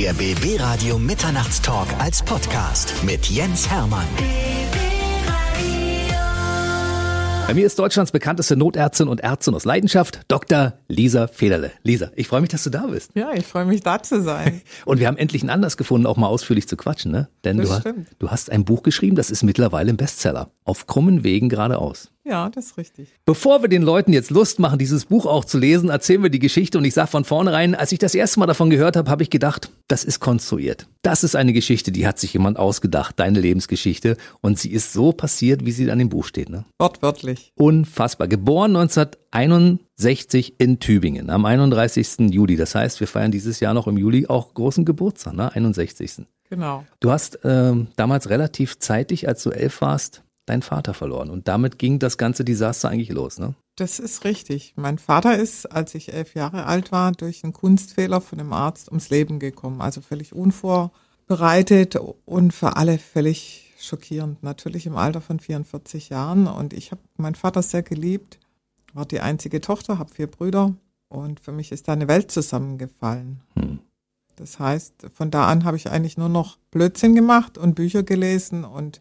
Der 0.00 0.12
BB 0.12 0.60
Radio 0.60 0.96
Mitternachtstalk 0.96 1.88
als 1.98 2.22
Podcast 2.22 2.94
mit 3.02 3.26
Jens 3.26 3.68
Hermann. 3.68 4.06
Bei 7.48 7.54
mir 7.54 7.66
ist 7.66 7.76
Deutschlands 7.80 8.12
bekannteste 8.12 8.56
Notärztin 8.56 9.08
und 9.08 9.18
Ärztin 9.18 9.54
aus 9.54 9.64
Leidenschaft, 9.64 10.20
Dr. 10.28 10.74
Lisa 10.86 11.26
Federle. 11.26 11.72
Lisa, 11.82 12.12
ich 12.14 12.28
freue 12.28 12.42
mich, 12.42 12.50
dass 12.50 12.62
du 12.62 12.70
da 12.70 12.86
bist. 12.86 13.10
Ja, 13.16 13.32
ich 13.34 13.44
freue 13.44 13.64
mich, 13.64 13.80
da 13.80 14.00
zu 14.00 14.22
sein. 14.22 14.62
Und 14.84 15.00
wir 15.00 15.08
haben 15.08 15.16
endlich 15.16 15.42
einen 15.42 15.50
Anlass 15.50 15.76
gefunden, 15.76 16.06
auch 16.06 16.16
mal 16.16 16.28
ausführlich 16.28 16.68
zu 16.68 16.76
quatschen, 16.76 17.10
ne? 17.10 17.28
Denn 17.44 17.56
Das 17.56 17.82
du, 17.82 17.94
du 18.20 18.30
hast 18.30 18.52
ein 18.52 18.64
Buch 18.64 18.84
geschrieben, 18.84 19.16
das 19.16 19.32
ist 19.32 19.42
mittlerweile 19.42 19.90
ein 19.90 19.96
Bestseller. 19.96 20.52
Auf 20.62 20.86
krummen 20.86 21.24
Wegen 21.24 21.48
geradeaus. 21.48 22.12
Ja, 22.28 22.50
das 22.50 22.66
ist 22.66 22.76
richtig. 22.76 23.08
Bevor 23.24 23.62
wir 23.62 23.70
den 23.70 23.80
Leuten 23.82 24.12
jetzt 24.12 24.30
Lust 24.30 24.58
machen, 24.58 24.78
dieses 24.78 25.06
Buch 25.06 25.24
auch 25.24 25.46
zu 25.46 25.56
lesen, 25.56 25.88
erzählen 25.88 26.22
wir 26.22 26.28
die 26.28 26.38
Geschichte 26.38 26.76
und 26.76 26.84
ich 26.84 26.92
sage 26.92 27.08
von 27.08 27.24
vornherein, 27.24 27.74
als 27.74 27.90
ich 27.90 27.98
das 27.98 28.14
erste 28.14 28.38
Mal 28.38 28.46
davon 28.46 28.68
gehört 28.68 28.96
habe, 28.96 29.10
habe 29.10 29.22
ich 29.22 29.30
gedacht, 29.30 29.70
das 29.88 30.04
ist 30.04 30.20
konstruiert. 30.20 30.88
Das 31.00 31.24
ist 31.24 31.36
eine 31.36 31.54
Geschichte, 31.54 31.90
die 31.90 32.06
hat 32.06 32.18
sich 32.18 32.34
jemand 32.34 32.58
ausgedacht, 32.58 33.18
deine 33.18 33.40
Lebensgeschichte 33.40 34.18
und 34.42 34.58
sie 34.58 34.70
ist 34.70 34.92
so 34.92 35.12
passiert, 35.12 35.64
wie 35.64 35.72
sie 35.72 35.86
dann 35.86 36.00
im 36.00 36.10
Buch 36.10 36.26
steht. 36.26 36.50
Ne? 36.50 36.66
Wortwörtlich. 36.78 37.52
Unfassbar. 37.54 38.28
Geboren 38.28 38.76
1961 38.76 40.56
in 40.58 40.80
Tübingen 40.80 41.30
am 41.30 41.46
31. 41.46 42.30
Juli. 42.30 42.56
Das 42.56 42.74
heißt, 42.74 43.00
wir 43.00 43.06
feiern 43.06 43.30
dieses 43.30 43.60
Jahr 43.60 43.72
noch 43.72 43.86
im 43.86 43.96
Juli 43.96 44.26
auch 44.26 44.52
großen 44.52 44.84
Geburtstag, 44.84 45.32
ne? 45.32 45.50
61. 45.54 46.26
Genau. 46.50 46.84
Du 47.00 47.10
hast 47.10 47.40
ähm, 47.44 47.88
damals 47.96 48.28
relativ 48.30 48.78
zeitig, 48.78 49.28
als 49.28 49.42
du 49.42 49.50
elf 49.50 49.80
warst, 49.80 50.22
deinen 50.48 50.62
Vater 50.62 50.94
verloren. 50.94 51.30
Und 51.30 51.48
damit 51.48 51.78
ging 51.78 51.98
das 51.98 52.18
ganze 52.18 52.44
Desaster 52.44 52.88
eigentlich 52.88 53.10
los, 53.10 53.38
ne? 53.38 53.54
Das 53.76 54.00
ist 54.00 54.24
richtig. 54.24 54.72
Mein 54.76 54.98
Vater 54.98 55.36
ist, 55.36 55.66
als 55.66 55.94
ich 55.94 56.12
elf 56.12 56.34
Jahre 56.34 56.66
alt 56.66 56.90
war, 56.90 57.12
durch 57.12 57.44
einen 57.44 57.52
Kunstfehler 57.52 58.20
von 58.20 58.40
einem 58.40 58.52
Arzt 58.52 58.88
ums 58.88 59.10
Leben 59.10 59.38
gekommen. 59.38 59.80
Also 59.80 60.00
völlig 60.00 60.32
unvorbereitet 60.32 61.96
und 62.24 62.52
für 62.52 62.76
alle 62.76 62.98
völlig 62.98 63.72
schockierend. 63.78 64.42
Natürlich 64.42 64.86
im 64.86 64.96
Alter 64.96 65.20
von 65.20 65.38
44 65.38 66.08
Jahren. 66.08 66.48
Und 66.48 66.72
ich 66.72 66.90
habe 66.90 67.00
meinen 67.16 67.36
Vater 67.36 67.62
sehr 67.62 67.82
geliebt, 67.82 68.40
war 68.94 69.06
die 69.06 69.20
einzige 69.20 69.60
Tochter, 69.60 69.98
habe 69.98 70.12
vier 70.12 70.26
Brüder. 70.26 70.74
Und 71.08 71.40
für 71.40 71.52
mich 71.52 71.70
ist 71.72 71.88
da 71.88 71.92
eine 71.92 72.08
Welt 72.08 72.30
zusammengefallen. 72.32 73.40
Hm. 73.54 73.78
Das 74.36 74.58
heißt, 74.58 75.06
von 75.14 75.30
da 75.30 75.48
an 75.48 75.64
habe 75.64 75.76
ich 75.76 75.90
eigentlich 75.90 76.16
nur 76.16 76.28
noch 76.28 76.58
Blödsinn 76.70 77.14
gemacht 77.14 77.58
und 77.58 77.74
Bücher 77.74 78.02
gelesen 78.02 78.64
und 78.64 79.00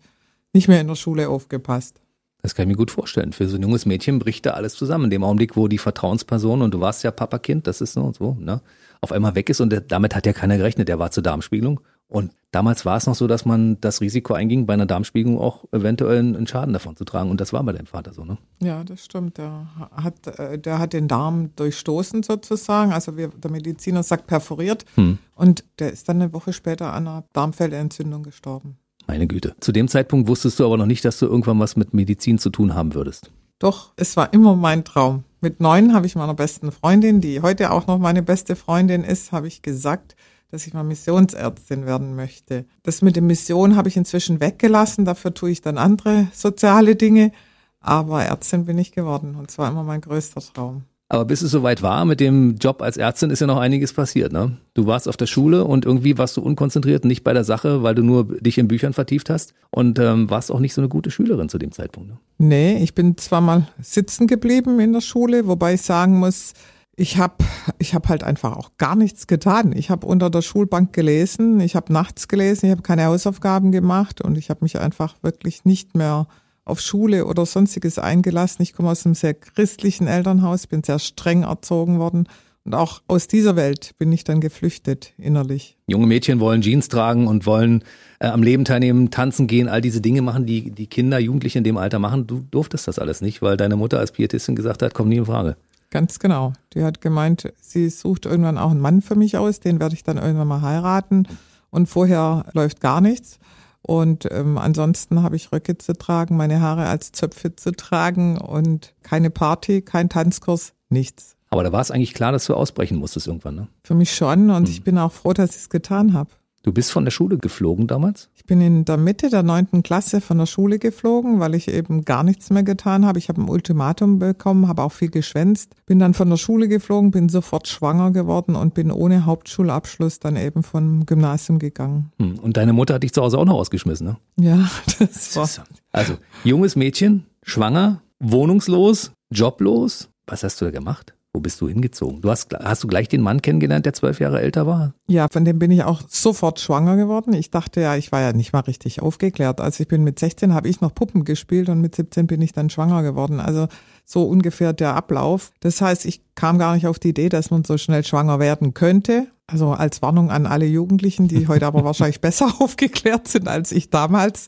nicht 0.58 0.68
mehr 0.68 0.82
in 0.82 0.88
der 0.88 0.96
Schule 0.96 1.30
aufgepasst. 1.30 2.02
Das 2.42 2.56
kann 2.56 2.64
ich 2.64 2.70
mir 2.70 2.78
gut 2.78 2.92
vorstellen. 2.92 3.32
Für 3.32 3.48
so 3.48 3.58
ein 3.58 3.62
junges 3.62 3.86
Mädchen 3.86 4.18
bricht 4.18 4.46
da 4.46 4.52
alles 4.52 4.74
zusammen. 4.74 5.06
In 5.06 5.10
dem 5.12 5.24
Augenblick, 5.24 5.56
wo 5.56 5.68
die 5.68 5.78
Vertrauensperson, 5.78 6.64
und 6.64 6.74
du 6.74 6.80
warst 6.80 7.04
ja 7.04 7.12
Papakind, 7.12 7.68
das 7.68 7.80
ist 7.80 7.94
so 7.94 8.02
und 8.02 8.16
so, 8.16 8.36
ne, 8.40 8.62
auf 9.02 9.12
einmal 9.12 9.36
weg 9.36 9.50
ist 9.50 9.62
und 9.62 9.70
der, 9.70 9.82
damit 9.82 10.16
hat 10.16 10.26
ja 10.26 10.34
keiner 10.34 10.58
gerechnet, 10.58 10.88
der 10.88 10.98
war 10.98 11.12
zur 11.12 11.22
Darmspiegelung. 11.22 11.80
Und 12.08 12.32
damals 12.52 12.86
war 12.86 12.98
es 12.98 13.06
noch 13.06 13.16
so, 13.16 13.28
dass 13.28 13.46
man 13.46 13.80
das 13.82 14.02
Risiko 14.02 14.34
einging, 14.34 14.66
bei 14.66 14.74
einer 14.74 14.86
Darmspiegelung 14.86 15.40
auch 15.40 15.66
eventuell 15.74 16.20
einen 16.20 16.48
Schaden 16.48 16.74
davon 16.74 16.96
zu 16.96 17.04
tragen. 17.04 17.30
Und 17.30 17.40
das 17.42 17.54
war 17.54 17.62
bei 17.64 17.74
deinem 17.74 17.86
Vater 17.86 18.14
so, 18.14 18.24
ne? 18.24 18.38
Ja, 18.60 18.84
das 18.84 19.04
stimmt. 19.06 19.38
Der 19.38 19.68
hat, 19.92 20.26
äh, 20.40 20.58
der 20.58 20.80
hat 20.80 20.94
den 20.94 21.08
Darm 21.08 21.52
durchstoßen 21.58 22.24
sozusagen. 22.24 22.94
Also 22.94 23.18
wir, 23.18 23.28
der 23.28 23.52
Mediziner 23.52 24.04
sagt 24.04 24.26
perforiert. 24.26 24.86
Hm. 24.96 25.18
Und 25.36 25.66
der 25.80 25.92
ist 25.92 26.08
dann 26.08 26.22
eine 26.22 26.34
Woche 26.34 26.54
später 26.54 26.94
an 26.94 27.08
einer 27.08 27.24
Darmfellentzündung 27.34 28.24
gestorben. 28.24 28.78
Meine 29.08 29.26
Güte. 29.26 29.56
Zu 29.62 29.72
dem 29.72 29.88
Zeitpunkt 29.88 30.28
wusstest 30.28 30.60
du 30.60 30.66
aber 30.66 30.78
noch 30.78 30.86
nicht, 30.86 31.06
dass 31.06 31.18
du 31.18 31.26
irgendwann 31.26 31.60
was 31.60 31.78
mit 31.78 31.94
Medizin 31.94 32.38
zu 32.38 32.50
tun 32.50 32.76
haben 32.76 32.94
würdest. 32.94 33.32
Doch, 33.58 33.94
es 33.96 34.18
war 34.18 34.34
immer 34.34 34.56
mein 34.56 34.84
Traum. 34.84 35.24
Mit 35.40 35.62
neun 35.62 35.94
habe 35.94 36.06
ich 36.06 36.16
meiner 36.16 36.34
besten 36.34 36.72
Freundin, 36.72 37.22
die 37.22 37.42
heute 37.42 37.72
auch 37.72 37.88
noch 37.88 37.98
meine 37.98 38.22
beste 38.22 38.56
Freundin 38.56 39.04
ist, 39.04 39.32
habe 39.32 39.48
ich 39.48 39.62
gesagt, 39.62 40.16
dass 40.52 40.68
ich 40.68 40.74
mal 40.74 40.84
Missionsärztin 40.84 41.86
werden 41.86 42.16
möchte. 42.16 42.66
Das 42.84 43.02
mit 43.02 43.16
der 43.16 43.24
Mission 43.24 43.76
habe 43.76 43.90
ich 43.90 43.98
inzwischen 43.98 44.40
weggelassen. 44.40 45.06
Dafür 45.06 45.34
tue 45.34 45.52
ich 45.52 45.62
dann 45.62 45.78
andere 45.78 46.28
soziale 46.34 46.96
Dinge. 46.96 47.32
Aber 47.80 48.24
Ärztin 48.24 48.66
bin 48.66 48.78
ich 48.78 48.92
geworden. 48.92 49.36
Und 49.36 49.52
zwar 49.52 49.70
immer 49.70 49.84
mein 49.84 50.02
größter 50.02 50.42
Traum. 50.42 50.84
Aber 51.10 51.24
bis 51.24 51.42
es 51.42 51.52
soweit 51.52 51.82
war 51.82 52.04
mit 52.04 52.20
dem 52.20 52.56
Job 52.58 52.82
als 52.82 52.98
Ärztin, 52.98 53.30
ist 53.30 53.40
ja 53.40 53.48
noch 53.48 53.60
einiges 53.60 53.94
passiert, 53.94 54.34
ne? 54.34 54.58
Du 54.74 54.88
warst 54.88 55.08
auf 55.08 55.16
der 55.16 55.26
Schule 55.26 55.64
und 55.64 55.86
irgendwie 55.86 56.18
warst 56.18 56.36
du 56.36 56.42
unkonzentriert, 56.42 57.06
nicht 57.06 57.24
bei 57.24 57.32
der 57.32 57.46
Sache, 57.46 57.82
weil 57.82 57.96
du 57.96 58.04
nur 58.04 58.26
dich 58.42 58.58
in 58.58 58.68
Büchern 58.68 58.92
vertieft 58.92 59.30
hast 59.30 59.54
und 59.72 60.00
ähm, 60.00 60.30
warst 60.30 60.52
auch 60.52 60.60
nicht 60.60 60.74
so 60.74 60.82
eine 60.82 60.90
gute 60.90 61.10
Schülerin 61.10 61.48
zu 61.48 61.58
dem 61.58 61.72
Zeitpunkt. 61.72 62.10
Ne? 62.10 62.18
Nee, 62.38 62.84
ich 62.84 62.94
bin 62.94 63.16
zwar 63.18 63.40
mal 63.40 63.68
sitzen 63.82 64.28
geblieben 64.28 64.80
in 64.82 64.92
der 64.92 65.02
Schule, 65.02 65.48
wobei 65.48 65.76
ich 65.76 65.82
sagen 65.82 66.20
muss, 66.20 66.54
ich 66.98 67.18
habe 67.18 67.46
ich 67.80 67.94
hab 67.94 68.10
halt 68.10 68.24
einfach 68.24 68.58
auch 68.58 68.72
gar 68.78 68.96
nichts 68.96 69.28
getan. 69.28 69.72
Ich 69.74 69.90
habe 69.90 70.06
unter 70.06 70.30
der 70.30 70.42
Schulbank 70.42 70.92
gelesen, 70.92 71.62
ich 71.62 71.76
habe 71.76 71.94
nachts 71.94 72.28
gelesen, 72.28 72.66
ich 72.66 72.72
habe 72.72 72.82
keine 72.82 73.06
Hausaufgaben 73.06 73.72
gemacht 73.72 74.20
und 74.20 74.38
ich 74.38 74.50
habe 74.50 74.60
mich 74.64 74.78
einfach 74.80 75.16
wirklich 75.22 75.64
nicht 75.64 75.96
mehr 75.96 76.28
auf 76.68 76.80
Schule 76.82 77.26
oder 77.26 77.46
sonstiges 77.46 77.98
eingelassen. 77.98 78.62
Ich 78.62 78.74
komme 78.74 78.90
aus 78.90 79.06
einem 79.06 79.16
sehr 79.16 79.34
christlichen 79.34 80.08
Elternhaus, 80.08 80.68
bin 80.68 80.84
sehr 80.84 81.00
streng 81.00 81.44
erzogen 81.44 82.00
worden 82.00 82.28
und 82.68 82.76
auch 82.76 83.02
aus 83.08 83.30
dieser 83.30 83.56
Welt 83.56 83.92
bin 83.98 84.12
ich 84.12 84.26
dann 84.26 84.42
geflüchtet 84.42 85.14
innerlich. 85.18 85.78
Junge 85.88 86.06
Mädchen 86.06 86.42
wollen 86.42 86.62
Jeans 86.62 86.90
tragen 86.90 87.26
und 87.26 87.46
wollen 87.46 87.82
äh, 88.20 88.28
am 88.28 88.44
Leben 88.44 88.66
teilnehmen, 88.66 89.10
tanzen 89.10 89.48
gehen, 89.48 89.70
all 89.70 89.80
diese 89.80 90.02
Dinge 90.02 90.22
machen, 90.22 90.46
die 90.46 90.72
die 90.72 90.88
Kinder, 90.88 91.18
Jugendliche 91.18 91.60
in 91.60 91.64
dem 91.64 91.78
Alter 91.78 91.98
machen. 91.98 92.28
Du 92.28 92.42
durftest 92.52 92.90
das 92.90 93.00
alles 93.00 93.22
nicht, 93.22 93.42
weil 93.42 93.56
deine 93.56 93.78
Mutter 93.78 94.00
als 94.00 94.12
Pietistin 94.12 94.58
gesagt 94.58 94.82
hat, 94.82 94.94
komm 94.94 95.08
nie 95.08 95.16
in 95.16 95.26
Frage. 95.26 95.56
Ganz 95.92 96.20
genau. 96.20 96.52
Die 96.74 96.84
hat 96.84 97.00
gemeint, 97.00 97.54
sie 97.62 97.90
sucht 97.90 98.26
irgendwann 98.26 98.58
auch 98.58 98.72
einen 98.72 98.82
Mann 98.82 99.02
für 99.02 99.16
mich 99.16 99.38
aus, 99.38 99.62
den 99.62 99.80
werde 99.80 99.96
ich 99.96 100.04
dann 100.04 100.18
irgendwann 100.18 100.50
mal 100.50 100.62
heiraten. 100.62 101.26
Und 101.70 101.88
vorher 101.88 102.48
läuft 102.52 102.82
gar 102.82 103.00
nichts. 103.00 103.40
Und 103.88 104.28
ähm, 104.32 104.58
ansonsten 104.58 105.24
habe 105.24 105.38
ich 105.38 105.52
Röcke 105.54 105.78
zu 105.78 105.94
tragen, 105.94 106.36
meine 106.36 106.60
Haare 106.60 106.88
als 106.88 107.14
Zöpfe 107.14 107.56
zu 107.56 107.72
tragen 107.72 108.38
und 108.38 108.94
keine 109.02 109.30
Party, 109.30 109.82
kein 109.82 110.10
Tanzkurs, 110.10 110.74
nichts. 110.90 111.38
Aber 111.50 111.64
da 111.64 111.72
war 111.72 111.80
es 111.80 111.90
eigentlich 111.90 112.14
klar, 112.14 112.34
dass 112.34 112.46
du 112.46 112.54
ausbrechen 112.54 112.98
musstest 112.98 113.28
irgendwann. 113.28 113.56
Ne? 113.56 113.68
Für 113.86 113.96
mich 113.96 114.14
schon 114.14 114.50
und 114.52 114.68
ich 114.68 114.84
bin 114.84 114.98
auch 114.98 115.14
froh, 115.14 115.32
dass 115.32 115.52
ich 115.52 115.62
es 115.62 115.70
getan 115.70 116.12
habe. 116.12 116.32
Du 116.64 116.74
bist 116.74 116.92
von 116.92 117.06
der 117.06 117.12
Schule 117.12 117.38
geflogen 117.38 117.88
damals? 117.88 118.30
Ich 118.48 118.50
bin 118.50 118.62
in 118.62 118.86
der 118.86 118.96
Mitte 118.96 119.30
der 119.30 119.44
neunten 119.44 119.84
Klasse 119.84 120.22
von 120.22 120.38
der 120.38 120.46
Schule 120.46 120.80
geflogen, 120.80 121.42
weil 121.42 121.54
ich 121.54 121.68
eben 121.68 122.06
gar 122.06 122.24
nichts 122.24 122.50
mehr 122.50 122.64
getan 122.64 123.06
habe. 123.06 123.20
Ich 123.20 123.28
habe 123.28 123.42
ein 123.42 123.50
Ultimatum 123.50 124.20
bekommen, 124.20 124.70
habe 124.70 124.84
auch 124.84 124.94
viel 124.94 125.10
geschwänzt, 125.10 125.76
bin 125.86 126.00
dann 126.00 126.14
von 126.14 126.30
der 126.30 126.38
Schule 126.38 126.70
geflogen, 126.70 127.12
bin 127.12 127.28
sofort 127.28 127.68
schwanger 127.68 128.12
geworden 128.12 128.56
und 128.56 128.74
bin 128.74 128.90
ohne 128.90 129.26
Hauptschulabschluss 129.26 130.20
dann 130.20 130.38
eben 130.38 130.64
vom 130.64 131.06
Gymnasium 131.06 131.60
gegangen. 131.60 132.14
Hm. 132.20 132.40
Und 132.40 132.56
deine 132.56 132.72
Mutter 132.72 132.94
hat 132.94 133.04
dich 133.04 133.12
zu 133.12 133.22
Hause 133.22 133.38
auch 133.38 133.44
noch 133.44 133.56
ausgeschmissen, 133.56 134.08
ne? 134.08 134.18
Ja, 134.40 134.70
das 135.00 135.36
war. 135.36 135.50
Also, 135.92 136.14
junges 136.46 136.78
Mädchen, 136.78 137.26
schwanger, 137.44 138.02
wohnungslos, 138.22 139.12
joblos. 139.30 140.08
Was 140.26 140.46
hast 140.46 140.62
du 140.62 140.66
da 140.66 140.72
gemacht? 140.72 141.17
Wo 141.38 141.40
bist 141.40 141.62
du 141.62 141.70
hingezogen? 141.70 142.22
Du 142.22 142.32
hast, 142.32 142.52
hast 142.52 142.84
du 142.84 142.88
gleich 142.88 143.10
den 143.10 143.22
Mann 143.22 143.44
kennengelernt, 143.44 143.86
der 143.86 143.94
zwölf 143.94 144.20
Jahre 144.20 144.42
älter 144.42 144.66
war? 144.66 144.96
Ja, 145.08 145.28
von 145.32 145.46
dem 145.46 145.60
bin 145.60 145.70
ich 145.70 145.84
auch 145.84 146.02
sofort 146.10 146.60
schwanger 146.60 146.96
geworden. 146.96 147.32
Ich 147.34 147.52
dachte 147.52 147.80
ja, 147.80 147.96
ich 147.96 148.12
war 148.12 148.22
ja 148.22 148.34
nicht 148.34 148.54
mal 148.54 148.62
richtig 148.62 149.04
aufgeklärt. 149.04 149.62
Also 149.62 149.84
ich 149.84 149.88
bin 149.88 150.04
mit 150.04 150.18
16 150.18 150.56
habe 150.56 150.68
ich 150.68 150.82
noch 150.82 150.96
Puppen 150.96 151.26
gespielt 151.26 151.70
und 151.70 151.80
mit 151.80 151.94
17 151.94 152.26
bin 152.26 152.42
ich 152.42 152.54
dann 152.54 152.72
schwanger 152.72 153.04
geworden. 153.04 153.40
Also 153.40 153.68
so 154.04 154.24
ungefähr 154.24 154.74
der 154.74 154.96
Ablauf. 154.96 155.52
Das 155.60 155.80
heißt, 155.80 156.06
ich 156.06 156.22
kam 156.34 156.58
gar 156.58 156.74
nicht 156.74 156.88
auf 156.88 156.98
die 156.98 157.10
Idee, 157.10 157.30
dass 157.30 157.52
man 157.52 157.64
so 157.64 157.78
schnell 157.78 158.04
schwanger 158.04 158.40
werden 158.40 158.74
könnte. 158.74 159.28
Also 159.46 159.74
als 159.74 160.02
Warnung 160.02 160.32
an 160.32 160.48
alle 160.48 160.66
Jugendlichen, 160.66 161.28
die 161.28 161.48
heute 161.48 161.68
aber 161.68 161.84
wahrscheinlich 161.84 162.20
besser 162.20 162.52
aufgeklärt 162.60 163.28
sind 163.28 163.48
als 163.48 163.72
ich 163.72 163.92
damals. 163.92 164.48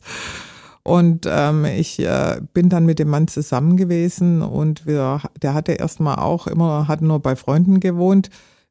Und 0.82 1.26
ähm, 1.28 1.64
ich 1.64 1.98
äh, 1.98 2.40
bin 2.54 2.68
dann 2.68 2.86
mit 2.86 2.98
dem 2.98 3.08
Mann 3.08 3.28
zusammen 3.28 3.76
gewesen 3.76 4.42
und 4.42 4.86
wir, 4.86 5.20
der 5.42 5.54
hatte 5.54 5.72
erstmal 5.72 6.16
auch 6.16 6.46
immer, 6.46 6.88
hat 6.88 7.02
nur 7.02 7.20
bei 7.20 7.36
Freunden 7.36 7.80
gewohnt. 7.80 8.30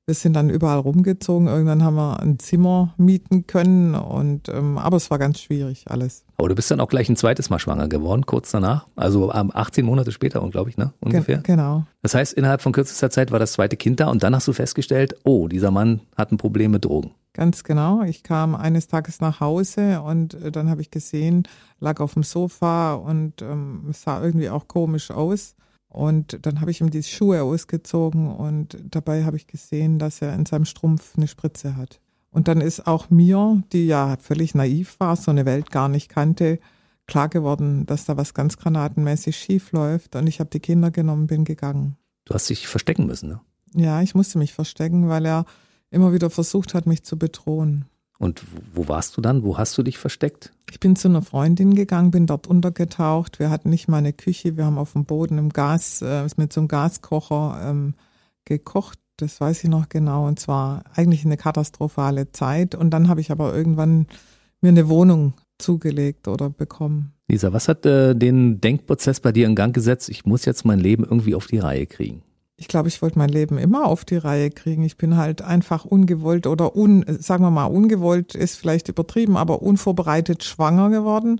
Wir 0.09 0.15
sind 0.15 0.33
dann 0.33 0.49
überall 0.49 0.79
rumgezogen. 0.79 1.47
Irgendwann 1.47 1.83
haben 1.83 1.95
wir 1.95 2.19
ein 2.19 2.39
Zimmer 2.39 2.95
mieten 2.97 3.45
können 3.45 3.93
und 3.93 4.49
ähm, 4.49 4.79
aber 4.79 4.97
es 4.97 5.11
war 5.11 5.19
ganz 5.19 5.39
schwierig 5.39 5.85
alles. 5.87 6.25
Aber 6.37 6.49
du 6.49 6.55
bist 6.55 6.71
dann 6.71 6.79
auch 6.79 6.87
gleich 6.87 7.09
ein 7.09 7.15
zweites 7.15 7.51
Mal 7.51 7.59
schwanger 7.59 7.87
geworden, 7.87 8.25
kurz 8.25 8.49
danach. 8.49 8.87
Also 8.95 9.31
ähm, 9.31 9.51
18 9.53 9.85
Monate 9.85 10.11
später, 10.11 10.39
glaube 10.49 10.71
ich, 10.71 10.77
ne? 10.77 10.93
Ungefähr. 10.99 11.37
Ge 11.37 11.55
genau. 11.55 11.83
Das 12.01 12.15
heißt, 12.15 12.33
innerhalb 12.33 12.61
von 12.61 12.71
kürzester 12.71 13.11
Zeit 13.11 13.29
war 13.29 13.37
das 13.37 13.51
zweite 13.51 13.77
Kind 13.77 13.99
da 13.99 14.07
und 14.07 14.23
dann 14.23 14.33
hast 14.33 14.47
du 14.47 14.53
festgestellt, 14.53 15.15
oh, 15.25 15.47
dieser 15.47 15.69
Mann 15.69 16.01
hat 16.17 16.31
ein 16.31 16.37
Problem 16.37 16.71
mit 16.71 16.85
Drogen. 16.85 17.11
Ganz 17.39 17.63
genau. 17.63 18.01
Ich 18.01 18.23
kam 18.23 18.53
eines 18.53 18.87
Tages 18.87 19.21
nach 19.21 19.39
Hause 19.39 20.01
und 20.01 20.33
äh, 20.33 20.51
dann 20.51 20.69
habe 20.69 20.81
ich 20.81 20.91
gesehen, 20.91 21.47
lag 21.79 22.01
auf 22.01 22.15
dem 22.15 22.23
Sofa 22.23 22.95
und 22.95 23.41
ähm, 23.41 23.91
sah 23.93 24.21
irgendwie 24.21 24.49
auch 24.49 24.67
komisch 24.67 25.09
aus. 25.09 25.55
Und 25.87 26.45
dann 26.45 26.59
habe 26.59 26.71
ich 26.71 26.81
ihm 26.81 26.89
die 26.89 27.01
Schuhe 27.01 27.41
ausgezogen 27.43 28.29
und 28.29 28.77
dabei 28.91 29.23
habe 29.23 29.37
ich 29.37 29.47
gesehen, 29.47 29.99
dass 29.99 30.21
er 30.21 30.35
in 30.35 30.45
seinem 30.45 30.65
Strumpf 30.65 31.13
eine 31.15 31.29
Spritze 31.29 31.77
hat. 31.77 32.01
Und 32.29 32.49
dann 32.49 32.59
ist 32.59 32.85
auch 32.85 33.09
mir, 33.09 33.63
die 33.71 33.87
ja 33.87 34.17
völlig 34.19 34.53
naiv 34.53 34.99
war, 34.99 35.15
so 35.15 35.31
eine 35.31 35.45
Welt 35.45 35.71
gar 35.71 35.87
nicht 35.87 36.09
kannte, 36.09 36.59
klar 37.07 37.29
geworden, 37.29 37.85
dass 37.85 38.03
da 38.03 38.17
was 38.17 38.33
ganz 38.33 38.57
granatenmäßig 38.57 39.37
schief 39.37 39.71
läuft. 39.71 40.17
Und 40.17 40.27
ich 40.27 40.41
habe 40.41 40.49
die 40.49 40.59
Kinder 40.59 40.91
genommen, 40.91 41.27
bin 41.27 41.45
gegangen. 41.45 41.95
Du 42.25 42.33
hast 42.33 42.49
dich 42.49 42.67
verstecken 42.67 43.05
müssen, 43.05 43.29
ne? 43.29 43.39
Ja, 43.75 44.01
ich 44.01 44.13
musste 44.13 44.39
mich 44.39 44.53
verstecken, 44.53 45.07
weil 45.07 45.25
er 45.25 45.45
immer 45.91 46.13
wieder 46.13 46.29
versucht 46.29 46.73
hat, 46.73 46.85
mich 46.85 47.03
zu 47.03 47.17
bedrohen. 47.17 47.85
Und 48.19 48.43
wo 48.73 48.89
warst 48.89 49.15
du 49.15 49.21
dann? 49.21 49.43
Wo 49.43 49.57
hast 49.57 49.77
du 49.77 49.83
dich 49.83 49.97
versteckt? 49.97 50.51
Ich 50.69 50.81
bin 50.81 50.97
zu 50.97 51.07
einer 51.07 51.21
Freundin 51.21 51.73
gegangen, 51.73 52.11
bin 52.11 52.27
dort 52.27 52.47
untergetaucht. 52.47 53.39
Wir 53.39 53.49
hatten 53.49 53.69
nicht 53.69 53.87
mal 53.87 53.97
eine 53.97 54.11
Küche, 54.11 54.57
wir 54.57 54.65
haben 54.65 54.77
auf 54.77 54.91
dem 54.91 55.05
Boden 55.05 55.37
im 55.37 55.49
Gas, 55.49 56.01
äh, 56.01 56.27
mit 56.35 56.51
so 56.51 56.59
einem 56.59 56.67
Gaskocher 56.67 57.61
ähm, 57.63 57.93
gekocht. 58.43 58.99
Das 59.15 59.39
weiß 59.39 59.63
ich 59.63 59.69
noch 59.69 59.87
genau. 59.87 60.27
Und 60.27 60.39
zwar 60.39 60.83
eigentlich 60.93 61.25
eine 61.25 61.37
katastrophale 61.37 62.31
Zeit. 62.33 62.75
Und 62.75 62.89
dann 62.91 63.07
habe 63.07 63.21
ich 63.21 63.31
aber 63.31 63.55
irgendwann 63.55 64.07
mir 64.59 64.69
eine 64.69 64.89
Wohnung 64.89 65.33
zugelegt 65.57 66.27
oder 66.27 66.49
bekommen. 66.49 67.13
Lisa, 67.29 67.53
was 67.53 67.69
hat 67.69 67.85
äh, 67.85 68.15
den 68.15 68.59
Denkprozess 68.59 69.21
bei 69.21 69.31
dir 69.31 69.45
in 69.45 69.55
Gang 69.55 69.73
gesetzt? 69.73 70.09
Ich 70.09 70.25
muss 70.25 70.43
jetzt 70.43 70.65
mein 70.65 70.79
Leben 70.79 71.03
irgendwie 71.03 71.35
auf 71.35 71.47
die 71.47 71.59
Reihe 71.59 71.85
kriegen. 71.85 72.21
Ich 72.59 72.67
glaube, 72.67 72.89
ich 72.89 73.01
wollte 73.01 73.17
mein 73.17 73.29
Leben 73.29 73.57
immer 73.57 73.85
auf 73.85 74.03
die 74.03 74.17
Reihe 74.17 74.49
kriegen. 74.49 74.83
Ich 74.83 74.97
bin 74.97 75.15
halt 75.15 75.41
einfach 75.41 75.85
ungewollt 75.85 76.45
oder 76.45 76.75
un, 76.75 77.05
sagen 77.19 77.43
wir 77.43 77.51
mal, 77.51 77.65
ungewollt 77.65 78.35
ist 78.35 78.57
vielleicht 78.57 78.89
übertrieben, 78.89 79.37
aber 79.37 79.61
unvorbereitet 79.61 80.43
schwanger 80.43 80.89
geworden 80.89 81.39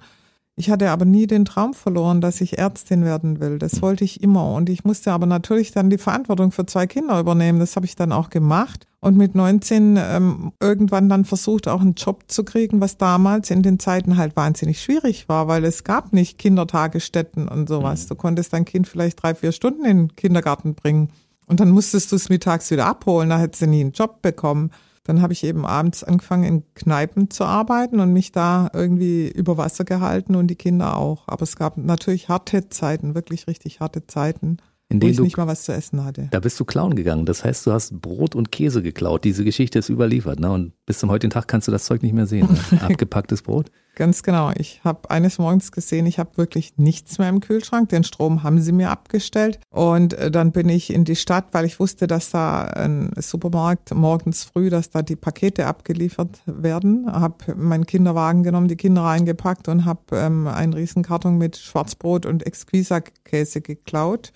ich 0.60 0.70
hatte 0.70 0.92
aber 0.92 1.06
nie 1.06 1.26
den 1.26 1.46
Traum 1.46 1.74
verloren, 1.74 2.20
dass 2.20 2.42
ich 2.42 2.58
Ärztin 2.58 3.06
werden 3.06 3.40
will. 3.40 3.60
Das 3.60 3.82
wollte 3.82 4.04
ich 4.04 4.22
immer. 4.22 4.54
Und 4.54 4.68
ich 4.68 4.84
musste 4.84 5.14
aber 5.14 5.26
natürlich 5.26 5.72
dann 5.72 5.90
die 5.90 5.98
Verantwortung 5.98 6.52
für 6.52 6.66
zwei 6.66 6.86
Kinder 6.86 7.18
übernehmen. 7.18 7.62
Das 7.62 7.78
habe 7.78 7.86
ich 7.86 7.96
dann 7.96 8.12
auch 8.12 8.30
gemacht. 8.30 8.86
Und 9.00 9.16
mit 9.16 9.36
19 9.36 9.98
ähm, 9.98 10.52
irgendwann 10.60 11.08
dann 11.08 11.24
versucht, 11.24 11.70
auch 11.70 11.80
einen 11.80 11.94
Job 11.94 12.24
zu 12.28 12.44
kriegen, 12.44 12.82
was 12.82 12.98
damals 12.98 13.52
in 13.52 13.64
den 13.64 13.80
Zeiten 13.80 14.18
halt 14.18 14.36
wahnsinnig 14.36 14.82
schwierig 14.82 15.30
war, 15.30 15.48
weil 15.48 15.64
es 15.64 15.86
gab 15.86 16.12
nicht 16.12 16.38
Kindertagesstätten 16.38 17.48
und 17.48 17.70
sowas. 17.70 18.04
Mhm. 18.04 18.08
Du 18.10 18.16
konntest 18.16 18.52
dein 18.52 18.66
Kind 18.66 18.86
vielleicht 18.86 19.24
drei, 19.24 19.36
vier 19.36 19.54
Stunden 19.54 19.86
in 19.86 19.98
den 19.98 20.16
Kindergarten 20.18 20.76
bringen. 20.76 21.08
Und 21.46 21.62
dann 21.62 21.72
musstest 21.72 22.12
du 22.12 22.18
es 22.18 22.28
mittags 22.28 22.70
wieder 22.70 22.86
abholen. 22.86 23.30
Da 23.30 23.40
hättest 23.40 23.62
du 23.62 23.68
nie 23.68 23.80
einen 23.80 23.94
Job 23.94 24.22
bekommen. 24.22 24.72
Dann 25.10 25.24
habe 25.24 25.34
ich 25.34 25.44
eben 25.44 25.66
abends 25.66 26.04
angefangen, 26.04 26.44
in 26.44 26.74
Kneipen 26.76 27.32
zu 27.32 27.44
arbeiten 27.44 28.00
und 28.00 28.14
mich 28.14 28.32
da 28.32 28.70
irgendwie 28.76 29.28
über 29.28 29.58
Wasser 29.58 29.84
gehalten 29.84 30.36
und 30.36 30.46
die 30.50 30.56
Kinder 30.56 30.98
auch. 30.98 31.24
Aber 31.26 31.42
es 31.42 31.56
gab 31.56 31.78
natürlich 31.78 32.30
harte 32.30 32.70
Zeiten, 32.70 33.16
wirklich 33.16 33.48
richtig 33.48 33.80
harte 33.80 34.06
Zeiten 34.06 34.58
in 34.92 35.00
denen 35.00 35.14
ich 35.14 35.20
nicht 35.20 35.38
mal 35.38 35.46
was 35.46 35.64
zu 35.64 35.72
essen 35.72 36.04
hatte. 36.04 36.28
Da 36.32 36.40
bist 36.40 36.60
du 36.60 36.66
klauen 36.66 36.96
gegangen. 36.96 37.28
Das 37.28 37.44
heißt, 37.44 37.66
du 37.68 37.72
hast 37.72 38.02
Brot 38.02 38.34
und 38.34 38.52
Käse 38.52 38.82
geklaut. 38.82 39.24
Diese 39.24 39.44
Geschichte 39.44 39.78
ist 39.78 39.90
überliefert. 39.90 40.40
Ne? 40.40 40.52
Und 40.52 40.74
bis 40.88 40.98
zum 40.98 41.12
heutigen 41.12 41.30
Tag 41.30 41.48
kannst 41.48 41.68
du 41.68 41.72
das 41.72 41.86
Zeug 41.86 42.02
nicht 42.02 42.14
mehr 42.14 42.26
sehen. 42.26 42.48
Ne? 42.72 42.82
Abgepacktes 42.82 43.44
Brot. 43.44 43.70
Ganz 43.94 44.24
genau. 44.24 44.52
Ich 44.56 44.82
habe 44.84 45.12
eines 45.12 45.38
Morgens 45.38 45.72
gesehen, 45.72 46.08
ich 46.08 46.18
habe 46.18 46.38
wirklich 46.38 46.78
nichts 46.78 47.20
mehr 47.20 47.30
im 47.30 47.40
Kühlschrank. 47.40 47.90
Den 47.90 48.04
Strom 48.04 48.42
haben 48.42 48.60
sie 48.62 48.72
mir 48.72 48.90
abgestellt. 48.90 49.60
Und 49.70 50.16
äh, 50.16 50.32
dann 50.32 50.52
bin 50.52 50.70
ich 50.70 50.92
in 50.92 51.06
die 51.06 51.16
Stadt, 51.16 51.50
weil 51.52 51.66
ich 51.66 51.80
wusste, 51.80 52.08
dass 52.08 52.32
da 52.32 52.64
ein 52.64 53.12
Supermarkt 53.16 53.94
morgens 53.94 54.44
früh, 54.44 54.72
dass 54.72 54.90
da 54.90 55.04
die 55.04 55.16
Pakete 55.16 55.68
abgeliefert 55.68 56.42
werden. 56.48 57.06
Habe 57.12 57.54
meinen 57.56 57.86
Kinderwagen 57.86 58.42
genommen, 58.42 58.70
die 58.70 58.76
Kinder 58.76 59.04
reingepackt 59.04 59.68
und 59.68 59.86
habe 59.86 60.02
ähm, 60.14 60.48
einen 60.48 60.74
Riesenkarton 60.74 61.38
mit 61.38 61.58
Schwarzbrot 61.58 62.26
und 62.26 62.44
Exquisa-Käse 62.44 63.62
geklaut 63.62 64.32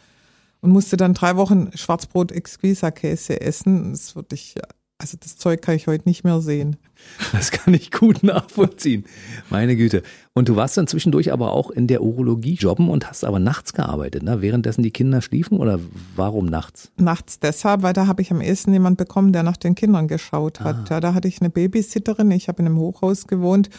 und 0.63 0.71
musste 0.71 0.95
dann 0.95 1.13
drei 1.13 1.35
Wochen 1.35 1.69
Schwarzbrot 1.75 2.31
Exquisa 2.31 2.89
Käse 2.89 3.41
essen. 3.41 3.91
Das 3.91 4.15
würde 4.15 4.33
ich, 4.33 4.55
also 4.97 5.17
das 5.19 5.35
Zeug 5.35 5.61
kann 5.61 5.75
ich 5.75 5.87
heute 5.87 6.07
nicht 6.07 6.23
mehr 6.23 6.39
sehen. 6.39 6.77
Das 7.33 7.51
kann 7.51 7.73
ich 7.73 7.91
gut 7.91 8.23
nachvollziehen. 8.23 9.03
Meine 9.49 9.75
Güte. 9.75 10.03
Und 10.33 10.47
du 10.47 10.55
warst 10.55 10.77
dann 10.77 10.87
zwischendurch 10.87 11.33
aber 11.33 11.51
auch 11.51 11.69
in 11.69 11.87
der 11.87 12.01
Urologie 12.01 12.53
jobben 12.53 12.89
und 12.89 13.09
hast 13.09 13.25
aber 13.25 13.39
nachts 13.39 13.73
gearbeitet, 13.73 14.23
ne? 14.23 14.41
Währenddessen 14.41 14.83
die 14.83 14.91
Kinder 14.91 15.21
schliefen 15.21 15.57
oder 15.57 15.81
warum 16.15 16.45
nachts? 16.45 16.93
Nachts 16.95 17.39
deshalb, 17.39 17.83
weil 17.83 17.91
da 17.91 18.07
habe 18.07 18.21
ich 18.21 18.31
am 18.31 18.39
ehesten 18.39 18.71
jemand 18.71 18.97
bekommen, 18.97 19.33
der 19.33 19.43
nach 19.43 19.57
den 19.57 19.75
Kindern 19.75 20.07
geschaut 20.07 20.61
hat. 20.61 20.89
Ah. 20.89 20.93
Ja, 20.93 20.99
da 21.01 21.13
hatte 21.13 21.27
ich 21.27 21.41
eine 21.41 21.49
Babysitterin, 21.49 22.31
ich 22.31 22.47
habe 22.47 22.61
in 22.61 22.67
einem 22.67 22.77
Hochhaus 22.77 23.27
gewohnt 23.27 23.69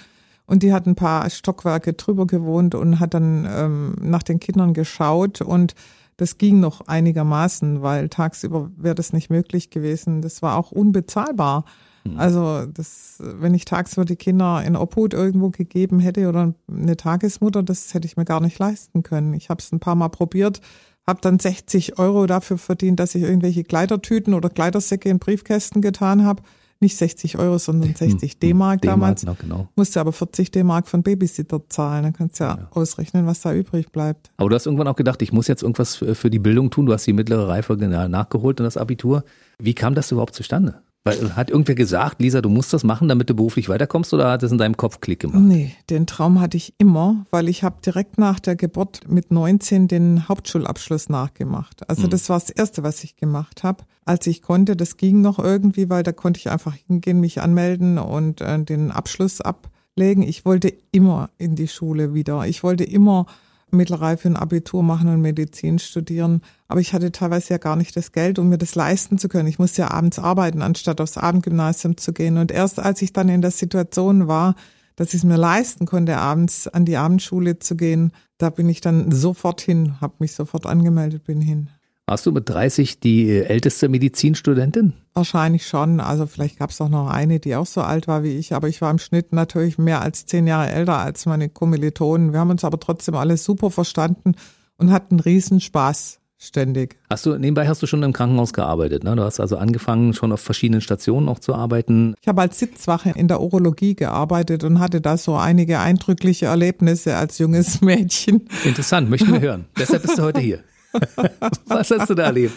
und 0.45 0.63
die 0.63 0.75
hat 0.75 0.87
ein 0.87 0.97
paar 0.97 1.31
Stockwerke 1.31 1.95
drüber 1.95 2.27
gewohnt 2.27 2.75
und 2.75 3.01
hat 3.01 3.15
dann 3.15 3.49
ähm, 3.51 3.95
nach 4.03 4.23
den 4.23 4.39
Kindern 4.39 4.75
geschaut 4.75 5.41
und 5.41 5.75
das 6.17 6.39
ging 6.39 6.61
noch 6.61 6.83
einigermaßen, 6.87 7.83
weil 7.83 8.09
tagsüber 8.09 8.71
wäre 8.77 8.95
das 8.95 9.13
nicht 9.13 9.31
möglich 9.31 9.71
gewesen. 9.71 10.23
Das 10.23 10.43
war 10.43 10.57
auch 10.57 10.73
unbezahlbar. 10.73 11.65
Mhm. 12.05 12.19
Also 12.19 12.67
das, 12.67 13.17
wenn 13.21 13.55
ich 13.55 13.65
tagsüber 13.65 14.05
die 14.05 14.17
Kinder 14.17 14.63
in 14.65 14.77
Obhut 14.77 15.15
irgendwo 15.15 15.51
gegeben 15.51 16.01
hätte 16.01 16.29
oder 16.29 16.55
eine 16.69 16.97
Tagesmutter, 16.97 17.63
das 17.63 17.95
hätte 17.95 18.07
ich 18.07 18.17
mir 18.17 18.25
gar 18.25 18.41
nicht 18.41 18.59
leisten 18.59 19.03
können. 19.03 19.35
Ich 19.35 19.49
habe 19.49 19.61
es 19.61 19.73
ein 19.73 19.81
paar 19.81 19.97
Mal 19.97 20.09
probiert, 20.09 20.61
habe 21.07 21.21
dann 21.21 21.39
60 21.39 21.99
Euro 21.99 22.27
dafür 22.27 22.59
verdient, 22.59 23.01
dass 23.01 23.15
ich 23.15 23.23
irgendwelche 23.23 23.65
Kleidertüten 23.65 24.35
oder 24.35 24.51
Kleidersäcke 24.51 25.09
in 25.09 25.19
Briefkästen 25.19 25.83
getan 25.83 26.25
habe 26.25 26.43
nicht 26.85 26.97
60 26.97 27.39
Euro, 27.39 27.59
sondern 27.59 27.95
60 27.95 28.33
hm, 28.33 28.41
D-Mark 28.41 28.83
damals. 28.83 29.25
Noch, 29.25 29.39
genau. 29.39 29.69
Musste 29.75 30.01
aber 30.01 30.13
40 30.13 30.51
D-Mark 30.51 30.87
von 30.87 31.03
Babysitter 31.03 31.61
zahlen. 31.69 32.05
Dann 32.05 32.13
kannst 32.13 32.39
du 32.39 32.45
ja, 32.45 32.57
ja, 32.57 32.69
ausrechnen, 32.71 33.27
was 33.27 33.41
da 33.41 33.53
übrig 33.53 33.91
bleibt. 33.91 34.31
Aber 34.37 34.49
du 34.49 34.55
hast 34.55 34.67
irgendwann 34.67 34.89
auch 34.89 34.97
gedacht, 34.97 35.21
ich 35.23 35.33
muss 35.33 35.49
jetzt 35.49 35.63
irgendwas 35.63 35.97
für 35.97 36.31
die 36.31 36.39
Bildung 36.39 36.71
tun. 36.71 36.87
Du 36.87 36.93
hast 36.93 37.07
die 37.07 37.13
mittlere 37.13 37.49
Reife 37.49 37.75
nachgeholt 37.77 38.61
und 38.61 38.65
das 38.65 38.77
Abitur. 38.77 39.25
Wie 39.59 39.75
kam 39.75 39.95
das 39.95 40.13
überhaupt 40.13 40.35
zustande? 40.35 40.83
Weil, 41.07 41.37
hat 41.37 41.51
irgendwer 41.51 41.75
gesagt, 41.75 42.23
Lisa, 42.23 42.41
du 42.41 42.49
musst 42.49 42.73
das 42.73 42.83
machen, 42.83 43.09
damit 43.09 43.29
du 43.29 43.35
beruflich 43.35 43.69
weiterkommst 43.69 44.15
oder 44.15 44.31
hat 44.31 44.43
es 44.43 44.51
in 44.51 44.57
deinem 44.57 44.79
Kopf 44.79 45.01
Klick 45.03 45.21
gemacht? 45.21 45.43
Nee, 45.43 45.77
den 45.91 46.07
Traum 46.07 46.41
hatte 46.41 46.57
ich 46.57 46.73
immer, 46.79 47.27
weil 47.31 47.51
ich 47.51 47.63
habe 47.63 47.77
direkt 47.85 48.17
nach 48.17 48.41
der 48.41 48.57
Geburt 48.57 49.03
mit 49.07 49.31
19 49.31 49.87
den 49.87 50.29
Hauptschulabschluss 50.31 51.11
nachgemacht. 51.11 51.87
Also 51.91 52.07
mhm. 52.07 52.11
das 52.11 52.31
war 52.31 52.41
das 52.41 52.49
Erste, 52.49 52.83
was 52.85 53.05
ich 53.05 53.17
gemacht 53.17 53.63
habe. 53.63 53.85
Als 54.07 54.27
ich 54.27 54.41
konnte, 54.41 54.77
das 54.77 54.97
ging 54.97 55.21
noch 55.21 55.39
irgendwie, 55.39 55.91
weil 55.91 56.05
da 56.05 56.13
konnte 56.13 56.41
ich 56.41 56.51
einfach 56.51 56.75
hingehen, 56.75 57.21
mich 57.21 57.43
anmelden 57.43 57.99
und 57.99 58.41
äh, 58.41 58.65
den 58.65 58.91
Abschluss 58.91 59.43
ablegen. 59.43 60.23
Ich 60.23 60.47
wollte 60.47 60.73
immer 60.91 61.29
in 61.37 61.55
die 61.55 61.69
Schule 61.69 62.15
wieder. 62.15 62.47
Ich 62.47 62.63
wollte 62.63 62.85
immer 62.85 63.27
Mittelreife 63.75 64.29
ein 64.29 64.37
Abitur 64.37 64.83
machen 64.83 65.09
und 65.09 65.21
Medizin 65.21 65.79
studieren. 65.79 66.43
Aber 66.69 66.81
ich 66.81 66.93
hatte 66.93 67.13
teilweise 67.13 67.55
ja 67.55 67.59
gar 67.59 67.77
nicht 67.77 67.97
das 67.97 68.13
Geld, 68.13 68.39
um 68.39 68.49
mir 68.49 68.59
das 68.59 68.75
leisten 68.75 69.19
zu 69.19 69.29
können. 69.29 69.49
Ich 69.49 69.59
musste 69.59 69.83
ja 69.83 69.91
abends 69.91 70.19
arbeiten, 70.19 70.63
anstatt 70.63 71.01
aufs 71.01 71.19
Abendgymnasium 71.19 71.97
zu 71.97 72.13
gehen. 72.13 72.39
Und 72.39 72.53
erst 72.53 72.79
als 72.79 73.03
ich 73.03 73.13
dann 73.13 73.29
in 73.29 73.43
der 73.43 73.51
Situation 73.51 74.29
war, 74.29 74.55
dass 74.97 75.09
ich 75.09 75.21
es 75.21 75.25
mir 75.25 75.37
leisten 75.37 75.87
konnte, 75.87 76.17
abends 76.17 76.69
an 76.69 76.85
die 76.85 76.97
Abendschule 76.97 77.59
zu 77.59 77.77
gehen, 77.77 78.13
da 78.39 78.51
bin 78.51 78.69
ich 78.69 78.81
dann 78.81 79.11
sofort 79.13 79.61
hin, 79.61 80.01
habe 80.01 80.15
mich 80.19 80.33
sofort 80.33 80.67
angemeldet, 80.67 81.25
bin 81.25 81.41
hin. 81.41 81.71
Warst 82.07 82.27
du 82.27 82.33
mit 82.33 82.49
30 82.51 83.01
die 83.01 83.31
älteste 83.31 83.89
Medizinstudentin? 83.89 84.93
Wahrscheinlich 85.15 85.67
schon. 85.67 86.01
Also 86.01 86.27
vielleicht 86.27 86.59
gab 86.59 86.69
es 86.69 86.81
auch 86.83 86.91
noch 86.91 87.09
eine, 87.09 87.41
die 87.41 87.57
auch 87.57 87.65
so 87.65 87.81
alt 87.81 88.09
war 88.09 88.23
wie 88.23 88.37
ich. 88.37 88.53
Aber 88.53 88.69
ich 88.69 88.83
war 88.83 88.91
im 88.91 88.99
Schnitt 88.99 89.33
natürlich 89.33 89.79
mehr 89.79 90.03
als 90.03 90.27
zehn 90.27 90.47
Jahre 90.47 90.71
älter 90.71 90.99
als 90.99 91.25
meine 91.25 91.49
Kommilitonen. 91.49 92.33
Wir 92.33 92.41
haben 92.41 92.51
uns 92.51 92.63
aber 92.63 92.79
trotzdem 92.79 93.15
alle 93.15 93.39
super 93.39 93.71
verstanden 93.71 94.35
und 94.77 94.93
hatten 94.93 95.19
Riesenspaß 95.19 96.21
ständig. 96.37 96.97
Hast 97.09 97.25
du, 97.25 97.39
nebenbei 97.39 97.67
hast 97.67 97.83
du 97.83 97.87
schon 97.87 98.03
im 98.03 98.13
Krankenhaus 98.13 98.53
gearbeitet, 98.53 99.03
ne? 99.03 99.17
Du 99.17 99.23
hast 99.23 99.41
also 99.41 99.57
angefangen, 99.57 100.13
schon 100.13 100.31
auf 100.31 100.41
verschiedenen 100.41 100.83
Stationen 100.83 101.27
auch 101.31 101.39
zu 101.39 101.55
arbeiten. 101.55 102.15
Ich 102.21 102.29
habe 102.29 102.43
als 102.43 102.59
Sitzwache 102.59 103.13
in 103.17 103.29
der 103.29 103.41
Urologie 103.41 103.95
gearbeitet 103.95 104.63
und 104.63 104.79
hatte 104.79 105.01
da 105.01 105.17
so 105.17 105.37
einige 105.37 105.79
eindrückliche 105.79 106.47
Erlebnisse 106.47 107.17
als 107.17 107.39
junges 107.39 107.81
Mädchen. 107.81 108.47
Interessant, 108.65 109.09
möchten 109.09 109.33
wir 109.33 109.41
hören. 109.41 109.65
Deshalb 109.79 110.03
bist 110.03 110.19
du 110.19 110.23
heute 110.23 110.41
hier. 110.41 110.63
Was 111.67 111.91
hast 111.91 112.11
du 112.11 112.15
da 112.15 112.25
erlebt? 112.25 112.55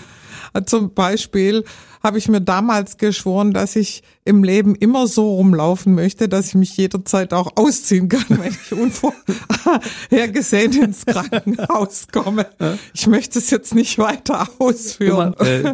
Zum 0.66 0.94
Beispiel 0.94 1.64
habe 2.04 2.18
ich 2.18 2.30
mir 2.30 2.42
damals 2.42 2.98
geschworen, 2.98 3.52
dass 3.52 3.76
ich 3.76 4.04
im 4.24 4.44
Leben 4.44 4.76
immer 4.76 5.08
so 5.08 5.36
rumlaufen 5.36 5.96
möchte, 5.96 6.30
dass 6.30 6.50
ich 6.50 6.56
mich 6.56 6.78
jederzeit 6.78 7.34
auch 7.34 7.54
ausziehen 7.56 8.08
kann, 8.08 8.26
wenn 8.30 8.54
ich 8.54 8.72
unvorhergesehen 8.72 10.84
ins 10.84 11.06
Krankenhaus 11.06 12.08
komme. 12.12 12.46
Ich 12.94 13.08
möchte 13.08 13.40
es 13.40 13.50
jetzt 13.50 13.76
nicht 13.76 13.98
weiter 13.98 14.48
ausführen. 14.60 15.34
Immer, 15.40 15.48
äh, 15.48 15.74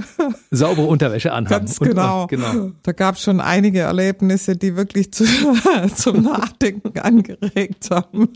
saubere 0.52 0.88
Unterwäsche 0.88 1.34
anhaben. 1.34 1.66
Ganz 1.66 1.80
genau. 1.80 2.28
genau. 2.28 2.72
Da 2.84 2.92
gab 2.94 3.16
es 3.16 3.24
schon 3.24 3.40
einige 3.40 3.82
Erlebnisse, 3.82 4.56
die 4.56 4.76
wirklich 4.76 5.14
zu, 5.14 5.26
zum 5.96 6.24
Nachdenken 6.24 7.00
angeregt 7.00 7.90
haben. 7.92 8.30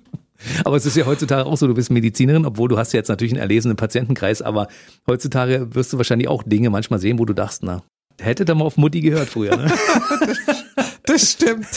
Aber 0.64 0.76
es 0.76 0.86
ist 0.86 0.96
ja 0.96 1.06
heutzutage 1.06 1.46
auch 1.46 1.58
so, 1.58 1.68
du 1.68 1.74
bist 1.74 1.92
Medizinerin, 1.92 2.46
obwohl 2.46 2.70
du 2.70 2.78
hast 2.78 2.94
ja 2.94 2.98
jetzt 2.98 3.10
natürlich 3.10 3.34
einen 3.34 3.42
erlesenen 3.42 3.78
Patientenkreis, 3.78 4.42
aber 4.42 4.68
heutzutage 5.08 5.74
wirst 5.74 5.94
du 5.94 5.98
wahrscheinlich 5.98 6.28
auch 6.28 6.44
Dinge 6.44 6.70
manchmal 6.70 7.00
sehen, 7.00 7.20
wo 7.20 7.26
du 7.26 7.34
dachtest, 7.34 7.64
na, 7.64 7.84
hätte 8.20 8.46
da 8.46 8.56
mal 8.56 8.66
auf 8.66 8.78
Mutti 8.78 9.02
gehört 9.02 9.30
früher. 9.30 9.56
Ne? 9.56 9.72
das 11.06 11.34
stimmt. 11.34 11.68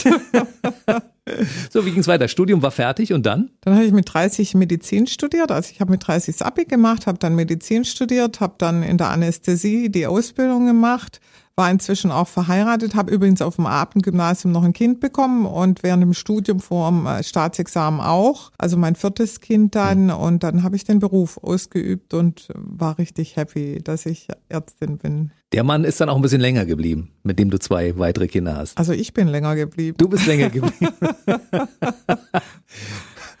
So, 1.71 1.85
wie 1.85 1.91
ging 1.91 1.99
es 1.99 2.07
weiter? 2.07 2.27
Studium 2.27 2.61
war 2.61 2.71
fertig 2.71 3.13
und 3.13 3.25
dann? 3.25 3.51
Dann 3.61 3.75
habe 3.75 3.85
ich 3.85 3.91
mit 3.91 4.11
30 4.11 4.55
Medizin 4.55 5.07
studiert. 5.07 5.51
Also 5.51 5.69
ich 5.71 5.79
habe 5.79 5.91
mit 5.91 6.05
30 6.05 6.35
das 6.35 6.45
Abi 6.45 6.65
gemacht, 6.65 7.07
habe 7.07 7.19
dann 7.19 7.35
Medizin 7.35 7.85
studiert, 7.85 8.39
habe 8.39 8.55
dann 8.57 8.83
in 8.83 8.97
der 8.97 9.09
Anästhesie 9.09 9.89
die 9.89 10.07
Ausbildung 10.07 10.65
gemacht, 10.65 11.21
war 11.55 11.69
inzwischen 11.69 12.11
auch 12.11 12.27
verheiratet, 12.27 12.95
habe 12.95 13.11
übrigens 13.11 13.41
auf 13.41 13.57
dem 13.57 13.65
Abendgymnasium 13.65 14.51
noch 14.51 14.63
ein 14.63 14.73
Kind 14.73 14.99
bekommen 14.99 15.45
und 15.45 15.83
während 15.83 16.03
dem 16.03 16.13
Studium 16.13 16.59
vor 16.59 16.89
dem 16.89 17.05
äh, 17.05 17.23
Staatsexamen 17.23 17.99
auch. 17.99 18.51
Also 18.57 18.77
mein 18.77 18.95
viertes 18.95 19.41
Kind 19.41 19.75
dann 19.75 20.05
mhm. 20.05 20.11
und 20.11 20.43
dann 20.43 20.63
habe 20.63 20.75
ich 20.75 20.83
den 20.83 20.99
Beruf 20.99 21.37
ausgeübt 21.37 22.13
und 22.13 22.47
war 22.55 22.97
richtig 22.97 23.35
happy, 23.35 23.79
dass 23.83 24.05
ich 24.05 24.27
Ärztin 24.49 24.97
bin. 24.97 25.31
Der 25.51 25.63
Mann 25.63 25.83
ist 25.83 25.99
dann 25.99 26.09
auch 26.09 26.15
ein 26.15 26.21
bisschen 26.21 26.41
länger 26.41 26.65
geblieben, 26.65 27.11
mit 27.23 27.37
dem 27.37 27.49
du 27.49 27.59
zwei 27.59 27.97
weitere 27.97 28.27
Kinder 28.27 28.55
hast. 28.55 28.77
Also 28.77 28.93
ich 28.93 29.13
bin 29.13 29.27
länger 29.27 29.55
geblieben. 29.55 29.97
Du 29.97 30.07
bist 30.07 30.25
länger 30.25 30.49
geblieben. 30.49 30.93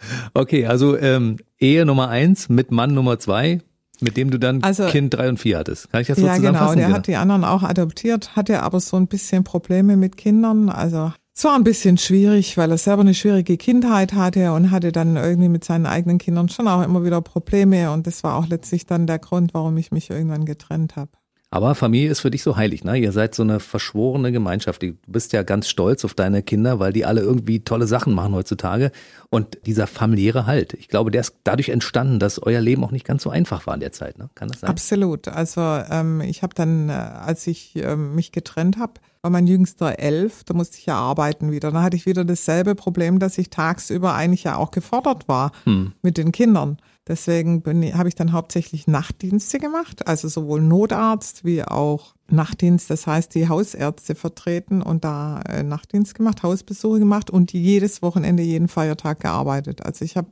okay, 0.33 0.65
also 0.65 0.97
ähm, 0.97 1.37
Ehe 1.59 1.85
Nummer 1.85 2.09
eins 2.09 2.49
mit 2.49 2.71
Mann 2.71 2.93
Nummer 2.93 3.19
zwei 3.19 3.61
mit 4.01 4.17
dem 4.17 4.31
du 4.31 4.37
dann 4.37 4.63
also, 4.63 4.87
Kind 4.87 5.13
drei 5.13 5.29
und 5.29 5.37
vier 5.37 5.59
hattest. 5.59 5.91
Kann 5.91 6.01
ich 6.01 6.07
das 6.07 6.17
so 6.17 6.25
ja, 6.25 6.35
zusammenfassen? 6.35 6.79
Ja, 6.79 6.85
genau. 6.85 6.87
Der 6.87 6.97
hat 6.97 7.07
die 7.07 7.15
anderen 7.15 7.43
auch 7.43 7.63
adoptiert, 7.63 8.35
hatte 8.35 8.63
aber 8.63 8.79
so 8.79 8.97
ein 8.97 9.07
bisschen 9.07 9.43
Probleme 9.43 9.95
mit 9.97 10.17
Kindern. 10.17 10.69
Also 10.69 11.13
es 11.33 11.45
war 11.45 11.55
ein 11.55 11.63
bisschen 11.63 11.97
schwierig, 11.97 12.57
weil 12.57 12.71
er 12.71 12.77
selber 12.77 13.01
eine 13.01 13.13
schwierige 13.13 13.57
Kindheit 13.57 14.13
hatte 14.13 14.51
und 14.53 14.69
hatte 14.71 14.91
dann 14.91 15.15
irgendwie 15.15 15.49
mit 15.49 15.63
seinen 15.63 15.85
eigenen 15.85 16.17
Kindern 16.17 16.49
schon 16.49 16.67
auch 16.67 16.83
immer 16.83 17.03
wieder 17.03 17.21
Probleme. 17.21 17.91
Und 17.91 18.05
das 18.05 18.23
war 18.23 18.35
auch 18.35 18.47
letztlich 18.47 18.85
dann 18.85 19.07
der 19.07 19.19
Grund, 19.19 19.53
warum 19.53 19.77
ich 19.77 19.91
mich 19.91 20.09
irgendwann 20.09 20.45
getrennt 20.45 20.95
habe. 20.95 21.11
Aber 21.53 21.75
Familie 21.75 22.09
ist 22.09 22.21
für 22.21 22.31
dich 22.31 22.43
so 22.43 22.55
heilig, 22.55 22.85
ne? 22.85 22.97
Ihr 22.97 23.11
seid 23.11 23.35
so 23.35 23.43
eine 23.43 23.59
verschworene 23.59 24.31
Gemeinschaft. 24.31 24.81
Du 24.81 24.93
bist 25.05 25.33
ja 25.33 25.43
ganz 25.43 25.67
stolz 25.67 26.05
auf 26.05 26.13
deine 26.13 26.43
Kinder, 26.43 26.79
weil 26.79 26.93
die 26.93 27.03
alle 27.03 27.19
irgendwie 27.19 27.59
tolle 27.59 27.87
Sachen 27.87 28.13
machen 28.13 28.33
heutzutage. 28.33 28.93
Und 29.29 29.57
dieser 29.65 29.85
familiäre 29.85 30.45
Halt, 30.45 30.73
ich 30.73 30.87
glaube, 30.87 31.11
der 31.11 31.19
ist 31.19 31.35
dadurch 31.43 31.67
entstanden, 31.67 32.19
dass 32.19 32.41
euer 32.41 32.61
Leben 32.61 32.85
auch 32.85 32.91
nicht 32.91 33.05
ganz 33.05 33.23
so 33.23 33.29
einfach 33.29 33.67
war 33.67 33.73
in 33.73 33.81
der 33.81 33.91
Zeit, 33.91 34.17
ne? 34.17 34.29
Kann 34.33 34.47
das 34.47 34.61
sein? 34.61 34.69
Absolut. 34.69 35.27
Also 35.27 35.59
ähm, 35.61 36.21
ich 36.21 36.41
habe 36.41 36.55
dann, 36.55 36.87
äh, 36.87 36.93
als 36.93 37.45
ich 37.47 37.75
ähm, 37.75 38.15
mich 38.15 38.31
getrennt 38.31 38.77
habe, 38.77 38.93
war 39.21 39.29
mein 39.29 39.45
Jüngster 39.45 39.99
elf, 39.99 40.45
da 40.45 40.53
musste 40.53 40.77
ich 40.77 40.85
ja 40.85 40.95
arbeiten 40.95 41.51
wieder. 41.51 41.71
Da 41.71 41.83
hatte 41.83 41.97
ich 41.97 42.05
wieder 42.05 42.23
dasselbe 42.23 42.75
Problem, 42.75 43.19
dass 43.19 43.37
ich 43.37 43.49
tagsüber 43.49 44.13
eigentlich 44.13 44.45
ja 44.45 44.55
auch 44.55 44.71
gefordert 44.71 45.27
war 45.27 45.51
hm. 45.65 45.91
mit 46.01 46.17
den 46.17 46.31
Kindern. 46.31 46.77
Deswegen 47.07 47.63
habe 47.97 48.09
ich 48.09 48.15
dann 48.15 48.31
hauptsächlich 48.31 48.85
Nachtdienste 48.85 49.57
gemacht, 49.57 50.07
also 50.07 50.27
sowohl 50.27 50.61
Notarzt 50.61 51.43
wie 51.43 51.63
auch 51.63 52.13
Nachtdienst, 52.29 52.91
das 52.91 53.07
heißt 53.07 53.33
die 53.33 53.49
Hausärzte 53.49 54.13
vertreten 54.13 54.83
und 54.83 55.03
da 55.03 55.41
äh, 55.41 55.63
Nachtdienst 55.63 56.13
gemacht, 56.13 56.43
Hausbesuche 56.43 56.99
gemacht 56.99 57.31
und 57.31 57.53
jedes 57.53 58.03
Wochenende, 58.03 58.43
jeden 58.43 58.67
Feiertag 58.67 59.19
gearbeitet. 59.19 59.83
Also 59.83 60.05
ich 60.05 60.15
habe 60.15 60.29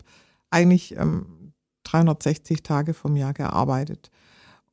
eigentlich 0.52 0.96
ähm, 0.96 1.54
360 1.86 2.62
Tage 2.62 2.94
vom 2.94 3.16
Jahr 3.16 3.34
gearbeitet. 3.34 4.12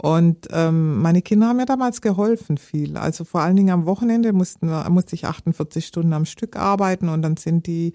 Und 0.00 0.48
ähm, 0.50 1.00
meine 1.00 1.22
Kinder 1.22 1.48
haben 1.48 1.56
mir 1.56 1.64
damals 1.64 2.02
geholfen 2.02 2.58
viel. 2.58 2.98
Also 2.98 3.24
vor 3.24 3.40
allen 3.40 3.56
Dingen 3.56 3.70
am 3.70 3.86
Wochenende 3.86 4.34
mussten 4.34 4.70
musste 4.90 5.14
ich 5.14 5.24
48 5.24 5.86
Stunden 5.86 6.12
am 6.12 6.26
Stück 6.26 6.56
arbeiten 6.56 7.08
und 7.08 7.22
dann 7.22 7.38
sind 7.38 7.66
die 7.66 7.94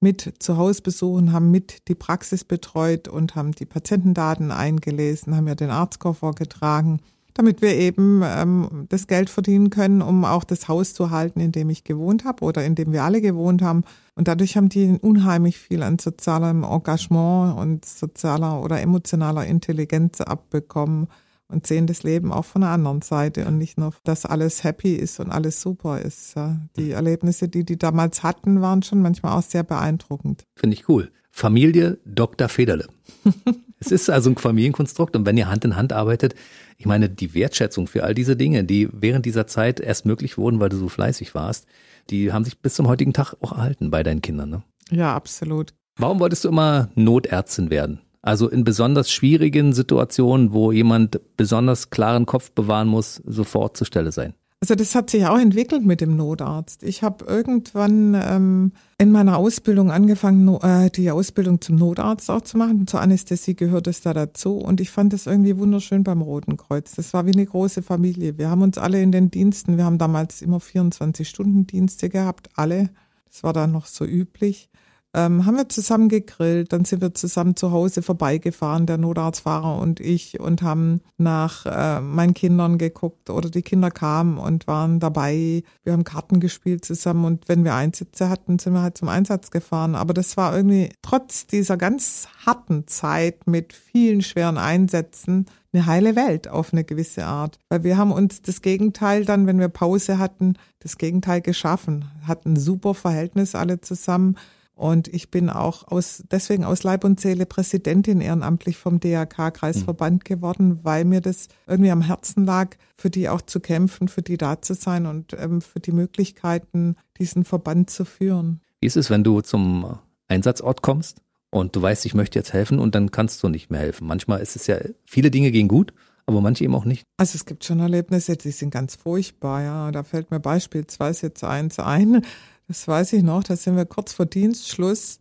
mit 0.00 0.34
zu 0.38 0.56
Hause 0.56 0.82
besuchen, 0.82 1.32
haben 1.32 1.50
mit 1.50 1.88
die 1.88 1.94
Praxis 1.94 2.44
betreut 2.44 3.06
und 3.06 3.34
haben 3.34 3.52
die 3.52 3.66
Patientendaten 3.66 4.50
eingelesen, 4.50 5.36
haben 5.36 5.46
ja 5.46 5.54
den 5.54 5.70
Arztkoffer 5.70 6.32
getragen, 6.32 7.00
damit 7.34 7.62
wir 7.62 7.76
eben 7.76 8.22
ähm, 8.24 8.86
das 8.88 9.06
Geld 9.06 9.30
verdienen 9.30 9.70
können, 9.70 10.02
um 10.02 10.24
auch 10.24 10.44
das 10.44 10.68
Haus 10.68 10.94
zu 10.94 11.10
halten, 11.10 11.40
in 11.40 11.52
dem 11.52 11.70
ich 11.70 11.84
gewohnt 11.84 12.24
habe 12.24 12.44
oder 12.44 12.64
in 12.64 12.74
dem 12.74 12.92
wir 12.92 13.04
alle 13.04 13.20
gewohnt 13.20 13.62
haben. 13.62 13.84
Und 14.14 14.26
dadurch 14.26 14.56
haben 14.56 14.68
die 14.70 14.98
unheimlich 15.00 15.58
viel 15.58 15.82
an 15.82 15.98
sozialem 15.98 16.64
Engagement 16.64 17.58
und 17.58 17.84
sozialer 17.84 18.62
oder 18.62 18.80
emotionaler 18.80 19.46
Intelligenz 19.46 20.20
abbekommen 20.20 21.08
und 21.50 21.66
sehen 21.66 21.86
das 21.86 22.02
Leben 22.02 22.32
auch 22.32 22.44
von 22.44 22.62
der 22.62 22.70
anderen 22.70 23.02
Seite 23.02 23.46
und 23.46 23.58
nicht 23.58 23.78
nur, 23.78 23.92
dass 24.04 24.26
alles 24.26 24.64
happy 24.64 24.94
ist 24.94 25.20
und 25.20 25.30
alles 25.30 25.60
super 25.60 26.00
ist. 26.00 26.34
Die 26.76 26.92
Erlebnisse, 26.92 27.48
die 27.48 27.64
die 27.64 27.78
damals 27.78 28.22
hatten, 28.22 28.60
waren 28.60 28.82
schon 28.82 29.02
manchmal 29.02 29.36
auch 29.36 29.42
sehr 29.42 29.62
beeindruckend. 29.62 30.44
Finde 30.56 30.74
ich 30.74 30.88
cool. 30.88 31.10
Familie 31.30 31.98
Dr. 32.04 32.48
Federle. 32.48 32.88
es 33.80 33.92
ist 33.92 34.10
also 34.10 34.30
ein 34.30 34.36
Familienkonstrukt 34.36 35.16
und 35.16 35.26
wenn 35.26 35.36
ihr 35.36 35.48
Hand 35.48 35.64
in 35.64 35.76
Hand 35.76 35.92
arbeitet, 35.92 36.34
ich 36.76 36.86
meine, 36.86 37.08
die 37.08 37.34
Wertschätzung 37.34 37.86
für 37.86 38.04
all 38.04 38.14
diese 38.14 38.36
Dinge, 38.36 38.64
die 38.64 38.88
während 38.92 39.26
dieser 39.26 39.46
Zeit 39.46 39.80
erst 39.80 40.06
möglich 40.06 40.38
wurden, 40.38 40.60
weil 40.60 40.68
du 40.68 40.76
so 40.76 40.88
fleißig 40.88 41.34
warst, 41.34 41.66
die 42.10 42.32
haben 42.32 42.44
sich 42.44 42.60
bis 42.60 42.74
zum 42.74 42.88
heutigen 42.88 43.12
Tag 43.12 43.34
auch 43.40 43.52
erhalten 43.52 43.90
bei 43.90 44.02
deinen 44.02 44.22
Kindern. 44.22 44.50
Ne? 44.50 44.62
Ja, 44.90 45.14
absolut. 45.14 45.72
Warum 45.96 46.18
wolltest 46.20 46.44
du 46.44 46.48
immer 46.48 46.88
Notärztin 46.94 47.70
werden? 47.70 48.00
Also 48.22 48.48
in 48.48 48.64
besonders 48.64 49.10
schwierigen 49.10 49.72
Situationen, 49.72 50.52
wo 50.52 50.72
jemand 50.72 51.20
besonders 51.36 51.90
klaren 51.90 52.26
Kopf 52.26 52.50
bewahren 52.50 52.88
muss, 52.88 53.22
sofort 53.24 53.76
zur 53.76 53.86
Stelle 53.86 54.12
sein. 54.12 54.34
Also 54.62 54.74
das 54.74 54.94
hat 54.94 55.08
sich 55.08 55.24
auch 55.24 55.38
entwickelt 55.38 55.86
mit 55.86 56.02
dem 56.02 56.16
Notarzt. 56.16 56.82
Ich 56.82 57.02
habe 57.02 57.24
irgendwann 57.24 58.14
ähm, 58.14 58.72
in 58.98 59.10
meiner 59.10 59.38
Ausbildung 59.38 59.90
angefangen, 59.90 60.46
äh, 60.60 60.90
die 60.90 61.10
Ausbildung 61.10 61.62
zum 61.62 61.76
Notarzt 61.76 62.30
auch 62.30 62.42
zu 62.42 62.58
machen. 62.58 62.86
Zur 62.86 63.00
Anästhesie 63.00 63.56
gehört 63.56 63.86
es 63.86 64.02
da 64.02 64.12
dazu. 64.12 64.58
Und 64.58 64.82
ich 64.82 64.90
fand 64.90 65.14
das 65.14 65.26
irgendwie 65.26 65.56
wunderschön 65.56 66.04
beim 66.04 66.20
Roten 66.20 66.58
Kreuz. 66.58 66.92
Das 66.92 67.14
war 67.14 67.24
wie 67.24 67.32
eine 67.32 67.46
große 67.46 67.80
Familie. 67.80 68.36
Wir 68.36 68.50
haben 68.50 68.60
uns 68.60 68.76
alle 68.76 69.00
in 69.00 69.12
den 69.12 69.30
Diensten, 69.30 69.78
wir 69.78 69.86
haben 69.86 69.96
damals 69.96 70.42
immer 70.42 70.58
24-Stunden-Dienste 70.58 72.10
gehabt, 72.10 72.50
alle. 72.54 72.90
Das 73.30 73.42
war 73.42 73.54
dann 73.54 73.72
noch 73.72 73.86
so 73.86 74.04
üblich 74.04 74.68
ähm, 75.12 75.44
haben 75.44 75.56
wir 75.56 75.68
zusammen 75.68 76.08
gegrillt, 76.08 76.72
dann 76.72 76.84
sind 76.84 77.02
wir 77.02 77.14
zusammen 77.14 77.56
zu 77.56 77.72
Hause 77.72 78.00
vorbeigefahren, 78.00 78.86
der 78.86 78.96
Notarztfahrer 78.96 79.78
und 79.78 79.98
ich, 79.98 80.38
und 80.38 80.62
haben 80.62 81.00
nach 81.18 81.66
äh, 81.66 82.00
meinen 82.00 82.34
Kindern 82.34 82.78
geguckt 82.78 83.28
oder 83.28 83.50
die 83.50 83.62
Kinder 83.62 83.90
kamen 83.90 84.38
und 84.38 84.68
waren 84.68 85.00
dabei. 85.00 85.64
Wir 85.82 85.94
haben 85.94 86.04
Karten 86.04 86.38
gespielt 86.38 86.84
zusammen 86.84 87.24
und 87.24 87.48
wenn 87.48 87.64
wir 87.64 87.74
Einsätze 87.74 88.28
hatten, 88.28 88.60
sind 88.60 88.72
wir 88.72 88.82
halt 88.82 88.98
zum 88.98 89.08
Einsatz 89.08 89.50
gefahren. 89.50 89.96
Aber 89.96 90.14
das 90.14 90.36
war 90.36 90.54
irgendwie 90.56 90.90
trotz 91.02 91.46
dieser 91.48 91.76
ganz 91.76 92.28
harten 92.46 92.86
Zeit 92.86 93.48
mit 93.48 93.72
vielen 93.72 94.22
schweren 94.22 94.58
Einsätzen 94.58 95.46
eine 95.72 95.86
heile 95.86 96.14
Welt 96.16 96.48
auf 96.48 96.72
eine 96.72 96.84
gewisse 96.84 97.26
Art. 97.26 97.58
Weil 97.68 97.82
wir 97.82 97.96
haben 97.96 98.12
uns 98.12 98.42
das 98.42 98.62
Gegenteil 98.62 99.24
dann, 99.24 99.46
wenn 99.46 99.58
wir 99.58 99.68
Pause 99.68 100.18
hatten, 100.18 100.54
das 100.78 100.98
Gegenteil 100.98 101.40
geschaffen, 101.40 102.04
hatten 102.26 102.52
ein 102.52 102.56
super 102.56 102.94
Verhältnis 102.94 103.56
alle 103.56 103.80
zusammen 103.80 104.36
und 104.80 105.08
ich 105.08 105.30
bin 105.30 105.50
auch 105.50 105.86
aus, 105.88 106.24
deswegen 106.30 106.64
aus 106.64 106.84
Leib 106.84 107.04
und 107.04 107.20
Seele 107.20 107.44
Präsidentin 107.44 108.22
ehrenamtlich 108.22 108.78
vom 108.78 108.98
DRK-Kreisverband 108.98 110.24
mhm. 110.24 110.24
geworden, 110.24 110.80
weil 110.82 111.04
mir 111.04 111.20
das 111.20 111.48
irgendwie 111.66 111.90
am 111.90 112.00
Herzen 112.00 112.46
lag, 112.46 112.76
für 112.96 113.10
die 113.10 113.28
auch 113.28 113.42
zu 113.42 113.60
kämpfen, 113.60 114.08
für 114.08 114.22
die 114.22 114.38
da 114.38 114.62
zu 114.62 114.72
sein 114.72 115.04
und 115.04 115.36
ähm, 115.38 115.60
für 115.60 115.80
die 115.80 115.92
Möglichkeiten, 115.92 116.96
diesen 117.18 117.44
Verband 117.44 117.90
zu 117.90 118.06
führen. 118.06 118.62
Wie 118.80 118.86
ist 118.86 118.96
es, 118.96 119.10
wenn 119.10 119.22
du 119.22 119.42
zum 119.42 119.98
Einsatzort 120.28 120.80
kommst 120.80 121.18
und 121.50 121.76
du 121.76 121.82
weißt, 121.82 122.06
ich 122.06 122.14
möchte 122.14 122.38
jetzt 122.38 122.54
helfen 122.54 122.78
und 122.78 122.94
dann 122.94 123.10
kannst 123.10 123.42
du 123.42 123.50
nicht 123.50 123.70
mehr 123.70 123.80
helfen? 123.80 124.06
Manchmal 124.06 124.40
ist 124.40 124.56
es 124.56 124.66
ja, 124.66 124.78
viele 125.04 125.30
Dinge 125.30 125.50
gehen 125.50 125.68
gut, 125.68 125.92
aber 126.24 126.40
manche 126.40 126.64
eben 126.64 126.74
auch 126.74 126.86
nicht. 126.86 127.04
Also 127.18 127.36
es 127.36 127.44
gibt 127.44 127.64
schon 127.64 127.80
Erlebnisse, 127.80 128.36
die 128.36 128.50
sind 128.50 128.70
ganz 128.70 128.94
furchtbar, 128.94 129.62
ja. 129.62 129.90
Da 129.92 130.04
fällt 130.04 130.30
mir 130.30 130.40
beispielsweise 130.40 131.26
jetzt 131.26 131.44
eins 131.44 131.78
ein. 131.78 132.24
Das 132.70 132.86
weiß 132.86 133.14
ich 133.14 133.24
noch, 133.24 133.42
da 133.42 133.56
sind 133.56 133.74
wir 133.74 133.84
kurz 133.84 134.12
vor 134.12 134.26
Dienstschluss, 134.26 135.18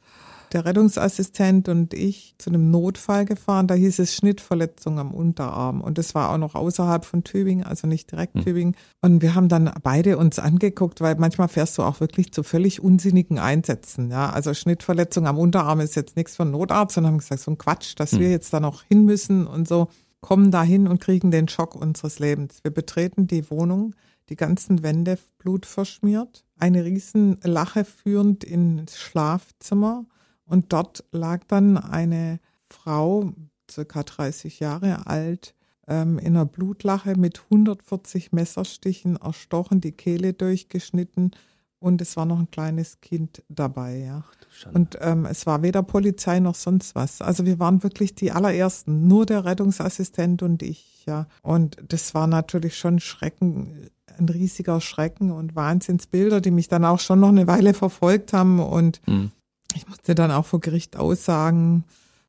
der 0.53 0.65
Rettungsassistent 0.65 1.67
und 1.67 1.95
ich, 1.95 2.35
zu 2.37 2.51
einem 2.51 2.69
Notfall 2.69 3.25
gefahren. 3.25 3.65
Da 3.65 3.73
hieß 3.73 3.97
es 3.97 4.15
Schnittverletzung 4.15 4.99
am 4.99 5.15
Unterarm. 5.15 5.81
Und 5.81 5.97
das 5.97 6.13
war 6.13 6.29
auch 6.29 6.37
noch 6.37 6.53
außerhalb 6.53 7.05
von 7.05 7.23
Tübingen, 7.23 7.65
also 7.65 7.87
nicht 7.87 8.11
direkt 8.11 8.35
hm. 8.35 8.43
Tübingen. 8.43 8.75
Und 9.01 9.23
wir 9.23 9.33
haben 9.33 9.49
dann 9.49 9.73
beide 9.81 10.19
uns 10.19 10.37
angeguckt, 10.37 11.01
weil 11.01 11.15
manchmal 11.15 11.47
fährst 11.47 11.75
du 11.79 11.81
auch 11.81 11.99
wirklich 12.01 12.31
zu 12.31 12.43
völlig 12.43 12.83
unsinnigen 12.83 13.39
Einsätzen. 13.39 14.11
Ja, 14.11 14.29
also 14.29 14.53
Schnittverletzung 14.53 15.25
am 15.25 15.39
Unterarm 15.39 15.79
ist 15.79 15.95
jetzt 15.95 16.17
nichts 16.17 16.35
von 16.35 16.51
Notarzt, 16.51 16.93
sondern 16.93 17.13
haben 17.13 17.19
gesagt, 17.19 17.41
so 17.41 17.49
ein 17.49 17.57
Quatsch, 17.57 17.95
dass 17.97 18.11
hm. 18.11 18.19
wir 18.19 18.29
jetzt 18.29 18.53
da 18.53 18.59
noch 18.59 18.83
hin 18.83 19.05
müssen 19.05 19.47
und 19.47 19.67
so 19.67 19.87
kommen 20.21 20.51
dahin 20.51 20.87
und 20.87 21.01
kriegen 21.01 21.31
den 21.31 21.47
Schock 21.47 21.73
unseres 21.73 22.19
Lebens. 22.19 22.59
Wir 22.61 22.71
betreten 22.71 23.25
die 23.25 23.49
Wohnung, 23.49 23.95
die 24.29 24.35
ganzen 24.35 24.83
Wände 24.83 25.17
blutverschmiert 25.39 26.43
eine 26.59 26.85
Riesenlache 26.85 27.85
führend 27.85 28.43
ins 28.43 28.97
Schlafzimmer 28.97 30.05
und 30.45 30.73
dort 30.73 31.03
lag 31.11 31.43
dann 31.47 31.77
eine 31.77 32.39
Frau, 32.67 33.33
circa 33.69 34.03
30 34.03 34.59
Jahre 34.59 35.07
alt, 35.07 35.55
ähm, 35.87 36.19
in 36.19 36.35
einer 36.35 36.45
Blutlache 36.45 37.15
mit 37.17 37.43
140 37.45 38.31
Messerstichen 38.31 39.15
erstochen, 39.15 39.81
die 39.81 39.91
Kehle 39.91 40.33
durchgeschnitten 40.33 41.31
und 41.79 42.01
es 42.01 42.17
war 42.17 42.25
noch 42.25 42.39
ein 42.39 42.51
kleines 42.51 42.99
Kind 42.99 43.41
dabei, 43.47 43.99
ja. 43.99 44.25
Und 44.73 44.97
ähm, 45.01 45.25
es 45.25 45.45
war 45.45 45.61
weder 45.61 45.81
Polizei 45.81 46.41
noch 46.41 46.55
sonst 46.55 46.93
was. 46.93 47.21
Also 47.21 47.45
wir 47.45 47.57
waren 47.59 47.83
wirklich 47.83 48.15
die 48.15 48.33
allerersten, 48.33 49.07
nur 49.07 49.25
der 49.25 49.45
Rettungsassistent 49.45 50.43
und 50.43 50.61
ich, 50.61 51.05
ja. 51.05 51.27
Und 51.41 51.77
das 51.87 52.13
war 52.13 52.27
natürlich 52.27 52.77
schon 52.77 52.99
Schrecken, 52.99 53.89
ein 54.19 54.29
riesiger 54.29 54.81
Schrecken 54.81 55.31
und 55.31 55.55
Wahnsinnsbilder, 55.55 56.41
die 56.41 56.51
mich 56.51 56.67
dann 56.67 56.85
auch 56.85 56.99
schon 56.99 57.19
noch 57.19 57.29
eine 57.29 57.47
Weile 57.47 57.73
verfolgt 57.73 58.33
haben. 58.33 58.59
Und 58.59 59.01
mhm. 59.07 59.31
ich 59.75 59.88
musste 59.88 60.15
dann 60.15 60.31
auch 60.31 60.45
vor 60.45 60.59
Gericht 60.59 60.97
aussagen. 60.97 61.83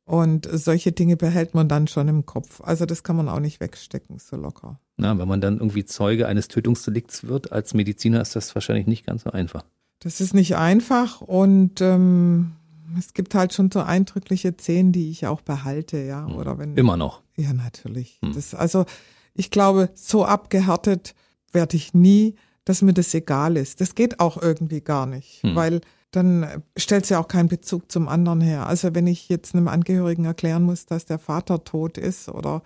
Und 0.05 0.49
solche 0.51 0.91
Dinge 0.91 1.15
behält 1.15 1.53
man 1.53 1.69
dann 1.69 1.87
schon 1.87 2.07
im 2.07 2.25
Kopf. 2.25 2.61
Also 2.61 2.85
das 2.85 3.03
kann 3.03 3.15
man 3.15 3.29
auch 3.29 3.39
nicht 3.39 3.59
wegstecken, 3.59 4.19
so 4.19 4.35
locker. 4.35 4.79
Na, 4.97 5.17
wenn 5.17 5.27
man 5.27 5.41
dann 5.41 5.57
irgendwie 5.57 5.85
Zeuge 5.85 6.27
eines 6.27 6.47
Tötungsdelikts 6.47 7.27
wird, 7.27 7.51
als 7.51 7.73
Mediziner 7.73 8.21
ist 8.21 8.35
das 8.35 8.53
wahrscheinlich 8.53 8.87
nicht 8.87 9.05
ganz 9.05 9.23
so 9.23 9.31
einfach. 9.31 9.63
Das 9.99 10.19
ist 10.19 10.33
nicht 10.33 10.55
einfach 10.55 11.21
und 11.21 11.79
ähm, 11.79 12.53
es 12.97 13.13
gibt 13.13 13.35
halt 13.35 13.53
schon 13.53 13.71
so 13.71 13.81
eindrückliche 13.81 14.53
Szenen, 14.53 14.91
die 14.91 15.09
ich 15.11 15.27
auch 15.27 15.41
behalte, 15.41 15.99
ja. 15.99 16.25
Hm. 16.25 16.35
Oder 16.35 16.57
wenn. 16.57 16.75
Immer 16.75 16.97
noch. 16.97 17.21
Ja, 17.37 17.53
natürlich. 17.53 18.19
Hm. 18.23 18.33
Das, 18.33 18.53
also 18.53 18.85
ich 19.33 19.51
glaube, 19.51 19.89
so 19.93 20.25
abgehärtet 20.25 21.15
werde 21.53 21.75
ich 21.77 21.93
nie, 21.93 22.35
dass 22.65 22.81
mir 22.81 22.93
das 22.93 23.13
egal 23.13 23.57
ist. 23.57 23.81
Das 23.81 23.95
geht 23.95 24.19
auch 24.19 24.41
irgendwie 24.41 24.81
gar 24.81 25.05
nicht, 25.05 25.41
Hm. 25.43 25.55
weil 25.55 25.81
dann 26.11 26.63
stellt 26.77 27.09
ja 27.09 27.19
auch 27.19 27.27
keinen 27.27 27.47
Bezug 27.47 27.89
zum 27.91 28.07
anderen 28.09 28.41
her. 28.41 28.67
Also 28.67 28.93
wenn 28.93 29.07
ich 29.07 29.29
jetzt 29.29 29.55
einem 29.55 29.67
Angehörigen 29.69 30.25
erklären 30.25 30.63
muss, 30.63 30.85
dass 30.85 31.05
der 31.05 31.19
Vater 31.19 31.63
tot 31.63 31.97
ist 31.97 32.27
oder 32.29 32.61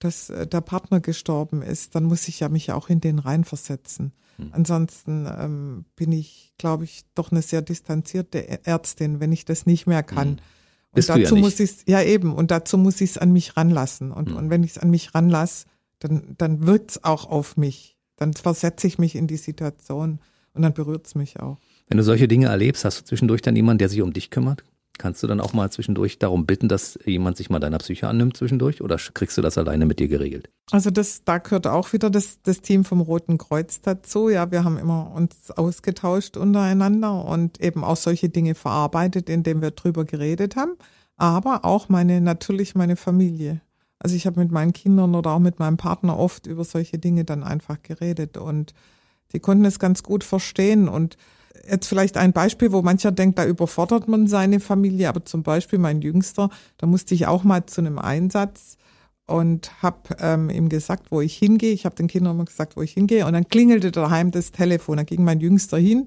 dass 0.00 0.30
äh, 0.30 0.46
der 0.46 0.60
Partner 0.60 1.00
gestorben 1.00 1.62
ist, 1.62 1.94
dann 1.94 2.04
muss 2.04 2.28
ich 2.28 2.40
ja 2.40 2.48
mich 2.48 2.72
auch 2.72 2.88
in 2.88 3.00
den 3.00 3.18
reinversetzen. 3.20 4.12
Hm. 4.36 4.50
Ansonsten 4.52 5.26
ähm, 5.26 5.84
bin 5.96 6.12
ich, 6.12 6.52
glaube 6.58 6.84
ich, 6.84 7.02
doch 7.14 7.30
eine 7.30 7.42
sehr 7.42 7.62
distanzierte 7.62 8.64
Ärztin, 8.66 9.20
wenn 9.20 9.32
ich 9.32 9.44
das 9.44 9.64
nicht 9.66 9.86
mehr 9.86 10.02
kann. 10.02 10.28
Hm. 10.28 10.36
Und 10.92 11.06
ja 11.06 11.18
dazu 11.18 11.34
nicht. 11.34 11.44
muss 11.44 11.60
ich 11.60 11.70
ja 11.86 12.02
eben 12.02 12.34
und 12.34 12.50
dazu 12.50 12.78
muss 12.78 13.00
ich 13.00 13.10
es 13.10 13.18
an 13.18 13.32
mich 13.32 13.56
ranlassen. 13.56 14.10
Und, 14.10 14.30
Hm. 14.30 14.36
und 14.36 14.50
wenn 14.50 14.62
ich 14.64 14.72
es 14.72 14.78
an 14.78 14.90
mich 14.90 15.14
ranlasse, 15.14 15.66
dann, 16.00 16.34
dann 16.38 16.66
wirkt 16.66 16.92
es 16.92 17.04
auch 17.04 17.26
auf 17.28 17.56
mich. 17.56 17.96
Dann 18.18 18.34
versetze 18.34 18.86
ich 18.86 18.98
mich 18.98 19.16
in 19.16 19.26
die 19.26 19.36
Situation 19.36 20.20
und 20.54 20.62
dann 20.62 20.74
berührt 20.74 21.06
es 21.06 21.14
mich 21.14 21.40
auch. 21.40 21.58
Wenn 21.88 21.98
du 21.98 22.04
solche 22.04 22.28
Dinge 22.28 22.48
erlebst, 22.48 22.84
hast 22.84 23.00
du 23.00 23.04
zwischendurch 23.04 23.42
dann 23.42 23.56
jemanden, 23.56 23.78
der 23.78 23.88
sich 23.88 24.02
um 24.02 24.12
dich 24.12 24.30
kümmert? 24.30 24.62
Kannst 24.98 25.22
du 25.22 25.28
dann 25.28 25.40
auch 25.40 25.52
mal 25.52 25.70
zwischendurch 25.70 26.18
darum 26.18 26.44
bitten, 26.44 26.68
dass 26.68 26.98
jemand 27.04 27.36
sich 27.36 27.50
mal 27.50 27.60
deiner 27.60 27.78
Psyche 27.78 28.08
annimmt 28.08 28.36
zwischendurch 28.36 28.82
oder 28.82 28.96
kriegst 28.96 29.38
du 29.38 29.42
das 29.42 29.56
alleine 29.56 29.86
mit 29.86 30.00
dir 30.00 30.08
geregelt? 30.08 30.50
Also 30.72 30.90
das, 30.90 31.22
da 31.24 31.38
gehört 31.38 31.68
auch 31.68 31.92
wieder 31.92 32.10
das, 32.10 32.42
das 32.42 32.60
Team 32.60 32.84
vom 32.84 33.00
Roten 33.00 33.38
Kreuz 33.38 33.80
dazu. 33.80 34.28
Ja, 34.28 34.50
wir 34.50 34.64
haben 34.64 34.76
immer 34.76 35.12
uns 35.14 35.52
ausgetauscht 35.52 36.36
untereinander 36.36 37.24
und 37.24 37.60
eben 37.60 37.84
auch 37.84 37.96
solche 37.96 38.28
Dinge 38.28 38.56
verarbeitet, 38.56 39.30
indem 39.30 39.62
wir 39.62 39.70
drüber 39.70 40.04
geredet 40.04 40.56
haben. 40.56 40.72
Aber 41.16 41.64
auch 41.64 41.88
meine, 41.88 42.20
natürlich 42.20 42.74
meine 42.74 42.96
Familie. 42.96 43.60
Also 43.98 44.14
ich 44.14 44.26
habe 44.26 44.40
mit 44.40 44.52
meinen 44.52 44.72
Kindern 44.72 45.14
oder 45.14 45.32
auch 45.32 45.38
mit 45.40 45.58
meinem 45.58 45.76
Partner 45.76 46.18
oft 46.18 46.46
über 46.46 46.64
solche 46.64 46.98
Dinge 46.98 47.24
dann 47.24 47.42
einfach 47.42 47.82
geredet 47.82 48.36
und 48.36 48.74
die 49.32 49.40
konnten 49.40 49.64
es 49.64 49.78
ganz 49.78 50.02
gut 50.02 50.24
verstehen 50.24 50.88
und 50.88 51.16
jetzt 51.68 51.86
vielleicht 51.86 52.16
ein 52.16 52.32
Beispiel, 52.32 52.72
wo 52.72 52.82
mancher 52.82 53.12
denkt, 53.12 53.38
da 53.38 53.44
überfordert 53.44 54.08
man 54.08 54.26
seine 54.26 54.60
Familie, 54.60 55.08
aber 55.08 55.24
zum 55.24 55.42
Beispiel 55.42 55.78
mein 55.78 56.00
Jüngster, 56.00 56.50
da 56.78 56.86
musste 56.86 57.14
ich 57.14 57.26
auch 57.26 57.44
mal 57.44 57.66
zu 57.66 57.80
einem 57.80 57.98
Einsatz 57.98 58.76
und 59.26 59.82
habe 59.82 60.16
ähm, 60.20 60.48
ihm 60.48 60.68
gesagt, 60.68 61.10
wo 61.10 61.20
ich 61.20 61.36
hingehe. 61.36 61.72
Ich 61.72 61.84
habe 61.84 61.94
den 61.94 62.08
Kindern 62.08 62.34
immer 62.36 62.46
gesagt, 62.46 62.76
wo 62.76 62.82
ich 62.82 62.92
hingehe 62.92 63.26
und 63.26 63.34
dann 63.34 63.48
klingelte 63.48 63.92
daheim 63.92 64.30
das 64.30 64.52
Telefon. 64.52 64.96
Da 64.96 65.02
ging 65.02 65.22
mein 65.22 65.40
Jüngster 65.40 65.76
hin 65.76 66.06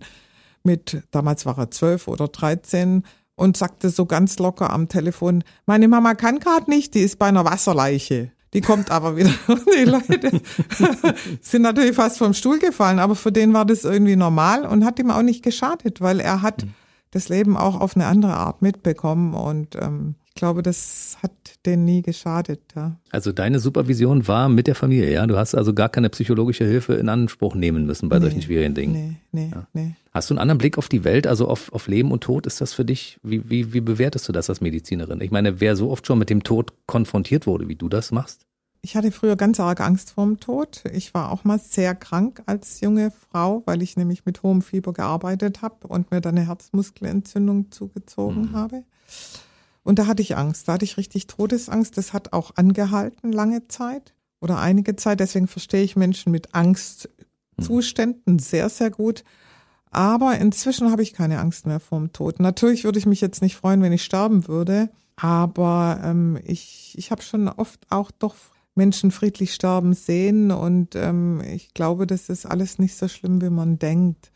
mit, 0.64 1.04
damals 1.12 1.46
war 1.46 1.58
er 1.58 1.72
zwölf 1.72 2.08
oder 2.08 2.28
dreizehn 2.28 3.04
und 3.42 3.58
sagte 3.58 3.90
so 3.90 4.06
ganz 4.06 4.38
locker 4.38 4.70
am 4.70 4.88
Telefon, 4.88 5.44
meine 5.66 5.88
Mama 5.88 6.14
kann 6.14 6.40
gerade 6.40 6.70
nicht, 6.70 6.94
die 6.94 7.00
ist 7.02 7.18
bei 7.18 7.26
einer 7.26 7.44
Wasserleiche. 7.44 8.32
Die 8.54 8.62
kommt 8.62 8.92
aber 8.92 9.16
wieder. 9.16 9.32
Die 9.48 9.86
Leute 9.86 10.42
sind 11.42 11.64
natürlich 11.64 11.96
fast 11.96 12.20
vom 12.20 12.34
Stuhl 12.34 12.60
gefallen, 12.60 13.00
aber 13.00 13.16
für 13.16 13.32
den 13.32 13.54
war 13.54 13.66
das 13.66 13.84
irgendwie 13.84 14.16
normal 14.16 14.66
und 14.66 14.86
hat 14.86 15.00
ihm 15.00 15.10
auch 15.10 15.24
nicht 15.24 15.42
geschadet, 15.42 16.02
weil 16.02 16.20
er 16.20 16.44
hat 16.44 16.68
das 17.12 17.30
Leben 17.30 17.58
auch 17.58 17.80
auf 17.80 17.96
eine 17.96 18.06
andere 18.06 18.36
Art 18.36 18.62
mitbekommen 18.62 19.34
und 19.34 19.76
ähm, 19.76 20.16
ich 20.34 20.36
glaube, 20.36 20.64
das 20.64 21.18
hat 21.22 21.32
denen 21.66 21.84
nie 21.84 22.02
geschadet. 22.02 22.62
Ja. 22.74 22.96
Also 23.12 23.34
deine 23.34 23.60
Supervision 23.60 24.28
war 24.30 24.48
mit 24.48 24.66
der 24.68 24.76
Familie, 24.76 25.12
ja? 25.12 25.28
Du 25.28 25.38
hast 25.38 25.54
also 25.56 25.74
gar 25.74 25.90
keine 25.90 26.10
psychologische 26.10 26.64
Hilfe 26.66 26.94
in 26.94 27.10
Anspruch 27.10 27.54
nehmen 27.54 27.86
müssen 27.86 28.08
bei 28.08 28.20
solchen 28.22 28.42
schwierigen 28.42 28.74
Dingen. 28.74 28.94
Nee, 28.94 29.16
nee, 29.34 29.52
Ja. 29.54 29.68
nee. 29.74 29.96
Hast 30.14 30.30
du 30.30 30.34
einen 30.34 30.40
anderen 30.40 30.58
Blick 30.58 30.78
auf 30.78 30.88
die 30.88 31.04
Welt, 31.04 31.28
also 31.28 31.48
auf, 31.50 31.72
auf 31.74 31.88
Leben 31.88 32.12
und 32.14 32.24
Tod? 32.24 32.48
Ist 32.48 32.62
das 32.62 32.74
für 32.74 32.86
dich, 32.86 33.20
wie, 33.24 33.50
wie, 33.50 33.74
wie 33.74 33.82
bewertest 33.82 34.28
du 34.30 34.32
das 34.32 34.50
als 34.50 34.62
Medizinerin? 34.62 35.20
Ich 35.22 35.32
meine, 35.32 35.60
wer 35.60 35.76
so 35.76 35.92
oft 35.92 36.08
schon 36.08 36.18
mit 36.18 36.30
dem 36.30 36.44
Tod 36.44 36.74
konfrontiert 36.88 37.46
wurde, 37.46 37.68
wie 37.68 37.76
du 37.76 37.90
das 37.90 38.12
machst? 38.12 38.46
Ich 38.84 38.96
hatte 38.96 39.12
früher 39.12 39.36
ganz 39.36 39.60
arg 39.60 39.80
Angst 39.82 40.12
vorm 40.12 40.40
Tod. 40.40 40.84
Ich 40.94 41.14
war 41.14 41.32
auch 41.32 41.44
mal 41.44 41.60
sehr 41.60 41.94
krank 41.94 42.42
als 42.48 42.80
junge 42.82 43.12
Frau, 43.12 43.62
weil 43.66 43.82
ich 43.84 43.96
nämlich 43.98 44.26
mit 44.26 44.42
hohem 44.44 44.62
Fieber 44.64 44.92
gearbeitet 44.94 45.62
habe 45.62 45.88
und 45.88 46.10
mir 46.10 46.20
dann 46.22 46.38
eine 46.38 46.48
Herzmuskelentzündung 46.48 47.70
zugezogen 47.72 48.44
Mhm. 48.50 48.56
habe. 48.56 48.84
Und 49.83 50.00
da 50.00 50.07
hatte 50.07 50.22
ich 50.22 50.37
Angst. 50.37 50.67
Da 50.67 50.74
hatte 50.74 50.85
ich 50.85 50.98
richtig 50.98 51.27
Todesangst. 51.27 51.98
Das 51.98 52.13
hat 52.13 52.33
auch 52.33 52.51
angehalten 52.55 53.31
lange 53.31 53.67
Zeit 53.67 54.13
oder 54.39 54.59
einige 54.59 54.96
Zeit. 54.96 55.20
Deswegen 55.20 55.48
verstehe 55.48 55.83
ich 55.83 55.96
Menschen 55.96 56.31
mit 56.31 56.53
Angstzuständen 56.53 58.39
sehr, 58.39 58.70
sehr 58.70 58.91
gut. 58.91 59.24
Aber 59.89 60.37
inzwischen 60.37 60.91
habe 60.91 61.03
ich 61.03 61.13
keine 61.13 61.39
Angst 61.39 61.65
mehr 61.65 61.79
vorm 61.79 62.13
Tod. 62.13 62.39
Natürlich 62.39 62.83
würde 62.83 63.00
ich 63.00 63.05
mich 63.05 63.22
jetzt 63.22 63.41
nicht 63.41 63.57
freuen, 63.57 63.81
wenn 63.81 63.91
ich 63.91 64.03
sterben 64.03 64.48
würde. 64.48 64.89
Aber 65.17 66.00
ähm, 66.03 66.39
ich, 66.46 66.94
ich 66.98 67.11
habe 67.11 67.22
schon 67.22 67.48
oft 67.50 67.85
auch 67.89 68.09
doch 68.11 68.35
Menschen 68.74 69.11
friedlich 69.11 69.53
sterben 69.53 69.94
sehen. 69.94 70.51
Und 70.51 70.96
ähm, 70.96 71.41
ich 71.41 71.74
glaube, 71.74 72.07
das 72.07 72.29
ist 72.29 72.46
alles 72.46 72.79
nicht 72.79 72.96
so 72.96 73.07
schlimm, 73.07 73.41
wie 73.41 73.50
man 73.50 73.79
denkt. 73.79 74.31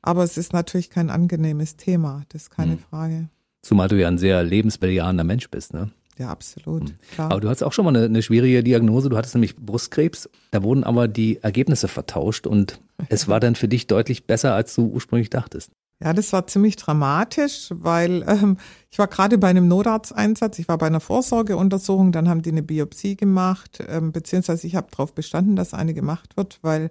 Aber 0.00 0.22
es 0.24 0.38
ist 0.38 0.52
natürlich 0.52 0.90
kein 0.90 1.10
angenehmes 1.10 1.76
Thema. 1.76 2.22
Das 2.30 2.44
ist 2.44 2.50
keine 2.50 2.72
Hm. 2.72 2.78
Frage. 2.78 3.28
Zumal 3.64 3.88
du 3.88 3.98
ja 3.98 4.08
ein 4.08 4.18
sehr 4.18 4.42
lebensbejahender 4.44 5.24
Mensch 5.24 5.48
bist, 5.48 5.72
ne? 5.72 5.90
Ja, 6.18 6.28
absolut. 6.28 6.92
Klar. 7.14 7.30
Aber 7.30 7.40
du 7.40 7.48
hattest 7.48 7.64
auch 7.64 7.72
schon 7.72 7.86
mal 7.86 7.96
eine, 7.96 8.04
eine 8.04 8.22
schwierige 8.22 8.62
Diagnose. 8.62 9.08
Du 9.08 9.16
hattest 9.16 9.34
nämlich 9.34 9.56
Brustkrebs. 9.56 10.28
Da 10.50 10.62
wurden 10.62 10.84
aber 10.84 11.08
die 11.08 11.42
Ergebnisse 11.42 11.88
vertauscht 11.88 12.46
und 12.46 12.78
es 13.08 13.26
war 13.26 13.40
dann 13.40 13.54
für 13.54 13.66
dich 13.66 13.86
deutlich 13.86 14.26
besser, 14.26 14.54
als 14.54 14.74
du 14.74 14.86
ursprünglich 14.86 15.30
dachtest. 15.30 15.70
Ja, 16.00 16.12
das 16.12 16.32
war 16.34 16.46
ziemlich 16.46 16.76
dramatisch, 16.76 17.68
weil 17.70 18.22
ähm, 18.28 18.58
ich 18.90 18.98
war 18.98 19.06
gerade 19.06 19.38
bei 19.38 19.48
einem 19.48 19.66
Notarzteinsatz, 19.66 20.58
ich 20.58 20.68
war 20.68 20.76
bei 20.76 20.86
einer 20.86 21.00
Vorsorgeuntersuchung, 21.00 22.12
dann 22.12 22.28
haben 22.28 22.42
die 22.42 22.50
eine 22.50 22.62
Biopsie 22.62 23.16
gemacht, 23.16 23.82
ähm, 23.88 24.12
beziehungsweise 24.12 24.66
ich 24.66 24.76
habe 24.76 24.88
darauf 24.90 25.14
bestanden, 25.14 25.56
dass 25.56 25.72
eine 25.72 25.94
gemacht 25.94 26.36
wird, 26.36 26.58
weil 26.62 26.90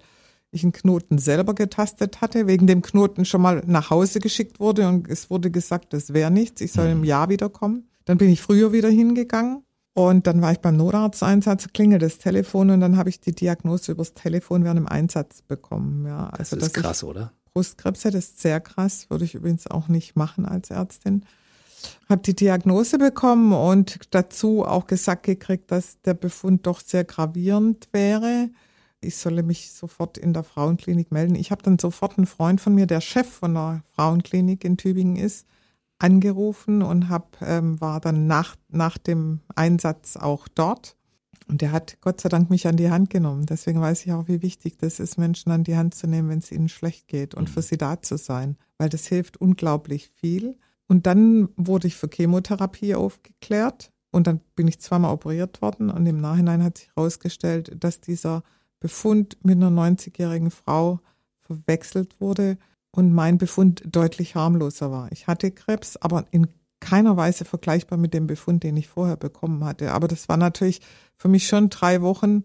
ich 0.53 0.63
einen 0.63 0.71
Knoten 0.71 1.17
selber 1.17 1.53
getastet 1.55 2.21
hatte, 2.21 2.47
wegen 2.47 2.67
dem 2.67 2.81
Knoten 2.81 3.25
schon 3.25 3.41
mal 3.41 3.63
nach 3.65 3.89
Hause 3.89 4.19
geschickt 4.19 4.59
wurde 4.59 4.87
und 4.87 5.07
es 5.09 5.29
wurde 5.29 5.51
gesagt, 5.51 5.93
das 5.93 6.13
wäre 6.13 6.31
nichts, 6.31 6.61
ich 6.61 6.71
soll 6.71 6.87
im 6.87 7.03
Jahr 7.03 7.29
wiederkommen. 7.29 7.87
Dann 8.05 8.17
bin 8.17 8.29
ich 8.29 8.41
früher 8.41 8.71
wieder 8.71 8.89
hingegangen 8.89 9.63
und 9.93 10.27
dann 10.27 10.41
war 10.41 10.51
ich 10.51 10.59
beim 10.59 10.77
Notarzteinsatz, 10.77 11.67
klingelt 11.73 12.01
das 12.01 12.17
Telefon 12.17 12.69
und 12.69 12.79
dann 12.81 12.97
habe 12.97 13.09
ich 13.09 13.19
die 13.21 13.33
Diagnose 13.33 13.91
übers 13.93 14.13
Telefon 14.13 14.63
während 14.63 14.79
dem 14.79 14.87
Einsatz 14.87 15.41
bekommen. 15.41 16.05
Ja, 16.05 16.29
Das 16.31 16.51
also 16.51 16.55
ist 16.57 16.61
dass 16.61 16.67
ich- 16.69 16.73
krass, 16.83 17.03
oder? 17.03 17.31
Brustkrebs, 17.53 18.01
das 18.01 18.15
ist 18.15 18.41
sehr 18.41 18.59
krass, 18.59 19.07
würde 19.09 19.25
ich 19.25 19.35
übrigens 19.35 19.67
auch 19.67 19.87
nicht 19.87 20.15
machen 20.15 20.45
als 20.45 20.71
Ärztin. 20.71 21.23
Habe 22.09 22.21
die 22.21 22.35
Diagnose 22.35 22.97
bekommen 22.97 23.53
und 23.53 23.99
dazu 24.11 24.65
auch 24.65 24.87
gesagt 24.87 25.23
gekriegt, 25.23 25.69
dass 25.69 25.99
der 26.01 26.13
Befund 26.15 26.65
doch 26.65 26.79
sehr 26.79 27.03
gravierend 27.03 27.89
wäre. 27.91 28.49
Ich 29.03 29.17
solle 29.17 29.43
mich 29.43 29.71
sofort 29.71 30.17
in 30.17 30.33
der 30.33 30.43
Frauenklinik 30.43 31.11
melden. 31.11 31.35
Ich 31.35 31.51
habe 31.51 31.63
dann 31.63 31.79
sofort 31.79 32.17
einen 32.17 32.27
Freund 32.27 32.61
von 32.61 32.73
mir, 32.75 32.87
der 32.87 33.01
Chef 33.01 33.27
von 33.27 33.53
der 33.53 33.83
Frauenklinik 33.91 34.63
in 34.63 34.77
Tübingen 34.77 35.15
ist, 35.15 35.45
angerufen 35.99 36.81
und 36.81 37.09
hab, 37.09 37.37
ähm, 37.41 37.79
war 37.79 37.99
dann 37.99 38.27
nach, 38.27 38.55
nach 38.69 38.97
dem 38.97 39.39
Einsatz 39.55 40.17
auch 40.17 40.47
dort. 40.47 40.97
Und 41.47 41.61
der 41.61 41.71
hat 41.71 41.97
Gott 42.01 42.21
sei 42.21 42.29
Dank 42.29 42.49
mich 42.49 42.67
an 42.67 42.77
die 42.77 42.89
Hand 42.89 43.09
genommen. 43.09 43.45
Deswegen 43.45 43.81
weiß 43.81 44.05
ich 44.05 44.13
auch, 44.13 44.27
wie 44.27 44.41
wichtig 44.41 44.77
das 44.77 44.99
ist, 44.99 45.17
Menschen 45.17 45.51
an 45.51 45.63
die 45.63 45.75
Hand 45.75 45.95
zu 45.95 46.07
nehmen, 46.07 46.29
wenn 46.29 46.39
es 46.39 46.51
ihnen 46.51 46.69
schlecht 46.69 47.07
geht 47.07 47.35
und 47.35 47.49
für 47.49 47.61
sie 47.61 47.77
da 47.77 48.01
zu 48.01 48.17
sein, 48.17 48.57
weil 48.77 48.89
das 48.89 49.07
hilft 49.07 49.37
unglaublich 49.37 50.09
viel. 50.15 50.57
Und 50.87 51.05
dann 51.05 51.49
wurde 51.55 51.87
ich 51.87 51.95
für 51.95 52.09
Chemotherapie 52.09 52.95
aufgeklärt 52.95 53.91
und 54.11 54.27
dann 54.27 54.41
bin 54.55 54.67
ich 54.67 54.79
zweimal 54.79 55.11
operiert 55.11 55.61
worden 55.61 55.89
und 55.89 56.05
im 56.05 56.21
Nachhinein 56.21 56.63
hat 56.63 56.77
sich 56.77 56.89
herausgestellt, 56.95 57.71
dass 57.79 57.99
dieser 57.99 58.43
Befund 58.83 59.37
mit 59.43 59.55
einer 59.55 59.69
90-jährigen 59.69 60.51
Frau 60.51 60.99
verwechselt 61.39 62.19
wurde 62.19 62.57
und 62.91 63.13
mein 63.13 63.37
Befund 63.37 63.81
deutlich 63.85 64.35
harmloser 64.35 64.91
war. 64.91 65.09
Ich 65.13 65.25
hatte 65.25 65.51
Krebs, 65.51 65.95
aber 65.95 66.25
in 66.31 66.47
keiner 66.81 67.15
Weise 67.15 67.45
vergleichbar 67.45 67.97
mit 67.97 68.13
dem 68.13 68.27
Befund, 68.27 68.61
den 68.61 68.75
ich 68.75 68.89
vorher 68.89 69.15
bekommen 69.15 69.63
hatte. 69.63 69.93
Aber 69.93 70.09
das 70.09 70.27
war 70.27 70.35
natürlich 70.35 70.81
für 71.15 71.29
mich 71.29 71.47
schon 71.47 71.69
drei 71.69 72.01
Wochen 72.01 72.41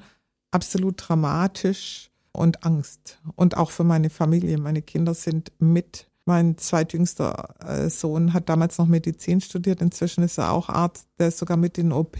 absolut 0.53 0.95
dramatisch 1.09 2.13
und 2.31 2.65
Angst. 2.65 3.19
Und 3.35 3.57
auch 3.57 3.73
für 3.73 3.83
meine 3.83 4.09
Familie. 4.09 4.59
Meine 4.59 4.81
Kinder 4.81 5.15
sind 5.15 5.51
mit. 5.59 6.07
Mein 6.25 6.57
zweitjüngster 6.57 7.57
äh, 7.67 7.91
Sohn 7.91 8.33
hat 8.33 8.49
damals 8.49 8.79
noch 8.79 8.87
Medizin 8.87 9.41
studiert. 9.41 9.83
Inzwischen 9.83 10.23
ist 10.23 10.39
er 10.39 10.53
auch 10.53 10.69
Arzt. 10.69 11.09
Der 11.19 11.29
ist 11.29 11.39
sogar 11.39 11.57
mit 11.57 11.79
in 11.79 11.91
OP. 11.91 12.17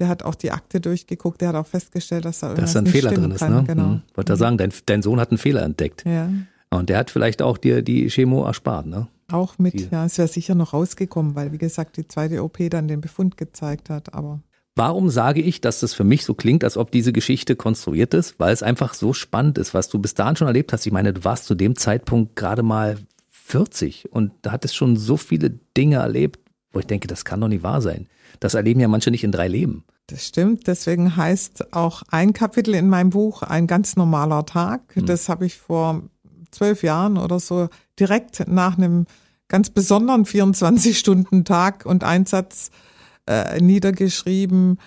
Der 0.00 0.08
hat 0.08 0.22
auch 0.24 0.34
die 0.34 0.50
Akte 0.50 0.80
durchgeguckt. 0.80 1.40
Der 1.42 1.50
hat 1.50 1.56
auch 1.56 1.66
festgestellt, 1.66 2.24
dass 2.24 2.40
da 2.40 2.48
irgendwas 2.48 2.64
Dass 2.64 2.72
da 2.72 2.80
ein 2.80 2.84
nicht 2.84 2.92
Fehler 2.92 3.12
drin 3.12 3.30
ist, 3.30 3.38
kann. 3.40 3.52
ne? 3.54 3.64
Genau. 3.66 3.84
Hm. 3.84 4.02
Wollte 4.14 4.32
da 4.32 4.36
sagen, 4.36 4.56
dein, 4.58 4.72
dein 4.86 5.02
Sohn 5.02 5.20
hat 5.20 5.30
einen 5.30 5.38
Fehler 5.38 5.62
entdeckt. 5.62 6.04
Ja. 6.06 6.28
Und 6.70 6.88
der 6.88 6.98
hat 6.98 7.10
vielleicht 7.10 7.42
auch 7.42 7.58
dir 7.58 7.82
die 7.82 8.08
Chemo 8.08 8.44
erspart, 8.44 8.86
ne? 8.86 9.08
Auch 9.30 9.58
mit, 9.58 9.74
Die- 9.74 9.88
ja, 9.92 10.06
es 10.06 10.18
wäre 10.18 10.26
sicher 10.28 10.54
noch 10.56 10.72
rausgekommen, 10.72 11.34
weil 11.36 11.52
wie 11.52 11.58
gesagt 11.58 11.96
die 11.98 12.08
zweite 12.08 12.42
OP 12.42 12.68
dann 12.70 12.88
den 12.88 13.00
Befund 13.00 13.36
gezeigt 13.36 13.90
hat. 13.90 14.14
Aber 14.14 14.40
Warum 14.76 15.10
sage 15.10 15.42
ich, 15.42 15.60
dass 15.60 15.80
das 15.80 15.94
für 15.94 16.04
mich 16.04 16.24
so 16.24 16.32
klingt, 16.34 16.64
als 16.64 16.76
ob 16.76 16.90
diese 16.90 17.12
Geschichte 17.12 17.54
konstruiert 17.56 18.14
ist? 18.14 18.40
Weil 18.40 18.52
es 18.54 18.62
einfach 18.62 18.94
so 18.94 19.12
spannend 19.12 19.58
ist, 19.58 19.74
was 19.74 19.88
du 19.88 19.98
bis 19.98 20.14
dahin 20.14 20.36
schon 20.36 20.46
erlebt 20.46 20.72
hast. 20.72 20.86
Ich 20.86 20.92
meine, 20.92 21.12
du 21.12 21.22
warst 21.24 21.44
zu 21.46 21.54
dem 21.54 21.76
Zeitpunkt 21.76 22.36
gerade 22.36 22.62
mal 22.62 22.96
40 23.28 24.12
und 24.12 24.32
da 24.42 24.52
hattest 24.52 24.76
schon 24.76 24.96
so 24.96 25.16
viele 25.16 25.50
Dinge 25.76 25.96
erlebt, 25.96 26.38
wo 26.72 26.78
ich 26.78 26.86
denke, 26.86 27.08
das 27.08 27.24
kann 27.24 27.40
doch 27.40 27.48
nicht 27.48 27.62
wahr 27.62 27.82
sein. 27.82 28.06
Das 28.38 28.54
erleben 28.54 28.80
ja 28.80 28.88
manche 28.88 29.10
nicht 29.10 29.24
in 29.24 29.32
drei 29.32 29.48
Leben. 29.48 29.84
das 30.06 30.26
stimmt. 30.26 30.66
Deswegen 30.66 31.16
heißt 31.16 31.72
auch 31.72 32.02
ein 32.08 32.32
Kapitel 32.32 32.74
in 32.74 32.88
meinem 32.88 33.10
Buch 33.10 33.42
ein 33.42 33.66
ganz 33.66 33.96
normaler 33.96 34.46
Tag. 34.46 34.80
Das 34.96 35.28
habe 35.28 35.46
ich 35.46 35.56
vor 35.56 36.02
zwölf 36.50 36.82
Jahren 36.82 37.16
oder 37.16 37.38
so 37.40 37.68
direkt 37.98 38.48
nach 38.48 38.76
einem 38.76 39.06
ganz 39.48 39.70
besonderen 39.70 40.24
24-Stunden-Tag 40.24 41.84
und 41.86 42.04
Einsatz 42.04 42.70
äh, 43.26 43.60
niedergeschrieben, 43.60 44.78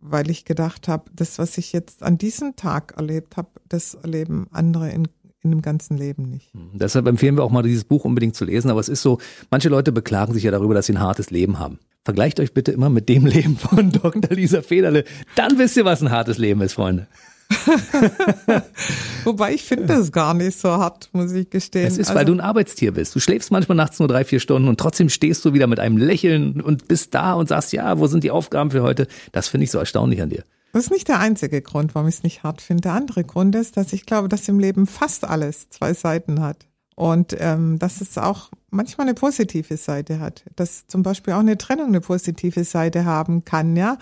weil 0.00 0.30
ich 0.30 0.44
gedacht 0.44 0.88
habe, 0.88 1.10
das, 1.14 1.38
was 1.38 1.58
ich 1.58 1.72
jetzt 1.72 2.02
an 2.02 2.18
diesem 2.18 2.56
Tag 2.56 2.94
erlebt 2.96 3.36
habe, 3.36 3.48
das 3.68 3.94
erleben 3.94 4.46
andere 4.52 4.90
in, 4.90 5.08
in 5.42 5.50
dem 5.50 5.62
ganzen 5.62 5.96
Leben 5.96 6.24
nicht. 6.24 6.50
Deshalb 6.74 7.06
empfehlen 7.06 7.36
wir 7.36 7.44
auch 7.44 7.50
mal 7.50 7.62
dieses 7.62 7.84
Buch 7.84 8.04
unbedingt 8.04 8.34
zu 8.34 8.44
lesen. 8.44 8.70
Aber 8.70 8.80
es 8.80 8.88
ist 8.88 9.02
so, 9.02 9.18
manche 9.50 9.68
Leute 9.68 9.92
beklagen 9.92 10.34
sich 10.34 10.42
ja 10.44 10.50
darüber, 10.50 10.74
dass 10.74 10.86
sie 10.86 10.94
ein 10.94 11.00
hartes 11.00 11.30
Leben 11.30 11.58
haben. 11.58 11.78
Vergleicht 12.04 12.40
euch 12.40 12.52
bitte 12.54 12.72
immer 12.72 12.90
mit 12.90 13.08
dem 13.08 13.24
Leben 13.26 13.56
von 13.56 13.90
Dr. 13.92 14.30
Lisa 14.36 14.62
Federle. 14.62 15.04
Dann 15.36 15.58
wisst 15.58 15.76
ihr, 15.76 15.84
was 15.84 16.02
ein 16.02 16.10
hartes 16.10 16.38
Leben 16.38 16.60
ist, 16.62 16.72
Freunde. 16.74 17.06
Wobei 19.24 19.54
ich 19.54 19.64
finde 19.64 19.86
das 19.86 20.12
gar 20.12 20.34
nicht 20.34 20.58
so 20.58 20.68
hart, 20.70 21.08
muss 21.12 21.32
ich 21.32 21.48
gestehen. 21.50 21.86
Es 21.86 21.98
ist, 21.98 22.08
Also- 22.08 22.18
weil 22.18 22.24
du 22.26 22.32
ein 22.32 22.40
Arbeitstier 22.40 22.92
bist. 22.92 23.14
Du 23.14 23.20
schläfst 23.20 23.50
manchmal 23.50 23.76
nachts 23.76 23.98
nur 23.98 24.08
drei, 24.08 24.24
vier 24.24 24.40
Stunden 24.40 24.68
und 24.68 24.78
trotzdem 24.78 25.08
stehst 25.08 25.44
du 25.44 25.52
wieder 25.54 25.66
mit 25.66 25.80
einem 25.80 25.96
Lächeln 25.96 26.60
und 26.60 26.88
bist 26.88 27.14
da 27.14 27.34
und 27.34 27.48
sagst, 27.48 27.72
ja, 27.72 27.98
wo 27.98 28.06
sind 28.06 28.24
die 28.24 28.30
Aufgaben 28.30 28.70
für 28.70 28.82
heute? 28.82 29.06
Das 29.32 29.48
finde 29.48 29.64
ich 29.64 29.70
so 29.70 29.78
erstaunlich 29.78 30.20
an 30.22 30.30
dir. 30.30 30.44
Das 30.72 30.84
ist 30.84 30.90
nicht 30.90 31.08
der 31.08 31.18
einzige 31.18 31.62
Grund, 31.62 31.94
warum 31.94 32.08
ich 32.08 32.16
es 32.16 32.22
nicht 32.22 32.42
hart 32.42 32.60
finde. 32.60 32.82
Der 32.82 32.92
andere 32.92 33.24
Grund 33.24 33.54
ist, 33.54 33.76
dass 33.76 33.92
ich 33.92 34.06
glaube, 34.06 34.28
dass 34.28 34.48
im 34.48 34.58
Leben 34.58 34.86
fast 34.86 35.24
alles 35.24 35.70
zwei 35.70 35.94
Seiten 35.94 36.40
hat. 36.40 36.66
Und 36.94 37.36
ähm, 37.38 37.78
dass 37.78 38.00
es 38.00 38.18
auch 38.18 38.50
manchmal 38.70 39.06
eine 39.06 39.14
positive 39.14 39.76
Seite 39.76 40.18
hat. 40.18 40.44
Dass 40.56 40.88
zum 40.88 41.04
Beispiel 41.04 41.34
auch 41.34 41.38
eine 41.38 41.56
Trennung 41.56 41.86
eine 41.86 42.00
positive 42.00 42.64
Seite 42.64 43.04
haben 43.04 43.44
kann, 43.44 43.76
ja. 43.76 43.98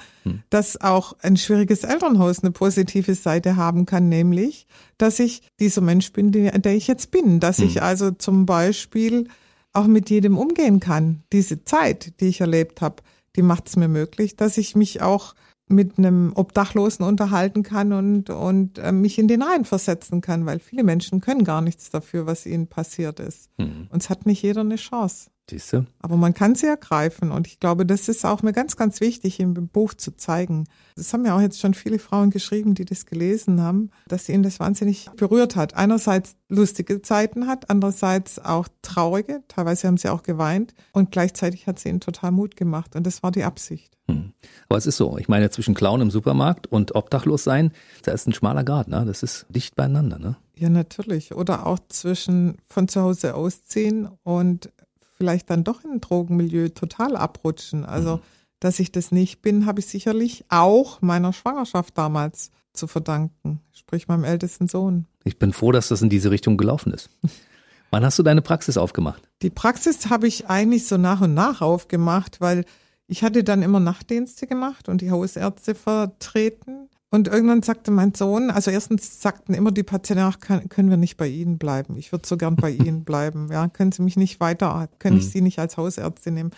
Dass 0.48 0.80
auch 0.80 1.14
ein 1.20 1.36
schwieriges 1.36 1.84
Elternhaus 1.84 2.42
eine 2.42 2.52
positive 2.52 3.14
Seite 3.14 3.56
haben 3.56 3.84
kann, 3.84 4.08
nämlich, 4.08 4.66
dass 4.96 5.18
ich 5.18 5.42
dieser 5.60 5.82
Mensch 5.82 6.10
bin, 6.12 6.32
der, 6.32 6.58
der 6.58 6.74
ich 6.74 6.86
jetzt 6.86 7.10
bin. 7.10 7.38
Dass 7.38 7.58
ich 7.58 7.82
also 7.82 8.12
zum 8.12 8.46
Beispiel 8.46 9.28
auch 9.74 9.86
mit 9.86 10.08
jedem 10.08 10.38
umgehen 10.38 10.80
kann. 10.80 11.22
Diese 11.32 11.64
Zeit, 11.64 12.18
die 12.20 12.28
ich 12.28 12.40
erlebt 12.40 12.80
habe, 12.80 13.02
die 13.36 13.42
macht 13.42 13.68
es 13.68 13.76
mir 13.76 13.88
möglich, 13.88 14.36
dass 14.36 14.56
ich 14.56 14.74
mich 14.74 15.02
auch 15.02 15.34
mit 15.68 15.98
einem 15.98 16.32
Obdachlosen 16.34 17.04
unterhalten 17.04 17.62
kann 17.62 17.92
und, 17.92 18.30
und 18.30 18.78
äh, 18.78 18.92
mich 18.92 19.18
in 19.18 19.28
den 19.28 19.42
Reihen 19.42 19.64
versetzen 19.64 20.20
kann, 20.20 20.46
weil 20.46 20.60
viele 20.60 20.84
Menschen 20.84 21.20
können 21.20 21.44
gar 21.44 21.60
nichts 21.60 21.90
dafür, 21.90 22.26
was 22.26 22.46
ihnen 22.46 22.68
passiert 22.68 23.18
ist. 23.18 23.50
Und 23.90 24.02
es 24.02 24.10
hat 24.10 24.26
nicht 24.26 24.42
jeder 24.42 24.60
eine 24.60 24.76
Chance. 24.76 25.30
Siehst 25.48 25.72
du? 25.72 25.86
Aber 26.00 26.16
man 26.16 26.34
kann 26.34 26.56
sie 26.56 26.66
ergreifen 26.66 27.30
und 27.30 27.46
ich 27.46 27.60
glaube, 27.60 27.86
das 27.86 28.08
ist 28.08 28.24
auch 28.24 28.42
mir 28.42 28.52
ganz, 28.52 28.76
ganz 28.76 29.00
wichtig 29.00 29.38
im 29.38 29.54
Buch 29.68 29.94
zu 29.94 30.16
zeigen. 30.16 30.64
Das 30.96 31.12
haben 31.12 31.24
ja 31.24 31.36
auch 31.36 31.40
jetzt 31.40 31.60
schon 31.60 31.74
viele 31.74 32.00
Frauen 32.00 32.30
geschrieben, 32.30 32.74
die 32.74 32.84
das 32.84 33.06
gelesen 33.06 33.60
haben, 33.60 33.90
dass 34.08 34.28
ihnen 34.28 34.42
das 34.42 34.58
wahnsinnig 34.58 35.08
berührt 35.16 35.54
hat. 35.54 35.74
Einerseits 35.74 36.34
lustige 36.48 37.00
Zeiten 37.00 37.46
hat, 37.46 37.70
andererseits 37.70 38.40
auch 38.40 38.66
traurige, 38.82 39.44
teilweise 39.46 39.86
haben 39.86 39.98
sie 39.98 40.08
auch 40.08 40.24
geweint 40.24 40.74
und 40.92 41.12
gleichzeitig 41.12 41.68
hat 41.68 41.78
sie 41.78 41.90
ihnen 41.90 42.00
total 42.00 42.32
Mut 42.32 42.56
gemacht 42.56 42.96
und 42.96 43.06
das 43.06 43.22
war 43.22 43.30
die 43.30 43.44
Absicht. 43.44 43.96
Hm. 44.08 44.32
Aber 44.68 44.78
es 44.78 44.86
ist 44.86 44.96
so, 44.96 45.16
ich 45.18 45.28
meine, 45.28 45.50
zwischen 45.50 45.74
Clown 45.74 46.00
im 46.00 46.10
Supermarkt 46.10 46.66
und 46.66 46.94
obdachlos 46.94 47.44
sein, 47.44 47.72
da 48.02 48.12
ist 48.12 48.26
ein 48.26 48.32
schmaler 48.32 48.64
Grad, 48.64 48.88
ne? 48.88 49.04
Das 49.06 49.22
ist 49.22 49.46
dicht 49.48 49.76
beieinander, 49.76 50.18
ne? 50.18 50.36
Ja, 50.58 50.70
natürlich. 50.70 51.34
Oder 51.34 51.66
auch 51.66 51.78
zwischen 51.88 52.56
von 52.68 52.88
zu 52.88 53.02
Hause 53.02 53.34
ausziehen 53.34 54.08
und 54.22 54.70
vielleicht 55.16 55.50
dann 55.50 55.64
doch 55.64 55.84
in 55.84 55.92
ein 55.92 56.00
Drogenmilieu 56.00 56.68
total 56.68 57.16
abrutschen. 57.16 57.84
Also, 57.84 58.20
dass 58.60 58.78
ich 58.78 58.92
das 58.92 59.12
nicht 59.12 59.42
bin, 59.42 59.66
habe 59.66 59.80
ich 59.80 59.86
sicherlich 59.86 60.44
auch 60.48 61.02
meiner 61.02 61.32
Schwangerschaft 61.32 61.96
damals 61.96 62.50
zu 62.72 62.86
verdanken, 62.86 63.60
sprich 63.72 64.08
meinem 64.08 64.24
ältesten 64.24 64.68
Sohn. 64.68 65.06
Ich 65.24 65.38
bin 65.38 65.52
froh, 65.52 65.72
dass 65.72 65.88
das 65.88 66.02
in 66.02 66.10
diese 66.10 66.30
Richtung 66.30 66.56
gelaufen 66.56 66.92
ist. 66.92 67.10
Wann 67.90 68.04
hast 68.04 68.18
du 68.18 68.22
deine 68.22 68.42
Praxis 68.42 68.76
aufgemacht? 68.76 69.22
Die 69.42 69.50
Praxis 69.50 70.10
habe 70.10 70.26
ich 70.26 70.48
eigentlich 70.48 70.86
so 70.86 70.96
nach 70.96 71.20
und 71.20 71.34
nach 71.34 71.62
aufgemacht, 71.62 72.40
weil 72.40 72.64
ich 73.06 73.22
hatte 73.22 73.44
dann 73.44 73.62
immer 73.62 73.80
Nachtdienste 73.80 74.46
gemacht 74.46 74.88
und 74.88 75.00
die 75.00 75.10
Hausärzte 75.10 75.74
vertreten. 75.74 76.88
Und 77.10 77.28
irgendwann 77.28 77.62
sagte 77.62 77.90
mein 77.90 78.14
Sohn, 78.14 78.50
also 78.50 78.70
erstens 78.70 79.22
sagten 79.22 79.54
immer 79.54 79.70
die 79.70 79.84
Patienten, 79.84 80.24
ach, 80.24 80.40
kann, 80.40 80.68
können 80.68 80.90
wir 80.90 80.96
nicht 80.96 81.16
bei 81.16 81.28
Ihnen 81.28 81.56
bleiben? 81.56 81.96
Ich 81.96 82.12
würde 82.12 82.26
so 82.26 82.36
gern 82.36 82.56
bei 82.56 82.70
Ihnen 82.72 83.04
bleiben. 83.04 83.48
Ja, 83.50 83.68
können 83.68 83.92
Sie 83.92 84.02
mich 84.02 84.16
nicht 84.16 84.40
weiter, 84.40 84.88
können 84.98 85.18
ich 85.18 85.30
Sie 85.30 85.40
nicht 85.40 85.58
als 85.58 85.76
Hausärztin 85.76 86.34
nehmen? 86.34 86.50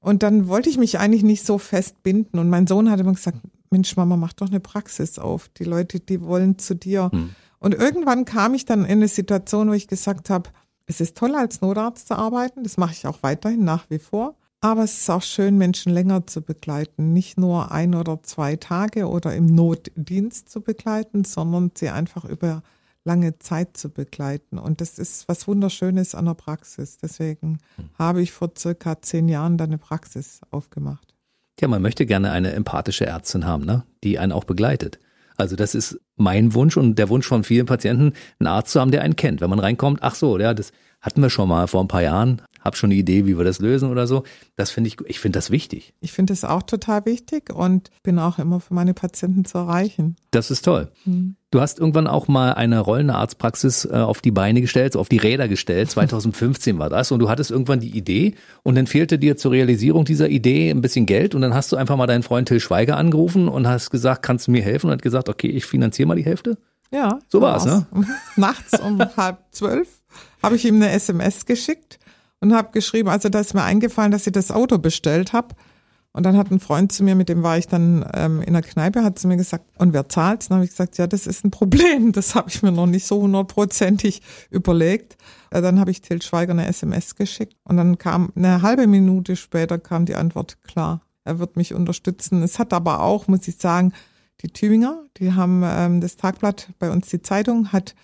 Und 0.00 0.22
dann 0.22 0.46
wollte 0.46 0.68
ich 0.68 0.78
mich 0.78 0.98
eigentlich 0.98 1.24
nicht 1.24 1.44
so 1.44 1.58
festbinden. 1.58 2.38
Und 2.38 2.50
mein 2.50 2.66
Sohn 2.66 2.90
hat 2.90 3.00
immer 3.00 3.14
gesagt, 3.14 3.38
Mensch, 3.70 3.96
Mama, 3.96 4.16
mach 4.16 4.32
doch 4.32 4.48
eine 4.48 4.60
Praxis 4.60 5.18
auf. 5.18 5.48
Die 5.48 5.64
Leute, 5.64 6.00
die 6.00 6.22
wollen 6.22 6.58
zu 6.58 6.74
dir. 6.74 7.10
Und 7.58 7.74
irgendwann 7.74 8.24
kam 8.24 8.54
ich 8.54 8.64
dann 8.64 8.84
in 8.84 8.98
eine 8.98 9.08
Situation, 9.08 9.68
wo 9.68 9.72
ich 9.72 9.88
gesagt 9.88 10.30
habe, 10.30 10.50
es 10.86 11.00
ist 11.00 11.16
toll, 11.16 11.34
als 11.34 11.60
Notarzt 11.60 12.08
zu 12.08 12.14
arbeiten. 12.16 12.62
Das 12.62 12.76
mache 12.76 12.92
ich 12.92 13.06
auch 13.06 13.22
weiterhin 13.22 13.64
nach 13.64 13.90
wie 13.90 13.98
vor. 13.98 14.36
Aber 14.60 14.82
es 14.82 15.00
ist 15.00 15.10
auch 15.10 15.22
schön, 15.22 15.56
Menschen 15.56 15.92
länger 15.92 16.26
zu 16.26 16.42
begleiten. 16.42 17.12
Nicht 17.12 17.38
nur 17.38 17.70
ein 17.70 17.94
oder 17.94 18.22
zwei 18.22 18.56
Tage 18.56 19.08
oder 19.08 19.34
im 19.34 19.46
Notdienst 19.46 20.48
zu 20.48 20.60
begleiten, 20.62 21.24
sondern 21.24 21.70
sie 21.74 21.90
einfach 21.90 22.24
über 22.24 22.62
lange 23.04 23.38
Zeit 23.38 23.76
zu 23.76 23.88
begleiten. 23.88 24.58
Und 24.58 24.80
das 24.80 24.98
ist 24.98 25.28
was 25.28 25.46
Wunderschönes 25.46 26.14
an 26.14 26.26
der 26.26 26.34
Praxis. 26.34 26.98
Deswegen 26.98 27.58
habe 27.98 28.20
ich 28.20 28.32
vor 28.32 28.50
circa 28.58 29.00
zehn 29.00 29.28
Jahren 29.28 29.56
dann 29.58 29.70
eine 29.70 29.78
Praxis 29.78 30.40
aufgemacht. 30.50 31.14
Tja, 31.56 31.68
man 31.68 31.82
möchte 31.82 32.04
gerne 32.04 32.32
eine 32.32 32.52
empathische 32.52 33.06
Ärztin 33.06 33.46
haben, 33.46 33.64
ne? 33.64 33.84
die 34.04 34.18
einen 34.18 34.32
auch 34.32 34.44
begleitet. 34.44 34.98
Also 35.36 35.54
das 35.54 35.74
ist 35.74 36.00
mein 36.16 36.52
Wunsch 36.54 36.76
und 36.76 36.98
der 36.98 37.08
Wunsch 37.08 37.26
von 37.26 37.44
vielen 37.44 37.66
Patienten, 37.66 38.12
einen 38.40 38.48
Arzt 38.48 38.72
zu 38.72 38.80
haben, 38.80 38.90
der 38.90 39.02
einen 39.02 39.16
kennt. 39.16 39.40
Wenn 39.40 39.50
man 39.50 39.60
reinkommt, 39.60 40.02
ach 40.02 40.16
so, 40.16 40.38
ja, 40.38 40.52
das 40.52 40.72
hatten 41.00 41.22
wir 41.22 41.30
schon 41.30 41.48
mal 41.48 41.68
vor 41.68 41.80
ein 41.80 41.88
paar 41.88 42.02
Jahren, 42.02 42.42
hab 42.60 42.76
schon 42.76 42.90
eine 42.90 42.98
Idee, 42.98 43.26
wie 43.26 43.36
wir 43.38 43.44
das 43.44 43.58
lösen 43.60 43.90
oder 43.90 44.06
so. 44.06 44.24
Das 44.56 44.70
finde 44.70 44.88
ich, 44.88 44.96
ich 45.06 45.20
finde 45.20 45.38
das 45.38 45.50
wichtig. 45.50 45.94
Ich 46.00 46.12
finde 46.12 46.32
es 46.32 46.44
auch 46.44 46.62
total 46.62 47.04
wichtig 47.06 47.52
und 47.52 47.90
bin 48.02 48.18
auch 48.18 48.38
immer 48.38 48.60
für 48.60 48.74
meine 48.74 48.94
Patienten 48.94 49.44
zu 49.44 49.58
erreichen. 49.58 50.16
Das 50.30 50.50
ist 50.50 50.64
toll. 50.64 50.90
Du 51.50 51.60
hast 51.60 51.78
irgendwann 51.78 52.06
auch 52.06 52.28
mal 52.28 52.52
eine 52.52 52.80
rollende 52.80 53.14
Arztpraxis 53.14 53.86
äh, 53.86 53.94
auf 53.94 54.20
die 54.20 54.30
Beine 54.30 54.60
gestellt, 54.60 54.96
auf 54.96 55.08
die 55.08 55.16
Räder 55.16 55.48
gestellt. 55.48 55.90
2015 55.90 56.78
war 56.78 56.90
das. 56.90 57.10
Und 57.10 57.20
du 57.20 57.30
hattest 57.30 57.50
irgendwann 57.50 57.80
die 57.80 57.96
Idee 57.96 58.34
und 58.62 58.74
dann 58.74 58.86
fehlte 58.86 59.18
dir 59.18 59.36
zur 59.36 59.52
Realisierung 59.52 60.04
dieser 60.04 60.28
Idee 60.28 60.70
ein 60.70 60.82
bisschen 60.82 61.06
Geld. 61.06 61.34
Und 61.34 61.40
dann 61.40 61.54
hast 61.54 61.72
du 61.72 61.76
einfach 61.76 61.96
mal 61.96 62.06
deinen 62.06 62.22
Freund 62.22 62.48
Till 62.48 62.60
Schweiger 62.60 62.96
angerufen 62.96 63.48
und 63.48 63.66
hast 63.66 63.90
gesagt, 63.90 64.22
kannst 64.22 64.46
du 64.46 64.50
mir 64.50 64.62
helfen? 64.62 64.88
Und 64.88 64.92
hat 64.92 65.02
gesagt, 65.02 65.28
okay, 65.28 65.48
ich 65.48 65.64
finanziere 65.64 66.06
mal 66.06 66.16
die 66.16 66.24
Hälfte. 66.24 66.58
Ja, 66.90 67.18
So 67.28 67.40
war's, 67.40 67.64
ne? 67.66 67.86
Mhm. 67.92 68.06
Nachts 68.36 68.78
um 68.80 68.98
halb 69.16 69.38
zwölf 69.50 69.88
habe 70.42 70.56
ich 70.56 70.64
ihm 70.64 70.76
eine 70.76 70.90
SMS 70.90 71.46
geschickt 71.46 71.98
und 72.40 72.54
habe 72.54 72.70
geschrieben, 72.72 73.08
also 73.08 73.28
da 73.28 73.40
ist 73.40 73.54
mir 73.54 73.64
eingefallen, 73.64 74.12
dass 74.12 74.26
ich 74.26 74.32
das 74.32 74.50
Auto 74.50 74.78
bestellt 74.78 75.32
habe. 75.32 75.54
Und 76.12 76.24
dann 76.24 76.36
hat 76.36 76.50
ein 76.50 76.58
Freund 76.58 76.90
zu 76.90 77.04
mir, 77.04 77.14
mit 77.14 77.28
dem 77.28 77.42
war 77.42 77.58
ich 77.58 77.68
dann 77.68 78.04
ähm, 78.14 78.40
in 78.42 78.54
der 78.54 78.62
Kneipe, 78.62 79.04
hat 79.04 79.18
zu 79.18 79.28
mir 79.28 79.36
gesagt, 79.36 79.64
und 79.78 79.92
wer 79.92 80.08
zahlt? 80.08 80.48
Dann 80.48 80.56
habe 80.56 80.64
ich 80.64 80.70
gesagt, 80.70 80.98
ja, 80.98 81.06
das 81.06 81.26
ist 81.26 81.44
ein 81.44 81.50
Problem. 81.50 82.12
Das 82.18 82.34
habe 82.34 82.48
ich 82.48 82.62
mir 82.62 82.72
noch 82.72 82.86
nicht 82.86 83.06
so 83.06 83.20
hundertprozentig 83.20 84.22
überlegt. 84.50 85.16
Äh, 85.50 85.62
dann 85.62 85.78
habe 85.78 85.90
ich 85.90 86.00
Till 86.00 86.22
Schweiger 86.22 86.52
eine 86.52 86.66
SMS 86.66 87.14
geschickt 87.14 87.56
und 87.64 87.76
dann 87.76 87.98
kam 87.98 88.32
eine 88.34 88.62
halbe 88.62 88.86
Minute 88.86 89.36
später 89.36 89.78
kam 89.78 90.06
die 90.06 90.14
Antwort, 90.14 90.60
klar, 90.62 91.02
er 91.24 91.38
wird 91.38 91.56
mich 91.56 91.74
unterstützen. 91.74 92.42
Es 92.42 92.58
hat 92.58 92.72
aber 92.72 93.02
auch, 93.02 93.28
muss 93.28 93.46
ich 93.46 93.56
sagen, 93.58 93.92
die 94.40 94.48
Tübinger, 94.48 95.04
die 95.18 95.34
haben 95.34 95.62
ähm, 95.64 96.00
das 96.00 96.16
Tagblatt 96.16 96.68
bei 96.78 96.90
uns, 96.90 97.08
die 97.08 97.22
Zeitung, 97.22 97.70
hat 97.70 97.94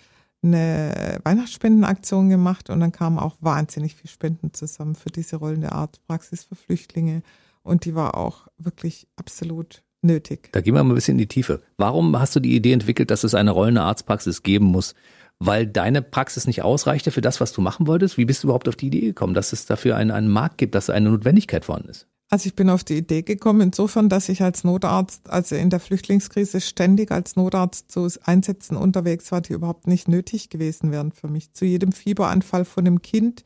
eine 0.45 1.19
Weihnachtsspendenaktion 1.23 2.29
gemacht 2.29 2.69
und 2.69 2.79
dann 2.79 2.91
kamen 2.91 3.19
auch 3.19 3.35
wahnsinnig 3.41 3.95
viel 3.95 4.09
Spenden 4.09 4.53
zusammen 4.53 4.95
für 4.95 5.09
diese 5.09 5.37
rollende 5.37 5.71
Arztpraxis 5.71 6.43
für 6.45 6.55
Flüchtlinge 6.55 7.21
und 7.63 7.85
die 7.85 7.95
war 7.95 8.15
auch 8.15 8.47
wirklich 8.57 9.07
absolut 9.15 9.83
nötig. 10.01 10.49
Da 10.51 10.61
gehen 10.61 10.75
wir 10.75 10.83
mal 10.83 10.93
ein 10.93 10.95
bisschen 10.95 11.15
in 11.15 11.19
die 11.19 11.27
Tiefe. 11.27 11.61
Warum 11.77 12.17
hast 12.19 12.35
du 12.35 12.39
die 12.39 12.55
Idee 12.55 12.73
entwickelt, 12.73 13.11
dass 13.11 13.23
es 13.23 13.33
eine 13.33 13.51
rollende 13.51 13.81
Arztpraxis 13.81 14.43
geben 14.43 14.65
muss? 14.65 14.95
Weil 15.39 15.67
deine 15.67 16.01
Praxis 16.01 16.47
nicht 16.47 16.61
ausreichte 16.61 17.11
für 17.11 17.21
das, 17.21 17.41
was 17.41 17.51
du 17.51 17.59
machen 17.59 17.87
wolltest? 17.87 18.17
Wie 18.17 18.25
bist 18.25 18.43
du 18.43 18.47
überhaupt 18.47 18.69
auf 18.69 18.77
die 18.77 18.87
Idee 18.87 19.01
gekommen, 19.01 19.33
dass 19.33 19.51
es 19.51 19.65
dafür 19.65 19.97
einen, 19.97 20.11
einen 20.11 20.29
Markt 20.29 20.57
gibt, 20.57 20.75
dass 20.75 20.89
eine 20.89 21.09
Notwendigkeit 21.09 21.65
vorhanden 21.65 21.89
ist? 21.89 22.07
Also 22.29 22.47
ich 22.47 22.55
bin 22.55 22.69
auf 22.69 22.83
die 22.83 22.97
Idee 22.97 23.21
gekommen, 23.21 23.61
insofern, 23.61 24.09
dass 24.09 24.29
ich 24.29 24.41
als 24.41 24.63
Notarzt, 24.63 25.29
also 25.29 25.55
in 25.55 25.69
der 25.69 25.79
Flüchtlingskrise 25.79 26.59
ständig 26.59 27.11
als 27.11 27.35
Notarzt 27.35 27.91
zu 27.91 28.07
Einsätzen 28.23 28.77
unterwegs 28.77 29.31
war, 29.31 29.41
die 29.41 29.53
überhaupt 29.53 29.87
nicht 29.87 30.07
nötig 30.07 30.49
gewesen 30.49 30.91
wären 30.91 31.11
für 31.11 31.27
mich. 31.27 31.53
Zu 31.53 31.65
jedem 31.65 31.91
Fieberanfall 31.91 32.65
von 32.65 32.87
einem 32.87 33.01
Kind 33.01 33.45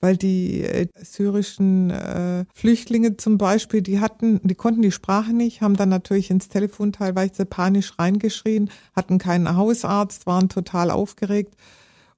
weil 0.00 0.16
die 0.16 0.62
äh, 0.62 0.88
syrischen 0.96 1.90
äh, 1.90 2.46
Flüchtlinge 2.54 3.16
zum 3.16 3.38
Beispiel, 3.38 3.82
die 3.82 4.00
hatten, 4.00 4.40
die 4.42 4.54
konnten 4.54 4.82
die 4.82 4.92
Sprache 4.92 5.32
nicht, 5.32 5.60
haben 5.60 5.76
dann 5.76 5.90
natürlich 5.90 6.30
ins 6.30 6.48
Telefon 6.48 6.92
teilweise 6.92 7.44
panisch 7.44 7.98
reingeschrien, 7.98 8.70
hatten 8.96 9.18
keinen 9.18 9.56
Hausarzt, 9.56 10.26
waren 10.26 10.48
total 10.48 10.90
aufgeregt. 10.90 11.54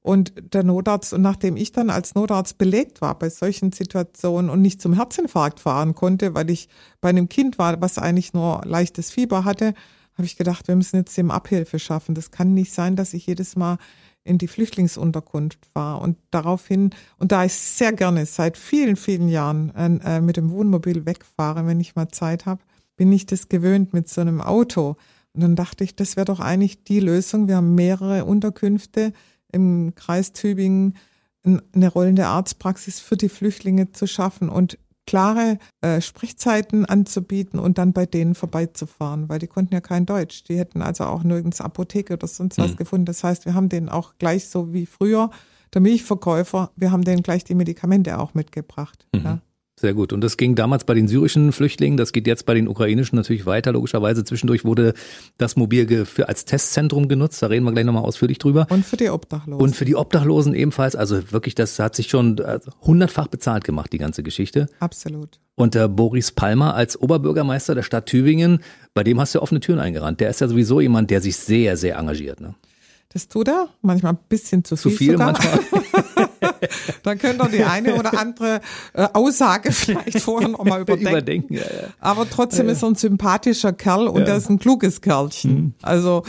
Und 0.03 0.33
der 0.53 0.65
Notarzt, 0.65 1.13
und 1.13 1.23
nachdem 1.23 1.57
ich 1.57 1.71
dann 1.71 1.89
als 1.89 2.17
Notarzt 2.17 2.59
belegt 2.59 3.01
war 3.01 3.17
bei 3.17 3.31
solchen 3.31 3.71
Situationen 3.71 4.51
und 4.51 4.61
nicht 4.61 4.83
zum 4.83 4.95
Herzinfarkt 4.95 5.61
fahren 5.61 5.95
konnte, 5.95 6.35
weil 6.35 6.51
ich 6.51 6.69
bei 7.01 7.09
einem 7.09 7.29
Kind 7.29 7.57
war, 7.59 7.81
was 7.81 7.99
eigentlich 7.99 8.35
nur 8.35 8.63
leichtes 8.65 9.13
Fieber 9.13 9.45
hatte, 9.45 9.75
habe 10.15 10.27
ich 10.27 10.37
gedacht, 10.37 10.67
wir 10.69 10.77
müssen 10.77 10.97
jetzt 10.97 11.17
dem 11.17 11.31
Abhilfe 11.31 11.79
schaffen. 11.79 12.15
Das 12.15 12.33
kann 12.33 12.53
nicht 12.53 12.73
sein, 12.73 12.97
dass 12.97 13.15
ich 13.15 13.27
jedes 13.27 13.55
Mal 13.57 13.79
in 14.25 14.39
die 14.39 14.49
Flüchtlingsunterkunft 14.49 15.67
war. 15.75 16.01
Und 16.01 16.19
daraufhin, 16.31 16.91
und 17.19 17.33
da 17.33 17.45
ich 17.45 17.55
sehr 17.55 17.93
gerne 17.93 18.27
seit 18.27 18.57
vielen, 18.57 18.97
vielen 18.97 19.29
Jahren 19.29 19.71
äh, 19.75 20.21
mit 20.21 20.37
dem 20.37 20.51
Wohnmobil 20.51 21.07
wegfahre, 21.07 21.67
wenn 21.67 21.81
ich 21.81 21.95
mal 21.95 22.09
Zeit 22.09 22.47
habe, 22.47 22.61
bin 22.97 23.13
ich 23.13 23.27
das 23.27 23.49
gewöhnt 23.49 23.93
mit 23.93 24.09
so 24.09 24.21
einem 24.21 24.41
Auto. 24.41 24.97
Und 25.33 25.43
dann 25.43 25.57
dachte 25.57 25.83
ich, 25.83 25.97
das 25.97 26.17
wäre 26.17 26.27
doch 26.27 26.41
eigentlich 26.41 26.85
die 26.85 27.01
Lösung. 27.01 27.49
Wir 27.49 27.57
haben 27.57 27.75
mehrere 27.75 28.25
Unterkünfte 28.25 29.13
im 29.53 29.95
Kreis 29.95 30.33
Tübingen, 30.33 30.97
eine 31.45 31.89
rollende 31.89 32.27
Arztpraxis 32.27 33.01
für 33.01 33.17
die 33.17 33.29
Flüchtlinge 33.29 33.93
zu 33.93 34.07
schaffen 34.07 34.49
und 34.49 34.79
klare 35.07 35.59
äh, 35.81 36.01
Sprechzeiten 36.01 36.87
anzubieten 36.87 37.59
und 37.59 37.79
dann 37.79 37.93
bei 37.93 38.07
denen 38.07 38.35
vorbeizufahren, 38.35 39.29
weil 39.29 39.41
die 39.41 39.49
konnten 39.49 39.75
ja 39.75 39.81
kein 39.81 40.07
Deutsch. 40.07 40.45
Die 40.45 40.57
hätten 40.57 40.81
also 40.83 41.05
auch 41.05 41.25
nirgends 41.25 41.61
Apotheke 41.61 42.15
oder 42.15 42.29
sonst 42.29 42.59
was 42.59 42.73
mhm. 42.73 42.77
gefunden. 42.77 43.07
Das 43.07 43.25
heißt, 43.25 43.45
wir 43.45 43.55
haben 43.55 43.69
denen 43.69 43.89
auch 43.89 44.15
gleich 44.19 44.49
so 44.49 44.73
wie 44.73 44.87
früher 44.87 45.31
der 45.75 45.81
Milchverkäufer, 45.81 46.71
wir 46.77 46.93
haben 46.93 47.03
denen 47.03 47.23
gleich 47.23 47.45
die 47.45 47.55
Medikamente 47.55 48.19
auch 48.19 48.35
mitgebracht. 48.35 49.07
Mhm. 49.15 49.23
Ja. 49.25 49.39
Sehr 49.83 49.95
gut. 49.95 50.13
Und 50.13 50.21
das 50.21 50.37
ging 50.37 50.55
damals 50.55 50.85
bei 50.85 50.95
den 50.95 51.09
syrischen 51.09 51.51
Flüchtlingen, 51.51 51.97
das 51.97 52.13
geht 52.13 52.29
jetzt 52.29 52.47
bei 52.47 52.55
den 52.55 52.69
ukrainischen 52.69 53.17
natürlich 53.17 53.47
weiter. 53.47 53.73
Logischerweise 53.73 54.23
zwischendurch 54.23 54.65
wurde 54.65 54.95
das 55.39 55.57
Mobil 55.57 56.07
für 56.07 56.29
als 56.29 56.45
Testzentrum 56.45 57.09
genutzt. 57.09 57.43
Da 57.43 57.49
reden 57.49 57.65
wir 57.65 57.73
gleich 57.73 57.85
nochmal 57.85 58.05
ausführlich 58.05 58.39
drüber. 58.39 58.69
Und 58.71 58.87
für 58.87 58.97
die 58.97 59.11
Obdachlosen. 59.11 59.61
Und 59.61 59.75
für 59.75 59.85
die 59.85 59.97
Obdachlosen 59.97 60.55
ebenfalls. 60.55 60.95
Also 60.95 61.33
wirklich, 61.33 61.57
das 61.57 61.81
hat 61.81 61.97
sich 61.97 62.07
schon 62.07 62.39
äh, 62.39 62.61
hundertfach 62.83 63.27
bezahlt 63.27 63.65
gemacht, 63.65 63.93
die 63.93 63.99
ganze 63.99 64.23
Geschichte. 64.23 64.69
Absolut. 64.79 65.41
Und 65.57 65.75
der 65.75 65.89
Boris 65.89 66.31
Palmer 66.31 66.77
als 66.77 66.97
Oberbürgermeister 66.97 67.75
der 67.75 67.83
Stadt 67.83 68.07
Tübingen, 68.07 68.61
bei 68.95 69.03
dem 69.03 69.19
hast 69.19 69.35
du 69.35 69.43
offene 69.43 69.59
Türen 69.59 69.81
eingerannt. 69.81 70.21
Der 70.21 70.31
ist 70.31 70.41
ja 70.41 70.47
sowieso 70.47 70.81
jemand, 70.81 71.11
der 71.11 71.21
sich 71.21 71.37
sehr, 71.37 71.77
sehr 71.77 71.97
engagiert. 71.99 72.41
Ne? 72.41 72.55
Das 73.13 73.29
tut 73.29 73.49
er, 73.49 73.69
manchmal 73.83 74.15
ein 74.15 74.19
bisschen 74.29 74.65
zu 74.65 74.77
viel. 74.77 74.93
Zu 74.93 74.97
viel 74.97 75.13
sogar. 75.13 75.33
manchmal. 75.33 75.61
Dann 77.03 77.19
könnt 77.19 77.43
ihr 77.43 77.49
die 77.49 77.65
eine 77.65 77.97
oder 77.97 78.19
andere 78.19 78.61
äh, 78.95 79.09
Aussage 79.13 79.73
vielleicht 79.73 80.21
vorher 80.21 80.49
noch 80.49 80.65
mal 80.65 80.81
überdenken. 80.83 81.11
überdenken 81.11 81.55
ja, 81.55 81.61
ja. 81.61 81.89
Aber 82.01 82.29
trotzdem 82.29 82.67
ja, 82.67 82.73
ist 82.73 82.83
er 82.83 82.91
ein 82.91 82.95
sympathischer 82.95 83.73
Kerl 83.73 84.09
und 84.09 84.23
er 84.23 84.37
ist 84.37 84.49
ein 84.49 84.59
kluges 84.59 85.01
Kerlchen. 85.01 85.55
Mhm. 85.55 85.75
Also 85.83 86.23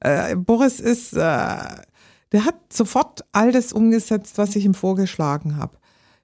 äh, 0.00 0.36
Boris 0.36 0.80
ist, 0.80 1.14
äh, 1.14 1.18
der 1.18 2.44
hat 2.44 2.72
sofort 2.72 3.24
all 3.32 3.52
das 3.52 3.72
umgesetzt, 3.72 4.38
was 4.38 4.54
ich 4.56 4.64
ihm 4.64 4.74
vorgeschlagen 4.74 5.56
habe 5.56 5.78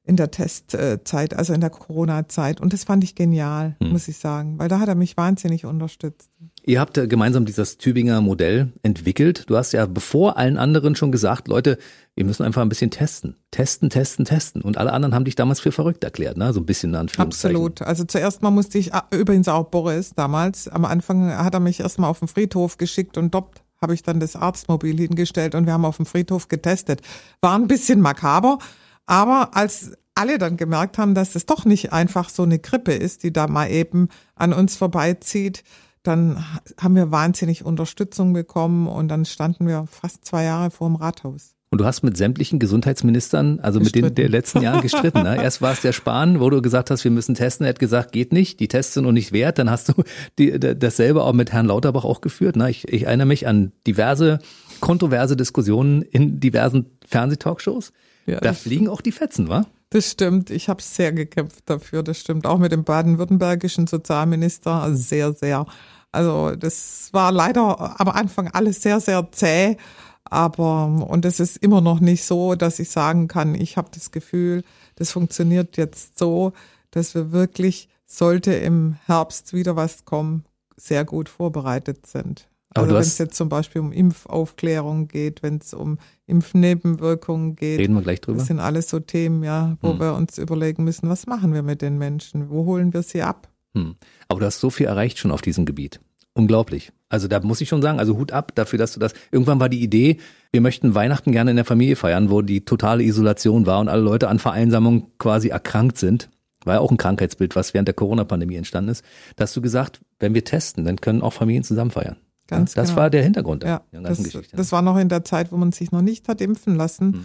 in 0.04 0.16
der 0.16 0.30
Testzeit, 0.30 1.34
also 1.34 1.54
in 1.54 1.62
der 1.62 1.70
Corona-Zeit. 1.70 2.60
Und 2.60 2.72
das 2.72 2.84
fand 2.84 3.02
ich 3.04 3.14
genial, 3.14 3.74
hm. 3.80 3.92
muss 3.92 4.06
ich 4.06 4.18
sagen, 4.18 4.58
weil 4.58 4.68
da 4.68 4.78
hat 4.78 4.88
er 4.88 4.94
mich 4.94 5.16
wahnsinnig 5.16 5.64
unterstützt. 5.64 6.30
Ihr 6.66 6.80
habt 6.80 6.94
gemeinsam 6.94 7.44
dieses 7.44 7.76
Tübinger 7.76 8.22
Modell 8.22 8.72
entwickelt. 8.82 9.44
Du 9.50 9.56
hast 9.56 9.72
ja 9.72 9.84
bevor 9.84 10.38
allen 10.38 10.56
anderen 10.56 10.96
schon 10.96 11.12
gesagt, 11.12 11.46
Leute, 11.46 11.76
wir 12.14 12.24
müssen 12.24 12.42
einfach 12.42 12.62
ein 12.62 12.70
bisschen 12.70 12.90
testen. 12.90 13.36
Testen, 13.50 13.90
testen, 13.90 14.24
testen. 14.24 14.62
Und 14.62 14.78
alle 14.78 14.94
anderen 14.94 15.14
haben 15.14 15.26
dich 15.26 15.34
damals 15.34 15.60
für 15.60 15.72
verrückt 15.72 16.04
erklärt, 16.04 16.38
ne? 16.38 16.54
So 16.54 16.60
ein 16.60 16.66
bisschen 16.66 16.94
an 16.94 17.10
Absolut. 17.18 17.82
Also 17.82 18.04
zuerst 18.04 18.40
mal 18.40 18.50
musste 18.50 18.78
ich, 18.78 18.94
ah, 18.94 19.06
übrigens 19.10 19.46
auch 19.48 19.64
Boris 19.64 20.14
damals, 20.14 20.66
am 20.68 20.86
Anfang 20.86 21.36
hat 21.36 21.52
er 21.52 21.60
mich 21.60 21.80
erstmal 21.80 22.08
auf 22.08 22.20
den 22.20 22.28
Friedhof 22.28 22.78
geschickt 22.78 23.18
und 23.18 23.34
dort 23.34 23.62
habe 23.82 23.92
ich 23.92 24.02
dann 24.02 24.18
das 24.18 24.34
Arztmobil 24.34 24.96
hingestellt 24.96 25.54
und 25.54 25.66
wir 25.66 25.74
haben 25.74 25.84
auf 25.84 25.98
dem 25.98 26.06
Friedhof 26.06 26.48
getestet. 26.48 27.02
War 27.42 27.58
ein 27.58 27.68
bisschen 27.68 28.00
makaber, 28.00 28.58
aber 29.04 29.54
als 29.54 29.92
alle 30.14 30.38
dann 30.38 30.56
gemerkt 30.56 30.96
haben, 30.96 31.14
dass 31.14 31.34
es 31.34 31.44
doch 31.44 31.66
nicht 31.66 31.92
einfach 31.92 32.30
so 32.30 32.44
eine 32.44 32.58
Grippe 32.58 32.94
ist, 32.94 33.22
die 33.22 33.34
da 33.34 33.48
mal 33.48 33.70
eben 33.70 34.08
an 34.34 34.54
uns 34.54 34.76
vorbeizieht, 34.76 35.62
dann 36.04 36.44
haben 36.78 36.94
wir 36.94 37.10
wahnsinnig 37.10 37.64
Unterstützung 37.64 38.32
bekommen 38.32 38.86
und 38.86 39.08
dann 39.08 39.24
standen 39.24 39.66
wir 39.66 39.86
fast 39.90 40.24
zwei 40.24 40.44
Jahre 40.44 40.70
vor 40.70 40.88
dem 40.88 40.96
Rathaus. 40.96 41.54
Und 41.70 41.78
du 41.78 41.86
hast 41.86 42.04
mit 42.04 42.16
sämtlichen 42.16 42.60
Gesundheitsministern, 42.60 43.58
also 43.58 43.80
gestritten. 43.80 44.04
mit 44.04 44.18
den 44.18 44.22
der 44.22 44.28
letzten 44.28 44.62
Jahren 44.62 44.80
gestritten. 44.80 45.24
Ne? 45.24 45.42
Erst 45.42 45.60
war 45.60 45.72
es 45.72 45.80
der 45.80 45.92
Spahn, 45.92 46.38
wo 46.38 46.48
du 46.48 46.62
gesagt 46.62 46.88
hast, 46.92 47.02
wir 47.02 47.10
müssen 47.10 47.34
testen. 47.34 47.66
Er 47.66 47.70
hat 47.70 47.80
gesagt, 47.80 48.12
geht 48.12 48.32
nicht, 48.32 48.60
die 48.60 48.68
Tests 48.68 48.94
sind 48.94 49.02
noch 49.02 49.10
nicht 49.10 49.32
wert. 49.32 49.58
Dann 49.58 49.68
hast 49.68 49.88
du 49.88 49.94
die, 50.38 50.56
dasselbe 50.60 51.24
auch 51.24 51.32
mit 51.32 51.50
Herrn 51.50 51.66
Lauterbach 51.66 52.04
auch 52.04 52.20
geführt. 52.20 52.54
Ne? 52.54 52.70
Ich, 52.70 52.86
ich 52.92 53.06
erinnere 53.06 53.26
mich 53.26 53.48
an 53.48 53.72
diverse 53.88 54.38
kontroverse 54.78 55.36
Diskussionen 55.36 56.02
in 56.02 56.38
diversen 56.38 56.86
Fernsehtalkshows. 57.08 57.92
Ja, 58.26 58.38
da 58.38 58.52
fliegen 58.52 58.88
auch 58.88 59.00
die 59.00 59.10
Fetzen, 59.12 59.48
wa? 59.48 59.66
Das 59.94 60.10
stimmt. 60.10 60.50
Ich 60.50 60.68
habe 60.68 60.82
sehr 60.82 61.12
gekämpft 61.12 61.62
dafür. 61.66 62.02
Das 62.02 62.18
stimmt. 62.18 62.48
Auch 62.48 62.58
mit 62.58 62.72
dem 62.72 62.82
baden-württembergischen 62.82 63.86
Sozialminister. 63.86 64.96
Sehr, 64.96 65.32
sehr. 65.32 65.66
Also 66.10 66.56
das 66.56 67.10
war 67.12 67.30
leider 67.30 68.00
am 68.00 68.08
Anfang 68.08 68.48
alles 68.48 68.82
sehr, 68.82 68.98
sehr 68.98 69.30
zäh. 69.30 69.76
Aber 70.24 70.86
und 71.08 71.24
es 71.24 71.38
ist 71.38 71.58
immer 71.58 71.80
noch 71.80 72.00
nicht 72.00 72.24
so, 72.24 72.56
dass 72.56 72.80
ich 72.80 72.90
sagen 72.90 73.28
kann, 73.28 73.54
ich 73.54 73.76
habe 73.76 73.88
das 73.94 74.10
Gefühl, 74.10 74.64
das 74.96 75.12
funktioniert 75.12 75.76
jetzt 75.76 76.18
so, 76.18 76.54
dass 76.90 77.14
wir 77.14 77.30
wirklich, 77.30 77.88
sollte 78.04 78.52
im 78.52 78.96
Herbst 79.06 79.52
wieder 79.52 79.76
was 79.76 80.04
kommen, 80.04 80.44
sehr 80.76 81.04
gut 81.04 81.28
vorbereitet 81.28 82.04
sind. 82.06 82.48
Also 82.74 82.94
wenn 82.94 83.00
es 83.00 83.18
jetzt 83.18 83.36
zum 83.36 83.48
Beispiel 83.48 83.80
um 83.80 83.92
Impfaufklärung 83.92 85.06
geht, 85.06 85.44
wenn 85.44 85.58
es 85.58 85.72
um 85.72 85.98
Impfnebenwirkungen 86.26 87.56
geht. 87.56 87.78
Reden 87.78 87.94
wir 87.94 88.02
gleich 88.02 88.20
drüber. 88.20 88.38
Das 88.38 88.46
sind 88.46 88.60
alles 88.60 88.88
so 88.88 89.00
Themen, 89.00 89.42
ja, 89.42 89.76
wo 89.80 89.92
hm. 89.92 90.00
wir 90.00 90.14
uns 90.14 90.38
überlegen 90.38 90.84
müssen, 90.84 91.08
was 91.08 91.26
machen 91.26 91.52
wir 91.52 91.62
mit 91.62 91.82
den 91.82 91.98
Menschen? 91.98 92.50
Wo 92.50 92.64
holen 92.64 92.92
wir 92.92 93.02
sie 93.02 93.22
ab? 93.22 93.48
Hm. 93.74 93.96
Aber 94.28 94.40
du 94.40 94.46
hast 94.46 94.60
so 94.60 94.70
viel 94.70 94.86
erreicht 94.86 95.18
schon 95.18 95.30
auf 95.30 95.42
diesem 95.42 95.66
Gebiet. 95.66 96.00
Unglaublich. 96.32 96.92
Also 97.08 97.28
da 97.28 97.40
muss 97.40 97.60
ich 97.60 97.68
schon 97.68 97.82
sagen, 97.82 98.00
also 98.00 98.16
Hut 98.16 98.32
ab 98.32 98.54
dafür, 98.56 98.78
dass 98.78 98.92
du 98.92 99.00
das. 99.00 99.14
Irgendwann 99.30 99.60
war 99.60 99.68
die 99.68 99.80
Idee, 99.80 100.18
wir 100.50 100.60
möchten 100.60 100.94
Weihnachten 100.94 101.30
gerne 101.30 101.50
in 101.50 101.56
der 101.56 101.64
Familie 101.64 101.94
feiern, 101.94 102.30
wo 102.30 102.42
die 102.42 102.64
totale 102.64 103.04
Isolation 103.04 103.66
war 103.66 103.78
und 103.78 103.88
alle 103.88 104.02
Leute 104.02 104.28
an 104.28 104.40
Vereinsamung 104.40 105.12
quasi 105.18 105.48
erkrankt 105.48 105.96
sind. 105.96 106.30
War 106.64 106.74
ja 106.74 106.80
auch 106.80 106.90
ein 106.90 106.96
Krankheitsbild, 106.96 107.54
was 107.54 107.74
während 107.74 107.88
der 107.88 107.94
Corona-Pandemie 107.94 108.56
entstanden 108.56 108.90
ist. 108.90 109.04
Da 109.36 109.42
hast 109.42 109.54
du 109.54 109.60
gesagt, 109.60 110.00
wenn 110.18 110.34
wir 110.34 110.44
testen, 110.44 110.84
dann 110.84 111.00
können 111.00 111.22
auch 111.22 111.32
Familien 111.32 111.62
zusammen 111.62 111.90
feiern. 111.90 112.16
Ganz 112.56 112.74
das 112.74 112.88
genau. 112.88 113.00
war 113.00 113.10
der 113.10 113.22
Hintergrund 113.22 113.62
der 113.62 113.68
ja, 113.70 114.00
ganzen 114.02 114.24
das, 114.24 114.32
Geschichte. 114.32 114.56
Das 114.56 114.72
war 114.72 114.82
noch 114.82 114.96
in 114.96 115.08
der 115.08 115.24
Zeit, 115.24 115.52
wo 115.52 115.56
man 115.56 115.72
sich 115.72 115.92
noch 115.92 116.02
nicht 116.02 116.28
hat 116.28 116.40
impfen 116.40 116.76
lassen. 116.76 117.12
Hm. 117.12 117.24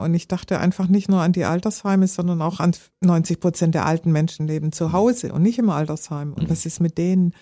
Und 0.00 0.14
ich 0.14 0.26
dachte 0.26 0.58
einfach 0.58 0.88
nicht 0.88 1.08
nur 1.08 1.20
an 1.20 1.32
die 1.32 1.44
Altersheime, 1.44 2.08
sondern 2.08 2.42
auch 2.42 2.60
an 2.60 2.72
90 3.00 3.40
Prozent 3.40 3.74
der 3.74 3.86
alten 3.86 4.10
Menschen 4.10 4.46
leben 4.46 4.72
zu 4.72 4.86
hm. 4.86 4.92
Hause 4.92 5.32
und 5.32 5.42
nicht 5.42 5.58
im 5.58 5.70
Altersheim. 5.70 6.32
Und 6.32 6.42
hm. 6.42 6.50
was 6.50 6.66
ist 6.66 6.80
mit 6.80 6.98
denen? 6.98 7.32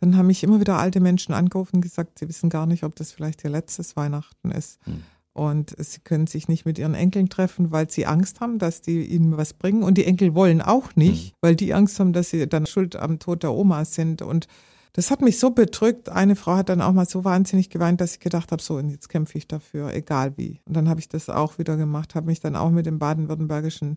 Dann 0.00 0.16
haben 0.16 0.26
mich 0.26 0.42
immer 0.42 0.60
wieder 0.60 0.78
alte 0.78 1.00
Menschen 1.00 1.32
angerufen 1.32 1.76
und 1.76 1.80
gesagt, 1.80 2.18
sie 2.18 2.28
wissen 2.28 2.50
gar 2.50 2.66
nicht, 2.66 2.82
ob 2.82 2.96
das 2.96 3.12
vielleicht 3.12 3.44
ihr 3.44 3.50
letztes 3.50 3.96
Weihnachten 3.96 4.50
ist. 4.50 4.78
Hm. 4.84 5.02
Und 5.34 5.74
sie 5.78 6.00
können 6.00 6.26
sich 6.26 6.48
nicht 6.48 6.66
mit 6.66 6.78
ihren 6.78 6.94
Enkeln 6.94 7.30
treffen, 7.30 7.72
weil 7.72 7.88
sie 7.88 8.04
Angst 8.04 8.40
haben, 8.40 8.58
dass 8.58 8.82
die 8.82 9.06
ihnen 9.06 9.38
was 9.38 9.54
bringen. 9.54 9.82
Und 9.82 9.96
die 9.96 10.04
Enkel 10.04 10.34
wollen 10.34 10.60
auch 10.60 10.94
nicht, 10.94 11.30
hm. 11.30 11.36
weil 11.40 11.56
die 11.56 11.72
Angst 11.72 11.98
haben, 12.00 12.12
dass 12.12 12.30
sie 12.30 12.46
dann 12.46 12.66
schuld 12.66 12.96
am 12.96 13.18
Tod 13.18 13.42
der 13.42 13.52
Oma 13.52 13.84
sind. 13.84 14.20
Und 14.20 14.46
das 14.92 15.10
hat 15.10 15.22
mich 15.22 15.38
so 15.38 15.50
bedrückt. 15.50 16.08
Eine 16.10 16.36
Frau 16.36 16.56
hat 16.56 16.68
dann 16.68 16.82
auch 16.82 16.92
mal 16.92 17.08
so 17.08 17.24
wahnsinnig 17.24 17.70
geweint, 17.70 18.00
dass 18.00 18.14
ich 18.14 18.20
gedacht 18.20 18.52
habe, 18.52 18.62
so, 18.62 18.76
und 18.76 18.90
jetzt 18.90 19.08
kämpfe 19.08 19.38
ich 19.38 19.48
dafür, 19.48 19.92
egal 19.94 20.36
wie. 20.36 20.60
Und 20.66 20.76
dann 20.76 20.88
habe 20.88 21.00
ich 21.00 21.08
das 21.08 21.30
auch 21.30 21.58
wieder 21.58 21.76
gemacht, 21.76 22.14
habe 22.14 22.26
mich 22.26 22.40
dann 22.40 22.56
auch 22.56 22.70
mit 22.70 22.86
dem 22.86 22.98
baden-württembergischen 22.98 23.96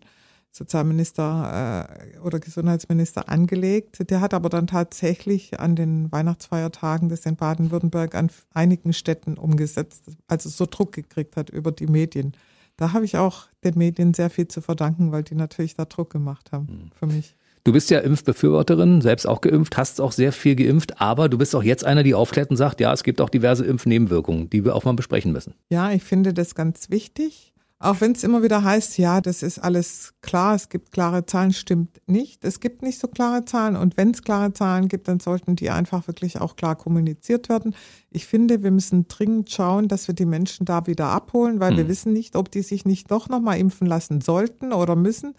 Sozialminister 0.52 1.88
äh, 2.14 2.18
oder 2.20 2.40
Gesundheitsminister 2.40 3.28
angelegt. 3.28 4.10
Der 4.10 4.22
hat 4.22 4.32
aber 4.32 4.48
dann 4.48 4.66
tatsächlich 4.66 5.60
an 5.60 5.76
den 5.76 6.10
Weihnachtsfeiertagen 6.10 7.10
das 7.10 7.26
in 7.26 7.36
Baden-Württemberg 7.36 8.14
an 8.14 8.30
einigen 8.54 8.94
Städten 8.94 9.36
umgesetzt, 9.36 10.04
also 10.28 10.48
so 10.48 10.64
Druck 10.64 10.92
gekriegt 10.92 11.36
hat 11.36 11.50
über 11.50 11.72
die 11.72 11.86
Medien. 11.86 12.32
Da 12.78 12.94
habe 12.94 13.04
ich 13.04 13.18
auch 13.18 13.48
den 13.64 13.76
Medien 13.76 14.14
sehr 14.14 14.30
viel 14.30 14.48
zu 14.48 14.62
verdanken, 14.62 15.12
weil 15.12 15.22
die 15.22 15.34
natürlich 15.34 15.74
da 15.74 15.84
Druck 15.84 16.10
gemacht 16.10 16.52
haben 16.52 16.68
hm. 16.68 16.90
für 16.98 17.06
mich. 17.06 17.36
Du 17.66 17.72
bist 17.72 17.90
ja 17.90 17.98
Impfbefürworterin, 17.98 19.00
selbst 19.00 19.26
auch 19.26 19.40
geimpft, 19.40 19.76
hast 19.76 20.00
auch 20.00 20.12
sehr 20.12 20.30
viel 20.30 20.54
geimpft, 20.54 21.00
aber 21.00 21.28
du 21.28 21.36
bist 21.36 21.52
auch 21.56 21.64
jetzt 21.64 21.84
einer, 21.84 22.04
die 22.04 22.14
aufklärt 22.14 22.48
und 22.48 22.56
sagt, 22.56 22.78
ja, 22.78 22.92
es 22.92 23.02
gibt 23.02 23.20
auch 23.20 23.28
diverse 23.28 23.64
Impfnebenwirkungen, 23.64 24.48
die 24.48 24.64
wir 24.64 24.76
auch 24.76 24.84
mal 24.84 24.94
besprechen 24.94 25.32
müssen. 25.32 25.54
Ja, 25.68 25.90
ich 25.90 26.04
finde 26.04 26.32
das 26.32 26.54
ganz 26.54 26.90
wichtig. 26.90 27.52
Auch 27.80 28.00
wenn 28.00 28.12
es 28.12 28.22
immer 28.22 28.44
wieder 28.44 28.62
heißt, 28.62 28.98
ja, 28.98 29.20
das 29.20 29.42
ist 29.42 29.58
alles 29.58 30.14
klar, 30.22 30.54
es 30.54 30.68
gibt 30.68 30.92
klare 30.92 31.26
Zahlen, 31.26 31.52
stimmt 31.52 32.00
nicht. 32.06 32.44
Es 32.44 32.60
gibt 32.60 32.82
nicht 32.82 33.00
so 33.00 33.08
klare 33.08 33.44
Zahlen 33.44 33.74
und 33.74 33.96
wenn 33.96 34.12
es 34.12 34.22
klare 34.22 34.52
Zahlen 34.52 34.86
gibt, 34.86 35.08
dann 35.08 35.18
sollten 35.18 35.56
die 35.56 35.68
einfach 35.68 36.06
wirklich 36.06 36.40
auch 36.40 36.54
klar 36.54 36.76
kommuniziert 36.76 37.48
werden. 37.48 37.74
Ich 38.10 38.26
finde, 38.26 38.62
wir 38.62 38.70
müssen 38.70 39.08
dringend 39.08 39.50
schauen, 39.50 39.88
dass 39.88 40.06
wir 40.06 40.14
die 40.14 40.24
Menschen 40.24 40.66
da 40.66 40.86
wieder 40.86 41.08
abholen, 41.08 41.58
weil 41.58 41.72
mhm. 41.72 41.78
wir 41.78 41.88
wissen 41.88 42.12
nicht, 42.12 42.36
ob 42.36 42.48
die 42.48 42.62
sich 42.62 42.84
nicht 42.84 43.10
doch 43.10 43.28
nochmal 43.28 43.58
impfen 43.58 43.88
lassen 43.88 44.20
sollten 44.20 44.72
oder 44.72 44.94
müssen. 44.94 45.34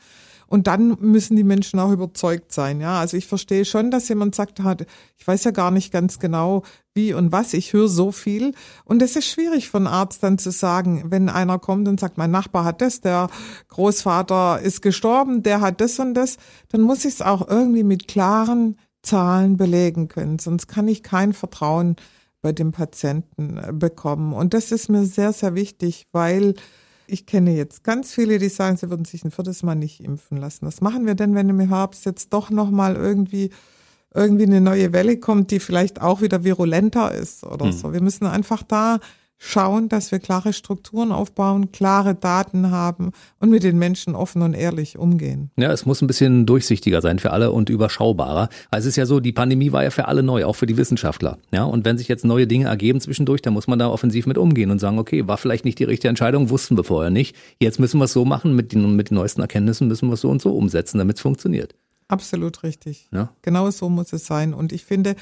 Und 0.47 0.67
dann 0.67 0.97
müssen 0.99 1.35
die 1.35 1.43
Menschen 1.43 1.79
auch 1.79 1.91
überzeugt 1.91 2.51
sein. 2.51 2.79
Ja, 2.81 2.99
also 2.99 3.17
ich 3.17 3.27
verstehe 3.27 3.65
schon, 3.65 3.91
dass 3.91 4.07
jemand 4.07 4.35
sagt, 4.35 4.61
hat, 4.61 4.85
ich 5.17 5.27
weiß 5.27 5.43
ja 5.43 5.51
gar 5.51 5.71
nicht 5.71 5.91
ganz 5.91 6.19
genau, 6.19 6.63
wie 6.93 7.13
und 7.13 7.31
was. 7.31 7.53
Ich 7.53 7.73
höre 7.73 7.87
so 7.87 8.11
viel. 8.11 8.53
Und 8.85 9.01
es 9.01 9.15
ist 9.15 9.27
schwierig 9.27 9.69
von 9.69 9.87
Arzt 9.87 10.23
dann 10.23 10.37
zu 10.37 10.51
sagen, 10.51 11.05
wenn 11.09 11.29
einer 11.29 11.59
kommt 11.59 11.87
und 11.87 11.99
sagt, 11.99 12.17
mein 12.17 12.31
Nachbar 12.31 12.63
hat 12.63 12.81
das, 12.81 13.01
der 13.01 13.29
Großvater 13.69 14.61
ist 14.61 14.81
gestorben, 14.81 15.43
der 15.43 15.61
hat 15.61 15.81
das 15.81 15.99
und 15.99 16.13
das, 16.13 16.37
dann 16.69 16.81
muss 16.81 17.05
ich 17.05 17.15
es 17.15 17.21
auch 17.21 17.47
irgendwie 17.47 17.83
mit 17.83 18.07
klaren 18.07 18.77
Zahlen 19.03 19.57
belegen 19.57 20.07
können. 20.07 20.39
Sonst 20.39 20.67
kann 20.67 20.87
ich 20.87 21.03
kein 21.03 21.33
Vertrauen 21.33 21.95
bei 22.41 22.51
dem 22.51 22.71
Patienten 22.71 23.59
bekommen. 23.79 24.33
Und 24.33 24.53
das 24.53 24.71
ist 24.71 24.89
mir 24.89 25.05
sehr, 25.05 25.33
sehr 25.33 25.55
wichtig, 25.55 26.07
weil 26.11 26.55
ich 27.07 27.25
kenne 27.25 27.55
jetzt 27.55 27.83
ganz 27.83 28.13
viele, 28.13 28.37
die 28.37 28.49
sagen, 28.49 28.77
sie 28.77 28.89
würden 28.89 29.05
sich 29.05 29.23
ein 29.23 29.31
viertes 29.31 29.63
Mal 29.63 29.75
nicht 29.75 30.03
impfen 30.03 30.37
lassen. 30.37 30.65
Was 30.65 30.81
machen 30.81 31.05
wir 31.05 31.15
denn, 31.15 31.35
wenn 31.35 31.49
im 31.49 31.59
Herbst 31.59 32.05
jetzt 32.05 32.33
doch 32.33 32.49
nochmal 32.49 32.95
irgendwie 32.95 33.49
irgendwie 34.13 34.45
eine 34.45 34.61
neue 34.61 34.93
Welle 34.93 35.19
kommt, 35.19 35.51
die 35.51 35.59
vielleicht 35.59 36.01
auch 36.01 36.21
wieder 36.21 36.43
virulenter 36.43 37.13
ist 37.13 37.43
oder 37.43 37.67
hm. 37.67 37.71
so. 37.71 37.93
Wir 37.93 38.01
müssen 38.01 38.25
einfach 38.25 38.63
da 38.63 38.99
schauen, 39.37 39.87
dass 39.89 40.11
wir 40.11 40.19
klare 40.19 40.53
Strukturen 40.53 41.11
aufbauen, 41.11 41.71
klare 41.71 42.15
Daten 42.15 42.71
haben 42.71 43.11
und 43.39 43.49
mit 43.49 43.63
den 43.63 43.77
Menschen 43.77 44.15
offen 44.15 44.41
und 44.41 44.53
ehrlich 44.53 44.97
umgehen. 44.97 45.51
Ja, 45.57 45.71
es 45.71 45.85
muss 45.85 46.01
ein 46.01 46.07
bisschen 46.07 46.45
durchsichtiger 46.45 47.01
sein 47.01 47.19
für 47.19 47.31
alle 47.31 47.51
und 47.51 47.69
überschaubarer. 47.69 48.49
Also 48.71 48.87
es 48.87 48.93
ist 48.93 48.95
ja 48.95 49.05
so, 49.05 49.19
die 49.19 49.33
Pandemie 49.33 49.71
war 49.71 49.83
ja 49.83 49.91
für 49.91 50.07
alle 50.07 50.23
neu, 50.23 50.45
auch 50.45 50.55
für 50.55 50.65
die 50.65 50.77
Wissenschaftler. 50.77 51.37
Ja, 51.51 51.63
und 51.63 51.85
wenn 51.85 51.97
sich 51.97 52.07
jetzt 52.07 52.25
neue 52.25 52.47
Dinge 52.47 52.65
ergeben 52.65 52.99
zwischendurch, 52.99 53.41
dann 53.41 53.53
muss 53.53 53.67
man 53.67 53.79
da 53.79 53.89
offensiv 53.89 54.25
mit 54.25 54.37
umgehen 54.37 54.71
und 54.71 54.79
sagen, 54.79 54.99
okay, 54.99 55.27
war 55.27 55.37
vielleicht 55.37 55.65
nicht 55.65 55.79
die 55.79 55.83
richtige 55.83 56.09
Entscheidung, 56.09 56.49
wussten 56.49 56.75
wir 56.77 56.83
vorher 56.83 57.11
nicht. 57.11 57.35
Jetzt 57.59 57.79
müssen 57.79 57.99
wir 57.99 58.05
es 58.05 58.13
so 58.13 58.25
machen, 58.25 58.55
mit 58.55 58.73
den, 58.73 58.95
mit 58.95 59.11
den 59.11 59.15
neuesten 59.15 59.41
Erkenntnissen 59.41 59.87
müssen 59.87 60.09
wir 60.09 60.13
es 60.13 60.21
so 60.21 60.29
und 60.29 60.41
so 60.41 60.55
umsetzen, 60.55 60.97
damit 60.97 61.17
es 61.17 61.21
funktioniert. 61.21 61.75
Absolut 62.07 62.63
richtig. 62.63 63.07
Ja? 63.11 63.29
Genau 63.41 63.69
so 63.69 63.89
muss 63.89 64.13
es 64.13 64.25
sein. 64.25 64.53
Und 64.53 64.71
ich 64.71 64.85
finde, 64.85 65.15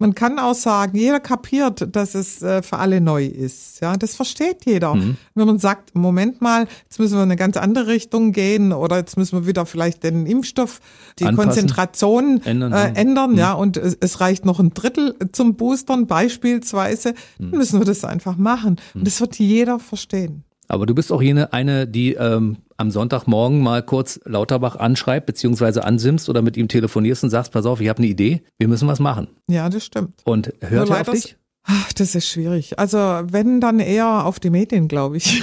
man 0.00 0.14
kann 0.14 0.38
auch 0.38 0.54
sagen, 0.54 0.96
jeder 0.96 1.20
kapiert, 1.20 1.94
dass 1.94 2.14
es 2.14 2.42
äh, 2.42 2.62
für 2.62 2.78
alle 2.78 3.00
neu 3.02 3.26
ist. 3.26 3.80
Ja, 3.80 3.96
das 3.96 4.16
versteht 4.16 4.64
jeder. 4.64 4.94
Mhm. 4.94 5.18
Wenn 5.34 5.46
man 5.46 5.58
sagt, 5.58 5.94
Moment 5.94 6.40
mal, 6.40 6.66
jetzt 6.84 6.98
müssen 6.98 7.16
wir 7.16 7.22
in 7.22 7.28
eine 7.28 7.36
ganz 7.36 7.58
andere 7.58 7.86
Richtung 7.86 8.32
gehen 8.32 8.72
oder 8.72 8.96
jetzt 8.96 9.18
müssen 9.18 9.40
wir 9.40 9.46
wieder 9.46 9.66
vielleicht 9.66 10.02
den 10.02 10.24
Impfstoff, 10.26 10.80
die 11.18 11.26
Anpassen. 11.26 11.50
Konzentration 11.50 12.42
ändern, 12.44 12.72
äh, 12.72 12.92
ändern 12.94 13.32
mhm. 13.32 13.38
ja, 13.38 13.52
und 13.52 13.76
es, 13.76 13.96
es, 14.00 14.20
reicht 14.20 14.46
noch 14.46 14.58
ein 14.58 14.72
Drittel 14.72 15.16
zum 15.32 15.56
Boostern 15.56 16.06
beispielsweise, 16.06 17.10
mhm. 17.38 17.50
dann 17.50 17.58
müssen 17.58 17.78
wir 17.78 17.84
das 17.84 18.02
einfach 18.04 18.38
machen. 18.38 18.76
Und 18.94 19.06
das 19.06 19.20
wird 19.20 19.38
jeder 19.38 19.78
verstehen. 19.78 20.44
Aber 20.70 20.86
du 20.86 20.94
bist 20.94 21.12
auch 21.12 21.20
jene 21.20 21.52
eine, 21.52 21.88
die 21.88 22.14
ähm, 22.14 22.58
am 22.76 22.90
Sonntagmorgen 22.90 23.60
mal 23.60 23.82
kurz 23.82 24.20
Lauterbach 24.24 24.76
anschreibt, 24.76 25.26
beziehungsweise 25.26 25.84
ansimst 25.84 26.28
oder 26.28 26.42
mit 26.42 26.56
ihm 26.56 26.68
telefonierst 26.68 27.24
und 27.24 27.30
sagst, 27.30 27.52
pass 27.52 27.66
auf, 27.66 27.80
ich 27.80 27.88
habe 27.88 27.98
eine 27.98 28.06
Idee, 28.06 28.42
wir 28.58 28.68
müssen 28.68 28.86
was 28.86 29.00
machen. 29.00 29.28
Ja, 29.48 29.68
das 29.68 29.84
stimmt. 29.84 30.20
Und 30.24 30.52
hört 30.60 30.88
er 30.88 31.00
auf 31.00 31.10
dich? 31.10 31.36
Ach, 31.64 31.92
das 31.92 32.14
ist 32.14 32.26
schwierig. 32.26 32.78
Also 32.78 32.98
wenn 32.98 33.60
dann 33.60 33.80
eher 33.80 34.24
auf 34.24 34.40
die 34.40 34.50
Medien, 34.50 34.88
glaube 34.88 35.16
ich. 35.16 35.42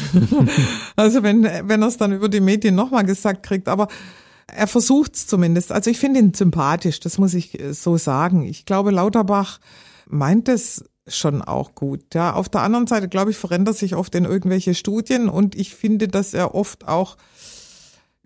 also 0.95 1.23
wenn, 1.23 1.43
wenn 1.43 1.81
er 1.81 1.87
es 1.87 1.97
dann 1.97 2.13
über 2.13 2.29
die 2.29 2.39
Medien 2.39 2.75
nochmal 2.75 3.05
gesagt 3.05 3.43
kriegt, 3.43 3.67
aber 3.67 3.87
er 4.47 4.67
versucht 4.67 5.15
es 5.15 5.27
zumindest. 5.27 5.71
Also 5.71 5.91
ich 5.91 5.99
finde 5.99 6.21
ihn 6.21 6.33
sympathisch, 6.33 7.01
das 7.01 7.17
muss 7.17 7.33
ich 7.33 7.59
so 7.71 7.97
sagen. 7.97 8.45
Ich 8.45 8.65
glaube, 8.65 8.91
Lauterbach 8.91 9.59
meint 10.07 10.47
es 10.47 10.85
schon 11.07 11.41
auch 11.41 11.75
gut. 11.75 12.13
Ja, 12.13 12.33
auf 12.33 12.49
der 12.49 12.61
anderen 12.61 12.87
Seite, 12.87 13.07
glaube 13.07 13.31
ich, 13.31 13.37
verändert 13.37 13.77
sich 13.77 13.95
oft 13.95 14.13
in 14.15 14.25
irgendwelche 14.25 14.75
Studien 14.75 15.29
und 15.29 15.55
ich 15.55 15.75
finde, 15.75 16.07
dass 16.07 16.33
er 16.33 16.55
oft 16.55 16.87
auch 16.87 17.17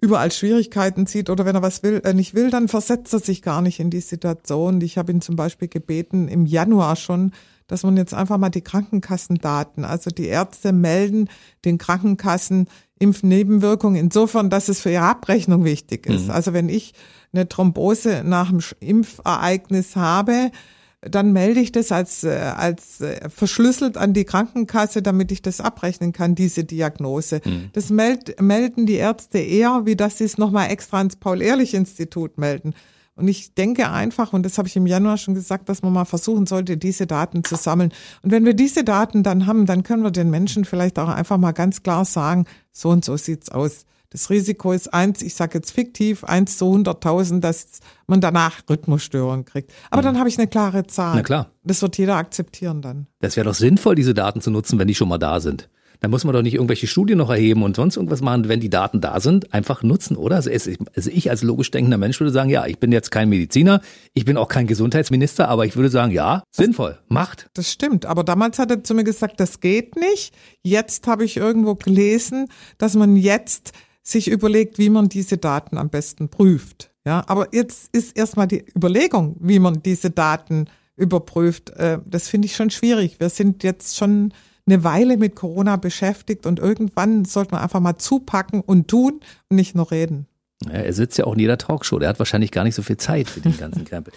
überall 0.02 0.32
Schwierigkeiten 0.32 1.06
sieht 1.06 1.30
oder 1.30 1.46
wenn 1.46 1.56
er 1.56 1.62
was 1.62 1.84
will, 1.84 2.02
äh, 2.04 2.13
nicht 2.13 2.34
will, 2.34 2.50
dann 2.50 2.67
versetzt 2.67 3.13
er 3.13 3.20
sich 3.20 3.44
gar 3.44 3.62
nicht 3.62 3.80
in 3.80 3.91
die 3.91 4.02
Situation. 4.02 4.82
Ich 4.82 4.98
habe 4.98 5.12
ihn 5.12 5.22
zum 5.22 5.36
Beispiel 5.36 5.67
gebeten 5.67 6.28
im 6.28 6.48
Januar 6.48 6.96
schon, 6.96 7.32
dass 7.67 7.84
man 7.84 7.96
jetzt 7.96 8.13
einfach 8.13 8.38
mal 8.38 8.50
die 8.50 8.63
Krankenkassendaten, 8.63 9.86
also 9.86 10.10
die 10.10 10.26
Ärzte 10.26 10.74
melden 10.74 11.30
den 11.63 11.78
Krankenkassen 11.78 12.67
Impfnebenwirkungen 13.00 13.96
insofern, 13.96 14.50
dass 14.50 14.70
es 14.70 14.82
für 14.82 14.91
ihre 14.91 15.04
Abrechnung 15.04 15.63
wichtig 15.63 16.06
ist. 16.06 16.26
Mhm. 16.26 16.32
Also 16.32 16.54
wenn 16.54 16.70
ich 16.70 16.94
eine 17.34 17.48
Thrombose 17.48 18.24
nach 18.26 18.50
dem 18.50 18.60
Impfereignis 18.80 19.96
habe, 19.96 20.52
dann 21.01 21.33
melde 21.33 21.59
ich 21.59 21.71
das 21.71 21.91
als, 21.91 22.23
äh, 22.23 22.29
als 22.29 23.01
äh, 23.01 23.27
verschlüsselt 23.29 23.97
an 23.97 24.13
die 24.13 24.23
Krankenkasse, 24.23 25.01
damit 25.01 25.31
ich 25.31 25.41
das 25.41 25.59
abrechnen 25.59 26.11
kann, 26.11 26.35
diese 26.35 26.63
Diagnose. 26.63 27.41
Mhm. 27.43 27.69
Das 27.73 27.89
meld, 27.89 28.39
melden 28.39 28.85
die 28.85 28.95
Ärzte 28.95 29.39
eher, 29.39 29.81
wie 29.85 29.95
dass 29.95 30.19
sie 30.19 30.25
es 30.25 30.37
nochmal 30.37 30.69
extra 30.69 30.99
ans 30.99 31.15
Paul-Ehrlich-Institut 31.15 32.37
melden. 32.37 32.75
Und 33.15 33.27
ich 33.27 33.55
denke 33.55 33.89
einfach, 33.89 34.31
und 34.31 34.43
das 34.43 34.57
habe 34.57 34.67
ich 34.67 34.75
im 34.75 34.87
Januar 34.87 35.17
schon 35.17 35.33
gesagt, 35.33 35.69
dass 35.69 35.81
man 35.81 35.91
mal 35.91 36.05
versuchen 36.05 36.45
sollte, 36.45 36.77
diese 36.77 37.07
Daten 37.07 37.43
zu 37.43 37.55
sammeln. 37.55 37.91
Und 38.21 38.31
wenn 38.31 38.45
wir 38.45 38.53
diese 38.53 38.83
Daten 38.83 39.21
dann 39.23 39.47
haben, 39.47 39.65
dann 39.65 39.83
können 39.83 40.03
wir 40.03 40.11
den 40.11 40.29
Menschen 40.29 40.65
vielleicht 40.65 40.97
auch 40.97 41.09
einfach 41.09 41.37
mal 41.37 41.51
ganz 41.51 41.83
klar 41.83 42.05
sagen, 42.05 42.45
so 42.71 42.89
und 42.89 43.03
so 43.03 43.17
sieht's 43.17 43.49
aus. 43.49 43.85
Das 44.12 44.30
Risiko 44.30 44.74
ist 44.74 44.93
eins, 44.93 45.21
ich 45.21 45.36
sage 45.36 45.58
jetzt 45.58 45.71
fiktiv, 45.71 46.26
eins 46.26 46.58
zu 46.58 46.65
100.000, 46.65 47.39
dass 47.39 47.80
man 48.08 48.19
danach 48.19 48.62
Rhythmusstörungen 48.69 49.45
kriegt. 49.45 49.71
Aber 49.89 50.02
mhm. 50.02 50.06
dann 50.06 50.19
habe 50.19 50.28
ich 50.28 50.38
eine 50.38 50.47
klare 50.47 50.86
Zahl. 50.86 51.15
Na 51.15 51.24
klar. 51.24 51.50
Das 51.63 51.82
wird 51.82 51.97
jeder 51.97 52.17
akzeptieren 52.17 52.82
dann. 52.82 53.08
Das 53.21 53.38
wäre 53.38 53.45
doch 53.45 53.54
sinnvoll, 53.54 53.95
diese 53.95 54.13
Daten 54.13 54.41
zu 54.41 54.52
nutzen, 54.52 54.78
wenn 54.80 54.88
die 54.88 54.95
schon 54.95 55.08
mal 55.08 55.17
da 55.17 55.39
sind. 55.39 55.69
Dann 56.02 56.10
muss 56.12 56.24
man 56.24 56.34
doch 56.34 56.41
nicht 56.41 56.56
irgendwelche 56.56 56.88
Studien 56.88 57.19
noch 57.19 57.30
erheben 57.30 57.62
und 57.62 57.76
sonst 57.76 57.95
irgendwas 57.95 58.21
machen, 58.21 58.50
wenn 58.50 58.60
die 58.60 58.71
Daten 58.71 59.02
da 59.02 59.19
sind, 59.19 59.54
einfach 59.54 59.84
nutzen, 59.84 60.17
oder? 60.17 60.38
Also, 60.38 60.50
also 60.50 61.12
ich 61.12 61.30
als 61.30 61.43
logisch 61.43 61.69
denkender 61.69 62.00
Mensch 62.00 62.19
würde 62.19 62.32
sagen, 62.32 62.50
ja, 62.50 62.65
ich 62.65 62.80
bin 62.80 62.91
jetzt 62.91 63.12
kein 63.12 63.30
Mediziner, 63.30 63.82
ich 64.15 64.26
bin 64.26 64.36
auch 64.36 64.47
kein 64.47 64.65
Gesundheitsminister, 64.65 65.47
aber 65.47 65.67
ich 65.67 65.76
würde 65.76 65.89
sagen, 65.89 66.12
ja, 66.12 66.43
sinnvoll, 66.52 66.97
macht. 67.08 67.50
Das 67.54 67.71
stimmt, 67.71 68.08
aber 68.08 68.24
damals 68.24 68.58
hat 68.58 68.71
er 68.71 68.84
zu 68.84 68.95
mir 68.95 69.04
gesagt, 69.04 69.39
das 69.39 69.60
geht 69.60 69.95
nicht. 69.95 70.34
Jetzt 70.63 71.06
habe 71.06 71.24
ich 71.24 71.38
irgendwo 71.38 71.76
gelesen, 71.76 72.47
dass 72.80 72.95
man 72.95 73.15
jetzt 73.15 73.71
sich 74.12 74.30
überlegt, 74.30 74.78
wie 74.78 74.89
man 74.89 75.10
diese 75.10 75.38
Daten 75.38 75.78
am 75.78 75.89
besten 75.89 76.30
prüft. 76.30 76.91
Ja, 77.06 77.24
aber 77.28 77.47
jetzt 77.54 77.89
ist 77.95 78.15
erstmal 78.15 78.47
die 78.47 78.63
Überlegung, 78.76 79.36
wie 79.39 79.60
man 79.60 79.82
diese 79.82 80.12
Daten 80.12 80.65
überprüft. 80.95 81.71
Äh, 81.71 82.00
das 82.06 82.28
finde 82.28 82.45
ich 82.45 82.56
schon 82.56 82.69
schwierig. 82.69 83.19
Wir 83.19 83.30
sind 83.30 83.63
jetzt 83.63 83.97
schon 83.97 84.34
eine 84.67 84.84
Weile 84.84 85.17
mit 85.17 85.36
Corona 85.36 85.78
beschäftigt 85.78 86.45
und 86.45 86.60
irgendwann 86.60 87.26
sollte 87.26 87.54
man 87.54 87.63
einfach 87.63 87.80
mal 87.80 87.97
zupacken 87.97 88.62
und 88.62 88.88
tun 88.88 89.19
und 89.50 89.56
nicht 89.56 89.76
nur 89.76 89.89
reden. 89.89 90.28
Ja, 90.65 90.74
er 90.74 90.93
sitzt 90.93 91.17
ja 91.17 91.26
auch 91.26 91.34
in 91.34 91.39
jeder 91.39 91.58
Talkshow. 91.58 91.97
Der 91.97 92.10
hat 92.10 92.19
wahrscheinlich 92.19 92.52
gar 92.52 92.63
nicht 92.63 92.76
so 92.76 92.84
viel 92.84 92.97
Zeit 92.97 93.30
für 93.30 93.41
den 93.41 93.58
ganzen 93.58 93.84
Krempel. 93.86 94.13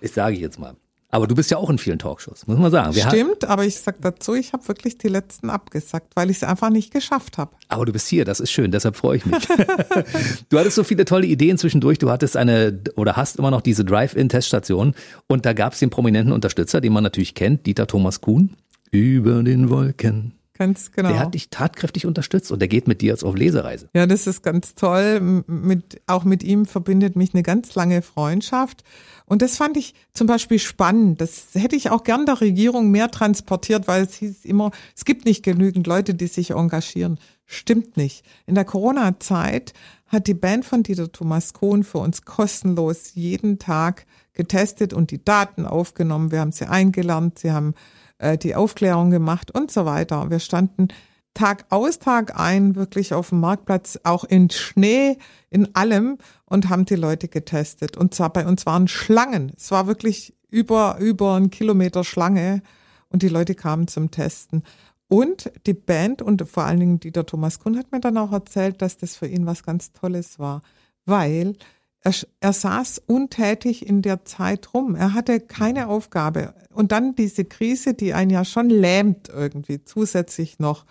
Das 0.00 0.14
sage 0.14 0.34
ich 0.34 0.40
jetzt 0.40 0.58
mal. 0.58 0.76
Aber 1.14 1.28
du 1.28 1.36
bist 1.36 1.48
ja 1.52 1.58
auch 1.58 1.70
in 1.70 1.78
vielen 1.78 2.00
Talkshows, 2.00 2.44
muss 2.48 2.58
man 2.58 2.72
sagen. 2.72 2.92
Wir 2.92 3.06
Stimmt, 3.06 3.44
aber 3.44 3.64
ich 3.64 3.78
sag 3.78 4.00
dazu, 4.00 4.34
ich 4.34 4.52
habe 4.52 4.66
wirklich 4.66 4.98
die 4.98 5.06
letzten 5.06 5.48
abgesagt, 5.48 6.08
weil 6.16 6.28
ich 6.28 6.38
es 6.38 6.42
einfach 6.42 6.70
nicht 6.70 6.92
geschafft 6.92 7.38
habe. 7.38 7.52
Aber 7.68 7.86
du 7.86 7.92
bist 7.92 8.08
hier, 8.08 8.24
das 8.24 8.40
ist 8.40 8.50
schön, 8.50 8.72
deshalb 8.72 8.96
freue 8.96 9.18
ich 9.18 9.24
mich. 9.24 9.46
du 10.48 10.58
hattest 10.58 10.74
so 10.74 10.82
viele 10.82 11.04
tolle 11.04 11.28
Ideen 11.28 11.56
zwischendurch. 11.56 11.98
Du 11.98 12.10
hattest 12.10 12.36
eine 12.36 12.80
oder 12.96 13.14
hast 13.14 13.36
immer 13.36 13.52
noch 13.52 13.60
diese 13.60 13.84
Drive-In-Teststation 13.84 14.96
und 15.28 15.46
da 15.46 15.52
gab 15.52 15.74
es 15.74 15.78
den 15.78 15.88
prominenten 15.88 16.32
Unterstützer, 16.32 16.80
den 16.80 16.92
man 16.92 17.04
natürlich 17.04 17.36
kennt, 17.36 17.64
Dieter 17.66 17.86
Thomas 17.86 18.20
Kuhn. 18.20 18.56
Über 18.90 19.44
den 19.44 19.70
Wolken. 19.70 20.32
Ganz 20.56 20.92
genau. 20.92 21.10
Der 21.10 21.18
hat 21.18 21.34
dich 21.34 21.50
tatkräftig 21.50 22.06
unterstützt 22.06 22.52
und 22.52 22.60
der 22.60 22.68
geht 22.68 22.86
mit 22.86 23.02
dir 23.02 23.10
jetzt 23.10 23.24
auf 23.24 23.36
Lesereise. 23.36 23.88
Ja, 23.94 24.06
das 24.06 24.28
ist 24.28 24.42
ganz 24.42 24.74
toll. 24.76 25.44
Mit, 25.46 26.00
auch 26.06 26.24
mit 26.24 26.44
ihm 26.44 26.64
verbindet 26.64 27.16
mich 27.16 27.34
eine 27.34 27.42
ganz 27.42 27.74
lange 27.74 28.02
Freundschaft. 28.02 28.84
Und 29.26 29.40
das 29.40 29.56
fand 29.56 29.76
ich 29.76 29.94
zum 30.12 30.26
Beispiel 30.26 30.58
spannend. 30.58 31.20
Das 31.20 31.48
hätte 31.54 31.76
ich 31.76 31.90
auch 31.90 32.04
gern 32.04 32.26
der 32.26 32.40
Regierung 32.40 32.90
mehr 32.90 33.10
transportiert, 33.10 33.88
weil 33.88 34.02
es 34.02 34.14
hieß 34.14 34.44
immer, 34.44 34.70
es 34.94 35.04
gibt 35.04 35.24
nicht 35.24 35.42
genügend 35.42 35.86
Leute, 35.86 36.14
die 36.14 36.26
sich 36.26 36.50
engagieren. 36.50 37.18
Stimmt 37.46 37.96
nicht. 37.96 38.24
In 38.46 38.54
der 38.54 38.64
Corona-Zeit 38.64 39.72
hat 40.06 40.26
die 40.26 40.34
Band 40.34 40.64
von 40.64 40.82
Dieter 40.82 41.10
Thomas 41.10 41.54
Kohn 41.54 41.84
für 41.84 41.98
uns 41.98 42.24
kostenlos 42.24 43.14
jeden 43.14 43.58
Tag 43.58 44.06
getestet 44.34 44.92
und 44.92 45.10
die 45.10 45.24
Daten 45.24 45.66
aufgenommen. 45.66 46.30
Wir 46.30 46.40
haben 46.40 46.52
sie 46.52 46.68
eingelernt, 46.68 47.38
sie 47.38 47.52
haben 47.52 47.74
äh, 48.18 48.36
die 48.36 48.54
Aufklärung 48.54 49.10
gemacht 49.10 49.50
und 49.50 49.70
so 49.70 49.86
weiter. 49.86 50.30
Wir 50.30 50.38
standen 50.40 50.88
Tag 51.34 51.66
aus, 51.70 51.98
Tag 51.98 52.38
ein 52.38 52.76
wirklich 52.76 53.12
auf 53.12 53.30
dem 53.30 53.40
Marktplatz, 53.40 53.98
auch 54.04 54.24
in 54.24 54.50
Schnee, 54.50 55.18
in 55.50 55.74
allem 55.74 56.18
und 56.46 56.68
haben 56.68 56.84
die 56.84 56.94
Leute 56.94 57.28
getestet. 57.28 57.96
Und 57.96 58.14
zwar 58.14 58.32
bei 58.32 58.46
uns 58.46 58.66
waren 58.66 58.88
Schlangen. 58.88 59.52
Es 59.56 59.70
war 59.70 59.86
wirklich 59.86 60.34
über, 60.48 60.96
über 61.00 61.34
ein 61.34 61.50
Kilometer 61.50 62.04
Schlange 62.04 62.62
und 63.08 63.22
die 63.22 63.28
Leute 63.28 63.54
kamen 63.54 63.88
zum 63.88 64.10
Testen. 64.10 64.62
Und 65.08 65.50
die 65.66 65.74
Band 65.74 66.22
und 66.22 66.48
vor 66.48 66.64
allen 66.64 66.80
Dingen 66.80 67.00
Dieter 67.00 67.26
Thomas 67.26 67.58
Kuhn 67.58 67.76
hat 67.76 67.92
mir 67.92 68.00
dann 68.00 68.16
auch 68.16 68.32
erzählt, 68.32 68.80
dass 68.80 68.96
das 68.96 69.16
für 69.16 69.26
ihn 69.26 69.46
was 69.46 69.62
ganz 69.62 69.92
Tolles 69.92 70.38
war, 70.38 70.62
weil 71.04 71.56
er, 72.00 72.14
er 72.40 72.52
saß 72.52 73.02
untätig 73.06 73.86
in 73.86 74.02
der 74.02 74.24
Zeit 74.24 74.72
rum. 74.74 74.94
Er 74.94 75.14
hatte 75.14 75.40
keine 75.40 75.88
Aufgabe. 75.88 76.54
Und 76.72 76.92
dann 76.92 77.14
diese 77.14 77.44
Krise, 77.44 77.94
die 77.94 78.14
einen 78.14 78.30
ja 78.30 78.44
schon 78.44 78.70
lähmt 78.70 79.28
irgendwie 79.28 79.84
zusätzlich 79.84 80.58
noch. 80.58 80.84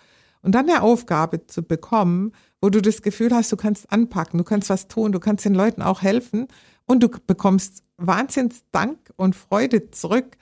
Und 0.44 0.52
dann 0.52 0.68
eine 0.68 0.82
Aufgabe 0.82 1.46
zu 1.46 1.62
bekommen, 1.62 2.32
wo 2.60 2.70
du 2.70 2.82
das 2.82 3.02
Gefühl 3.02 3.34
hast, 3.34 3.50
du 3.50 3.56
kannst 3.56 3.90
anpacken, 3.90 4.38
du 4.38 4.44
kannst 4.44 4.70
was 4.70 4.88
tun, 4.88 5.10
du 5.10 5.18
kannst 5.18 5.44
den 5.44 5.54
Leuten 5.54 5.82
auch 5.82 6.02
helfen 6.02 6.48
und 6.86 7.02
du 7.02 7.08
bekommst 7.08 7.82
Wahnsinns 7.96 8.62
Dank 8.70 8.98
und 9.16 9.34
Freude 9.34 9.90
zurück. 9.90 10.36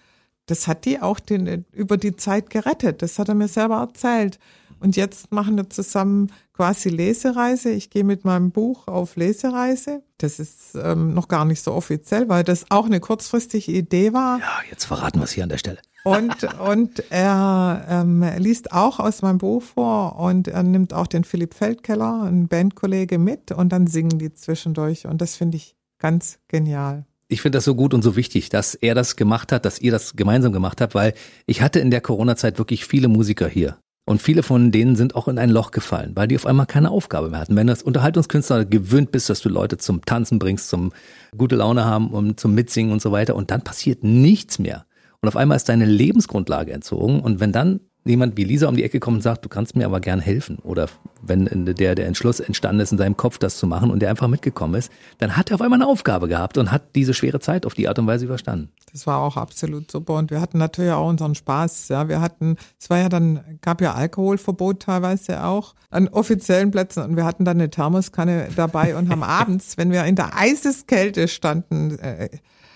Das 0.47 0.67
hat 0.67 0.85
die 0.85 1.01
auch 1.01 1.21
den, 1.21 1.65
über 1.73 1.97
die 1.97 2.17
Zeit 2.17 2.51
gerettet. 2.51 3.01
Das 3.03 3.19
hat 3.19 3.29
er 3.29 3.35
mir 3.35 3.49
selber 3.49 3.77
erzählt. 3.77 4.39
Und 4.81 4.97
jetzt 4.97 5.31
machen 5.31 5.57
wir 5.57 5.71
zusammen 5.71 6.33
quasi 6.53 6.89
Lesereise. 6.89 7.71
Ich 7.71 7.89
gehe 7.89 8.03
mit 8.03 8.25
meinem 8.25 8.51
Buch 8.51 8.89
auf 8.89 9.15
Lesereise. 9.15 10.03
Das 10.19 10.41
ist 10.41 10.75
ähm, 10.75 11.15
noch 11.15 11.29
gar 11.29 11.45
nicht 11.45 11.63
so 11.63 11.73
offiziell, 11.73 12.29
weil 12.29 12.43
das 12.43 12.67
auch 12.71 12.87
eine 12.87 12.99
kurzfristige 12.99 13.71
Idee 13.71 14.13
war. 14.13 14.41
Ja, 14.41 14.61
jetzt 14.69 14.87
verraten 14.87 15.21
wir 15.21 15.25
es 15.25 15.31
hier 15.31 15.45
an 15.45 15.51
der 15.51 15.59
Stelle. 15.59 15.79
Und, 16.05 16.45
und 16.59 17.11
er 17.11 17.87
ähm, 17.89 18.25
liest 18.39 18.73
auch 18.73 18.99
aus 18.99 19.23
meinem 19.23 19.39
Buch 19.39 19.63
vor 19.63 20.19
und 20.19 20.49
er 20.49 20.63
nimmt 20.63 20.93
auch 20.93 21.07
den 21.07 21.23
Philipp 21.23 21.55
Feldkeller, 21.55 22.23
einen 22.23 22.49
Bandkollege, 22.49 23.19
mit 23.19 23.53
und 23.53 23.71
dann 23.71 23.87
singen 23.87 24.19
die 24.19 24.33
zwischendurch. 24.35 25.07
Und 25.07 25.21
das 25.21 25.37
finde 25.37 25.57
ich 25.57 25.77
ganz 25.99 26.39
genial 26.49 27.05
ich 27.33 27.41
finde 27.41 27.57
das 27.57 27.65
so 27.65 27.75
gut 27.75 27.95
und 27.95 28.03
so 28.03 28.15
wichtig, 28.15 28.51
dass 28.51 28.75
er 28.75 28.95
das 28.95 29.17
gemacht 29.17 29.53
hat, 29.53 29.65
dass 29.65 29.81
ihr 29.81 29.91
das 29.91 30.17
gemeinsam 30.17 30.53
gemacht 30.53 30.83
habt, 30.83 30.95
weil 30.95 31.15
ich 31.47 31.63
hatte 31.63 31.81
in 31.81 31.91
der 31.91 32.03
Corona-Zeit 32.03 32.59
wirklich 32.59 32.85
viele 32.85 33.09
Musiker 33.09 33.49
hier. 33.49 33.79
Und 34.05 34.21
viele 34.21 34.43
von 34.43 34.73
denen 34.73 34.97
sind 34.97 35.15
auch 35.15 35.29
in 35.29 35.39
ein 35.39 35.49
Loch 35.49 35.71
gefallen, 35.71 36.13
weil 36.15 36.27
die 36.27 36.37
auf 36.37 36.45
einmal 36.45 36.67
keine 36.67 36.91
Aufgabe 36.91 37.31
mehr 37.31 37.41
hatten. 37.41 37.55
Wenn 37.57 37.69
du 37.69 37.73
als 37.73 37.83
Unterhaltungskünstler 37.83 38.65
gewöhnt 38.65 39.13
bist, 39.13 39.31
dass 39.31 39.41
du 39.41 39.49
Leute 39.49 39.79
zum 39.79 40.05
Tanzen 40.05 40.39
bringst, 40.39 40.69
zum 40.69 40.93
gute 41.37 41.57
Laune 41.57 41.85
haben 41.85 42.11
und 42.11 42.39
zum 42.39 42.53
Mitsingen 42.55 42.93
und 42.93 43.01
so 43.01 43.13
weiter, 43.13 43.37
und 43.37 43.51
dann 43.51 43.63
passiert 43.63 44.03
nichts 44.03 44.59
mehr. 44.59 44.85
Und 45.23 45.29
auf 45.29 45.37
einmal 45.37 45.57
ist 45.57 45.69
deine 45.69 45.85
Lebensgrundlage 45.85 46.73
entzogen. 46.73 47.21
Und 47.21 47.39
wenn 47.39 47.53
dann 47.53 47.79
jemand 48.05 48.37
wie 48.37 48.43
Lisa 48.43 48.69
um 48.69 48.77
die 48.77 48.83
Ecke 48.83 48.99
kommt 48.99 49.19
und 49.19 49.21
sagt, 49.23 49.45
du 49.45 49.49
kannst 49.49 49.77
mir 49.77 49.87
aber 49.87 50.01
gern 50.01 50.19
helfen. 50.19 50.59
Oder 50.59 50.89
wenn 51.23 51.47
der, 51.77 51.95
der 51.95 52.07
Entschluss 52.07 52.41
entstanden 52.41 52.81
ist, 52.81 52.91
in 52.91 52.99
seinem 52.99 53.17
Kopf 53.17 53.39
das 53.39 53.57
zu 53.57 53.69
machen 53.69 53.93
und 53.93 54.01
der 54.01 54.11
einfach 54.11 54.27
mitgekommen 54.27 54.75
ist, 54.75 54.91
dann 55.19 55.37
hat 55.37 55.51
er 55.51 55.55
auf 55.55 55.63
einmal 55.63 55.81
eine 55.81 55.89
Aufgabe 55.89 56.27
gehabt 56.27 56.59
und 56.59 56.73
hat 56.73 56.97
diese 56.97 57.15
schwere 57.15 57.39
Zeit 57.39 57.67
auf 57.67 57.75
die 57.75 57.87
Art 57.87 58.01
und 58.01 58.09
Weise 58.09 58.25
überstanden. 58.25 58.71
Das 58.91 59.07
war 59.07 59.21
auch 59.21 59.37
absolut 59.37 59.89
super. 59.89 60.15
Und 60.15 60.33
wir 60.33 60.41
hatten 60.41 60.59
natürlich 60.59 60.91
auch 60.91 61.09
unseren 61.09 61.37
Spaß. 61.37 61.89
Ja, 61.89 62.09
wir 62.09 62.21
hatten, 62.21 62.57
es 62.81 62.91
war 62.91 62.99
ja 62.99 63.09
dann, 63.09 63.59
gab 63.61 63.81
ja 63.81 63.95
Alkoholverbot 63.95 64.81
teilweise 64.81 65.45
auch 65.45 65.75
an 65.91 66.09
offiziellen 66.09 66.73
Plätzen 66.73 67.05
und 67.05 67.15
wir 67.15 67.25
hatten 67.25 67.45
dann 67.45 67.59
eine 67.59 67.71
Thermoskanne 67.71 68.49
dabei 68.57 68.97
und 68.97 69.09
haben 69.09 69.23
abends, 69.23 69.79
wenn 69.79 69.93
wir 69.93 70.05
in 70.05 70.17
der 70.17 70.37
Eiseskälte 70.37 71.29
standen, 71.29 71.97
äh, 72.01 72.29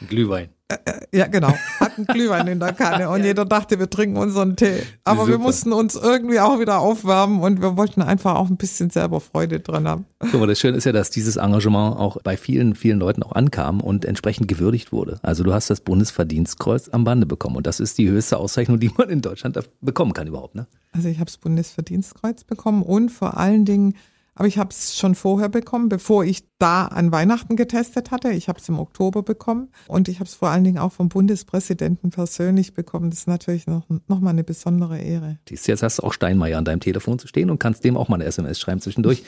Glühwein. 0.09 0.51
Ja, 1.13 1.29
genau. 1.29 1.55
Hatten 1.79 2.07
Glühwein 2.07 2.49
in 2.49 2.59
der 2.59 2.73
Kanne 2.73 3.09
und 3.11 3.23
jeder 3.23 3.45
dachte, 3.45 3.79
wir 3.79 3.89
trinken 3.89 4.17
unseren 4.17 4.57
Tee. 4.57 4.83
Aber 5.05 5.21
Super. 5.21 5.33
wir 5.33 5.39
mussten 5.39 5.73
uns 5.73 5.95
irgendwie 5.95 6.41
auch 6.41 6.59
wieder 6.59 6.81
aufwärmen 6.81 7.41
und 7.41 7.63
wir 7.63 7.77
wollten 7.77 8.03
einfach 8.03 8.35
auch 8.35 8.51
ein 8.51 8.57
bisschen 8.57 8.91
selber 8.91 9.21
Freude 9.21 9.61
dran 9.61 9.87
haben. 9.87 10.07
Guck 10.19 10.41
mal, 10.41 10.47
das 10.47 10.59
Schöne 10.59 10.77
ist 10.77 10.85
ja, 10.85 10.93
dass 10.93 11.11
dieses 11.11 11.37
Engagement 11.37 11.97
auch 11.97 12.21
bei 12.23 12.37
vielen, 12.37 12.75
vielen 12.75 12.99
Leuten 12.99 13.23
auch 13.23 13.33
ankam 13.33 13.81
und 13.81 14.05
entsprechend 14.05 14.49
gewürdigt 14.49 14.91
wurde. 14.91 15.21
Also 15.23 15.45
du 15.45 15.55
hast 15.55 15.71
das 15.71 15.81
Bundesverdienstkreuz 15.81 16.89
am 16.89 17.05
Bande 17.05 17.27
bekommen 17.27 17.57
und 17.57 17.67
das 17.67 17.79
ist 17.79 17.99
die 17.99 18.09
höchste 18.09 18.39
Auszeichnung, 18.39 18.81
die 18.81 18.91
man 18.97 19.09
in 19.09 19.23
Deutschland 19.23 19.57
bekommen 19.81 20.15
kann 20.15 20.27
überhaupt. 20.27 20.57
Ne? 20.57 20.67
Also 20.93 21.09
ich 21.09 21.19
habe 21.19 21.27
das 21.27 21.39
Bundesverdienstkreuz 21.39 22.43
bekommen 22.43 22.83
und 22.83 23.11
vor 23.11 23.37
allen 23.37 23.65
Dingen 23.65 23.95
aber 24.37 24.47
ich 24.47 24.59
habe 24.59 24.71
es 24.71 24.97
schon 24.97 25.15
vorher 25.15 25.49
bekommen, 25.49 25.89
bevor 25.89 26.25
ich 26.25 26.45
da 26.59 26.87
an 26.87 27.11
Weihnachten 27.11 27.57
getestet 27.57 28.11
hatte. 28.11 28.31
Ich 28.31 28.49
habe 28.49 28.61
es 28.61 28.69
im 28.69 28.79
Oktober 28.79 29.23
bekommen 29.23 29.71
und 29.89 30.09
ich 30.09 30.17
habe 30.17 30.27
es 30.27 30.35
vor 30.35 30.51
allen 30.51 30.63
Dingen 30.63 30.79
auch 30.79 30.93
vom 30.93 31.09
Bundespräsidenten 31.09 32.11
persönlich 32.11 32.75
bekommen. 32.75 33.11
Das 33.11 33.21
ist 33.21 33.29
natürlich 33.29 33.67
noch, 33.67 33.87
noch 34.07 34.21
mal 34.21 34.31
eine 34.31 34.45
besondere 34.45 34.99
Ehre. 34.99 35.39
Jetzt 35.49 35.83
hast 35.83 35.99
du 35.99 36.03
auch 36.03 36.13
Steinmeier 36.13 36.59
an 36.59 36.67
deinem 36.67 36.81
Telefon 36.81 37.19
zu 37.19 37.27
stehen 37.27 37.51
und 37.51 37.59
kannst 37.59 37.83
dem 37.83 37.97
auch 37.97 38.09
mal 38.09 38.17
eine 38.17 38.25
SMS 38.25 38.61
schreiben 38.61 38.81
zwischendurch, 38.81 39.25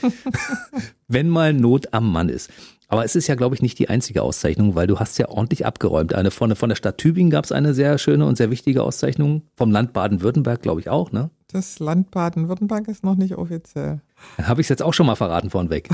wenn 1.08 1.28
mal 1.30 1.54
Not 1.54 1.94
am 1.94 2.12
Mann 2.12 2.28
ist. 2.28 2.50
Aber 2.90 3.04
es 3.04 3.14
ist 3.14 3.26
ja, 3.26 3.34
glaube 3.34 3.54
ich, 3.54 3.62
nicht 3.62 3.78
die 3.78 3.88
einzige 3.88 4.22
Auszeichnung, 4.22 4.74
weil 4.74 4.86
du 4.86 4.98
hast 4.98 5.18
ja 5.18 5.28
ordentlich 5.28 5.64
abgeräumt. 5.66 6.14
Eine 6.14 6.30
von, 6.30 6.54
von 6.54 6.68
der 6.70 6.76
Stadt 6.76 6.98
Tübingen 6.98 7.30
gab 7.30 7.44
es 7.44 7.52
eine 7.52 7.74
sehr 7.74 7.98
schöne 7.98 8.24
und 8.26 8.36
sehr 8.36 8.50
wichtige 8.50 8.82
Auszeichnung. 8.82 9.42
Vom 9.56 9.70
Land 9.70 9.92
Baden-Württemberg, 9.92 10.62
glaube 10.62 10.80
ich, 10.80 10.88
auch, 10.88 11.12
ne? 11.12 11.30
Das 11.48 11.78
Land 11.78 12.10
Baden-Württemberg 12.10 12.88
ist 12.88 13.04
noch 13.04 13.16
nicht 13.16 13.36
offiziell. 13.36 14.00
Habe 14.42 14.60
ich 14.60 14.66
es 14.66 14.68
jetzt 14.68 14.82
auch 14.82 14.94
schon 14.94 15.06
mal 15.06 15.16
verraten 15.16 15.50
vornweg. 15.50 15.88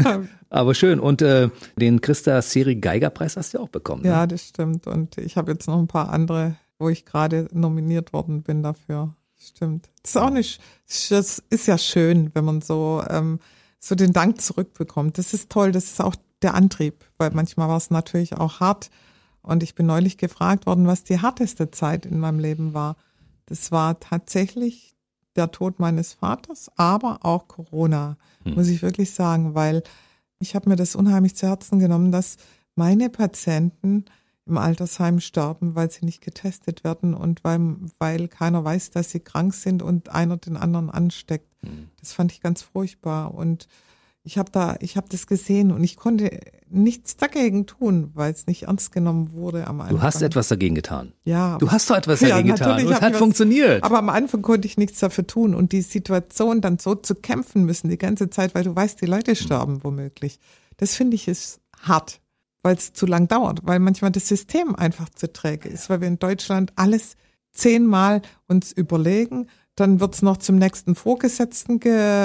Aber 0.50 0.74
schön. 0.74 1.00
Und 1.00 1.22
äh, 1.22 1.50
den 1.76 2.00
Christa 2.00 2.40
Seri 2.42 2.76
Geiger 2.76 3.10
Preis 3.10 3.36
hast 3.36 3.54
du 3.54 3.58
auch 3.58 3.68
bekommen. 3.68 4.02
Ne? 4.02 4.08
Ja, 4.08 4.26
das 4.26 4.48
stimmt. 4.48 4.86
Und 4.86 5.18
ich 5.18 5.36
habe 5.36 5.52
jetzt 5.52 5.66
noch 5.66 5.78
ein 5.78 5.86
paar 5.86 6.10
andere, 6.10 6.56
wo 6.78 6.88
ich 6.88 7.04
gerade 7.04 7.48
nominiert 7.52 8.12
worden 8.12 8.42
bin 8.42 8.62
dafür. 8.62 9.14
Stimmt. 9.38 9.88
Das 10.02 10.12
ist 10.12 10.16
auch 10.16 10.30
nicht, 10.30 10.60
das 11.10 11.42
ist 11.50 11.66
ja 11.66 11.78
schön, 11.78 12.30
wenn 12.34 12.44
man 12.44 12.60
so, 12.60 13.02
ähm, 13.08 13.38
so 13.78 13.94
den 13.94 14.12
Dank 14.12 14.40
zurückbekommt. 14.40 15.18
Das 15.18 15.32
ist 15.32 15.50
toll. 15.50 15.72
Das 15.72 15.84
ist 15.84 16.00
auch 16.00 16.16
der 16.42 16.54
Antrieb, 16.54 17.04
weil 17.18 17.30
manchmal 17.32 17.68
war 17.68 17.76
es 17.76 17.90
natürlich 17.90 18.36
auch 18.36 18.60
hart. 18.60 18.90
Und 19.42 19.62
ich 19.62 19.74
bin 19.74 19.86
neulich 19.86 20.18
gefragt 20.18 20.66
worden, 20.66 20.86
was 20.86 21.04
die 21.04 21.20
harteste 21.20 21.70
Zeit 21.70 22.04
in 22.04 22.18
meinem 22.18 22.38
Leben 22.38 22.74
war. 22.74 22.96
Das 23.46 23.72
war 23.72 23.98
tatsächlich 23.98 24.94
der 25.36 25.50
Tod 25.50 25.78
meines 25.78 26.14
Vaters, 26.14 26.70
aber 26.76 27.20
auch 27.22 27.48
Corona, 27.48 28.16
hm. 28.44 28.54
muss 28.54 28.68
ich 28.68 28.82
wirklich 28.82 29.12
sagen, 29.12 29.54
weil 29.54 29.82
ich 30.38 30.54
habe 30.54 30.68
mir 30.68 30.76
das 30.76 30.96
unheimlich 30.96 31.36
zu 31.36 31.46
Herzen 31.46 31.78
genommen, 31.78 32.12
dass 32.12 32.36
meine 32.74 33.10
Patienten 33.10 34.06
im 34.46 34.58
Altersheim 34.58 35.20
sterben, 35.20 35.74
weil 35.74 35.90
sie 35.90 36.04
nicht 36.04 36.22
getestet 36.22 36.82
werden 36.82 37.14
und 37.14 37.44
weil, 37.44 37.76
weil 37.98 38.26
keiner 38.28 38.64
weiß, 38.64 38.90
dass 38.90 39.10
sie 39.10 39.20
krank 39.20 39.54
sind 39.54 39.82
und 39.82 40.08
einer 40.08 40.36
den 40.38 40.56
anderen 40.56 40.90
ansteckt. 40.90 41.46
Hm. 41.62 41.88
Das 42.00 42.12
fand 42.12 42.32
ich 42.32 42.40
ganz 42.40 42.62
furchtbar. 42.62 43.34
Und 43.34 43.68
ich 44.30 44.38
habe 44.38 44.48
da, 44.52 44.76
ich 44.78 44.96
habe 44.96 45.08
das 45.10 45.26
gesehen 45.26 45.72
und 45.72 45.82
ich 45.82 45.96
konnte 45.96 46.30
nichts 46.68 47.16
dagegen 47.16 47.66
tun, 47.66 48.12
weil 48.14 48.30
es 48.30 48.46
nicht 48.46 48.62
ernst 48.62 48.92
genommen 48.92 49.32
wurde 49.32 49.66
am 49.66 49.80
Anfang. 49.80 49.96
Du 49.96 50.02
hast 50.02 50.22
etwas 50.22 50.46
dagegen 50.46 50.76
getan. 50.76 51.12
Ja. 51.24 51.58
Du 51.58 51.72
hast 51.72 51.90
doch 51.90 51.96
etwas 51.96 52.20
dagegen 52.20 52.46
ja, 52.46 52.54
getan. 52.54 52.86
Und 52.86 52.92
es 52.92 53.00
hat 53.00 53.16
funktioniert. 53.16 53.82
aber 53.82 53.98
am 53.98 54.08
Anfang 54.08 54.40
konnte 54.42 54.68
ich 54.68 54.78
nichts 54.78 55.00
dafür 55.00 55.26
tun 55.26 55.52
und 55.52 55.72
die 55.72 55.82
Situation 55.82 56.60
dann 56.60 56.78
so 56.78 56.94
zu 56.94 57.16
kämpfen 57.16 57.64
müssen 57.64 57.88
die 57.88 57.98
ganze 57.98 58.30
Zeit, 58.30 58.54
weil 58.54 58.62
du 58.62 58.76
weißt, 58.76 59.00
die 59.00 59.06
Leute 59.06 59.34
sterben 59.34 59.74
mhm. 59.74 59.84
womöglich. 59.84 60.38
Das 60.76 60.94
finde 60.94 61.16
ich 61.16 61.26
ist 61.26 61.58
hart, 61.80 62.20
weil 62.62 62.76
es 62.76 62.92
zu 62.92 63.06
lang 63.06 63.26
dauert, 63.26 63.62
weil 63.64 63.80
manchmal 63.80 64.12
das 64.12 64.28
System 64.28 64.76
einfach 64.76 65.08
zu 65.08 65.32
träge 65.32 65.68
ist, 65.68 65.90
weil 65.90 66.02
wir 66.02 66.06
in 66.06 66.20
Deutschland 66.20 66.72
alles 66.76 67.16
zehnmal 67.50 68.22
uns 68.46 68.70
überlegen 68.70 69.48
dann 69.80 70.00
wird's 70.00 70.22
noch 70.22 70.36
zum 70.36 70.56
nächsten 70.56 70.94
Vorgesetzten 70.94 71.80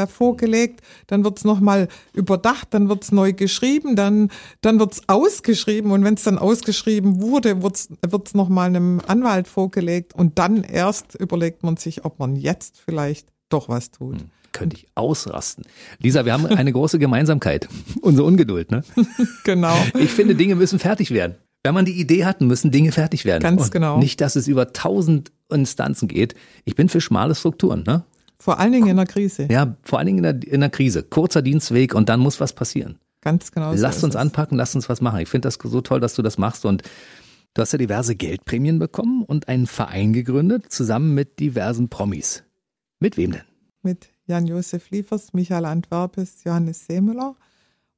vorgelegt, 0.08 0.82
dann 1.08 1.24
wird's 1.24 1.44
noch 1.44 1.60
mal 1.60 1.88
überdacht, 2.14 2.68
dann 2.72 2.90
wird's 2.90 3.12
neu 3.12 3.34
geschrieben, 3.34 3.96
dann, 3.96 4.30
dann 4.62 4.80
wird's 4.80 5.02
ausgeschrieben 5.08 5.92
und 5.92 6.04
wenn 6.04 6.16
es 6.16 6.24
dann 6.24 6.38
ausgeschrieben 6.38 7.22
wurde, 7.22 7.64
wird's 7.64 7.90
wird's 8.06 8.34
noch 8.34 8.50
mal 8.50 8.66
einem 8.66 9.02
Anwalt 9.08 9.48
vorgelegt 9.48 10.14
und 10.14 10.38
dann 10.38 10.64
erst 10.64 11.16
überlegt 11.16 11.64
man 11.64 11.78
sich, 11.78 12.06
ob 12.06 12.20
man 12.20 12.36
jetzt 12.36 12.82
vielleicht 12.84 13.30
doch 13.50 13.70
was 13.70 13.92
tut. 13.92 14.22
Hm 14.22 14.30
könnte 14.56 14.78
ich 14.78 14.88
ausrasten. 14.96 15.66
Lisa, 16.00 16.24
wir 16.24 16.32
haben 16.32 16.46
eine 16.46 16.72
große 16.72 16.98
Gemeinsamkeit. 16.98 17.68
Unsere 18.02 18.26
Ungeduld, 18.26 18.72
ne? 18.72 18.84
Genau. 19.44 19.76
Ich 20.00 20.12
finde, 20.12 20.34
Dinge 20.34 20.56
müssen 20.56 20.80
fertig 20.80 21.12
werden. 21.12 21.36
Wenn 21.66 21.74
man 21.74 21.86
die 21.86 22.00
Idee 22.00 22.26
hat, 22.26 22.42
müssen 22.42 22.70
Dinge 22.70 22.92
fertig 22.92 23.26
werden. 23.26 23.42
Ganz 23.42 23.64
Und 23.64 23.72
genau. 23.72 23.98
Nicht, 23.98 24.22
dass 24.22 24.36
es 24.36 24.48
über 24.48 24.72
tausend 24.72 25.32
Instanzen 25.50 26.08
geht. 26.08 26.36
Ich 26.64 26.76
bin 26.76 26.90
für 26.90 27.02
schmale 27.02 27.34
Strukturen, 27.34 27.84
ne? 27.88 28.04
Vor 28.38 28.60
allen 28.60 28.72
Dingen 28.72 28.88
in 28.88 28.98
der 28.98 29.08
Krise. 29.08 29.48
Ja, 29.50 29.76
vor 29.82 29.98
allen 29.98 30.06
Dingen 30.06 30.24
in 30.24 30.42
der, 30.42 30.54
in 30.54 30.60
der 30.60 30.70
Krise. 30.70 31.02
Kurzer 31.02 31.42
Dienstweg 31.42 31.96
und 31.96 32.08
dann 32.08 32.20
muss 32.20 32.40
was 32.40 32.54
passieren. 32.54 33.00
Ganz 33.22 33.52
genau. 33.52 33.74
Lasst 33.74 34.02
so 34.02 34.06
uns 34.06 34.16
anpacken, 34.16 34.56
lasst 34.60 34.76
uns 34.76 34.90
was 34.90 35.02
machen. 35.02 35.22
Ich 35.22 35.30
finde 35.30 35.48
das 35.48 35.58
so 35.60 35.82
toll, 35.82 36.00
dass 36.00 36.14
du 36.14 36.22
das 36.22 36.38
machst 36.38 36.66
und 36.66 36.84
du 37.56 37.64
hast 37.64 37.72
ja 37.72 37.80
diverse 37.80 38.16
Geldprämien 38.16 38.78
bekommen 38.78 39.24
und 39.24 39.48
einen 39.48 39.66
Verein 39.66 40.14
gegründet, 40.14 40.72
zusammen 40.72 41.16
mit 41.16 41.40
diversen 41.40 41.90
Promis. 41.90 42.44
Mit 43.00 43.18
wem 43.18 43.32
denn? 43.32 43.42
Mit 43.82 44.10
Jan-Josef 44.28 44.92
Liefers, 44.92 45.34
Michael 45.34 45.66
Antwerpes, 45.66 46.44
Johannes 46.44 46.86
Seemüller. 46.86 47.36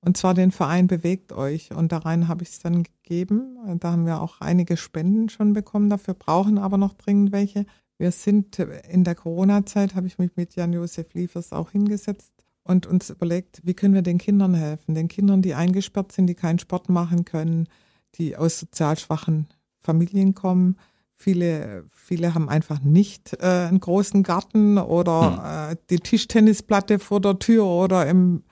Und 0.08 0.16
zwar 0.16 0.34
den 0.34 0.52
Verein 0.52 0.88
Bewegt 0.88 1.34
euch. 1.34 1.72
Und 1.72 1.92
da 1.92 1.98
rein 1.98 2.30
habe 2.30 2.42
ich 2.42 2.52
es 2.52 2.60
dann 2.60 2.84
gegeben. 2.84 3.58
Da 3.82 3.92
haben 3.92 4.06
wir 4.06 4.22
auch 4.22 4.40
einige 4.40 4.78
Spenden 4.78 5.28
schon 5.28 5.52
bekommen 5.52 5.90
dafür, 5.90 6.14
brauchen 6.14 6.58
aber 6.58 6.78
noch 6.78 6.94
dringend 6.94 7.34
welche. 7.34 7.66
Wir 7.98 8.14
sind 8.14 8.58
in 8.58 9.04
der 9.04 9.16
Corona-Zeit, 9.16 9.96
habe 9.96 10.08
ich 10.08 10.18
mich 10.18 10.32
mit 10.38 10.56
Jan-Josef 10.56 11.14
Liefers 11.14 11.52
auch 11.52 11.72
hingesetzt 11.72 12.32
und 12.64 12.88
uns 12.88 13.10
überlegt, 13.10 13.60
wie 13.66 13.74
können 13.74 13.96
wir 13.96 14.02
den 14.02 14.18
Kindern 14.18 14.54
helfen? 14.54 14.96
Den 14.96 15.10
Kindern, 15.10 15.42
die 15.42 15.56
eingesperrt 15.56 16.14
sind, 16.14 16.28
die 16.28 16.36
keinen 16.36 16.60
Sport 16.60 16.88
machen 16.88 17.26
können, 17.26 17.68
die 18.16 18.38
aus 18.38 18.62
sozial 18.62 18.98
schwachen 18.98 19.48
Familien 19.82 20.34
kommen, 20.34 20.78
Viele, 21.20 21.84
viele 21.90 22.36
haben 22.36 22.48
einfach 22.48 22.80
nicht 22.82 23.34
äh, 23.42 23.68
einen 23.68 23.80
großen 23.80 24.22
Garten 24.22 24.78
oder 24.78 25.72
hm. 25.72 25.74
äh, 25.74 25.76
die 25.90 26.00
Tischtennisplatte 26.00 27.00
vor 27.00 27.20
der 27.20 27.40
Tür 27.40 27.66
oder 27.66 28.06
im 28.06 28.44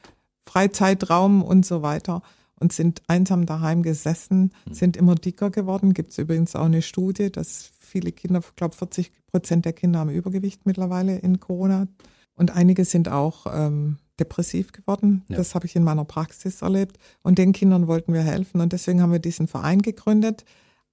Freizeitraum 0.47 1.41
und 1.41 1.65
so 1.65 1.81
weiter 1.81 2.21
und 2.59 2.71
sind 2.71 3.01
einsam 3.07 3.45
daheim 3.45 3.83
gesessen, 3.83 4.51
hm. 4.65 4.73
sind 4.73 4.97
immer 4.97 5.15
dicker 5.15 5.49
geworden. 5.49 5.93
Gibt 5.93 6.11
es 6.11 6.17
übrigens 6.17 6.55
auch 6.55 6.65
eine 6.65 6.81
Studie, 6.81 7.31
dass 7.31 7.71
viele 7.79 8.11
Kinder, 8.11 8.39
ich 8.39 8.55
glaube 8.55 8.75
40 8.75 9.11
Prozent 9.27 9.65
der 9.65 9.73
Kinder 9.73 9.99
haben 9.99 10.09
Übergewicht 10.09 10.65
mittlerweile 10.65 11.17
in 11.17 11.39
Corona. 11.39 11.87
Und 12.35 12.51
einige 12.51 12.83
sind 12.83 13.09
auch 13.09 13.45
ähm, 13.49 13.97
depressiv 14.19 14.71
geworden. 14.71 15.23
Ja. 15.29 15.37
Das 15.37 15.55
habe 15.55 15.65
ich 15.65 15.75
in 15.75 15.83
meiner 15.83 16.05
Praxis 16.05 16.61
erlebt. 16.61 16.97
Und 17.21 17.37
den 17.37 17.53
Kindern 17.53 17.87
wollten 17.87 18.13
wir 18.13 18.21
helfen. 18.21 18.61
Und 18.61 18.73
deswegen 18.73 19.01
haben 19.01 19.11
wir 19.11 19.19
diesen 19.19 19.47
Verein 19.47 19.81
gegründet. 19.81 20.43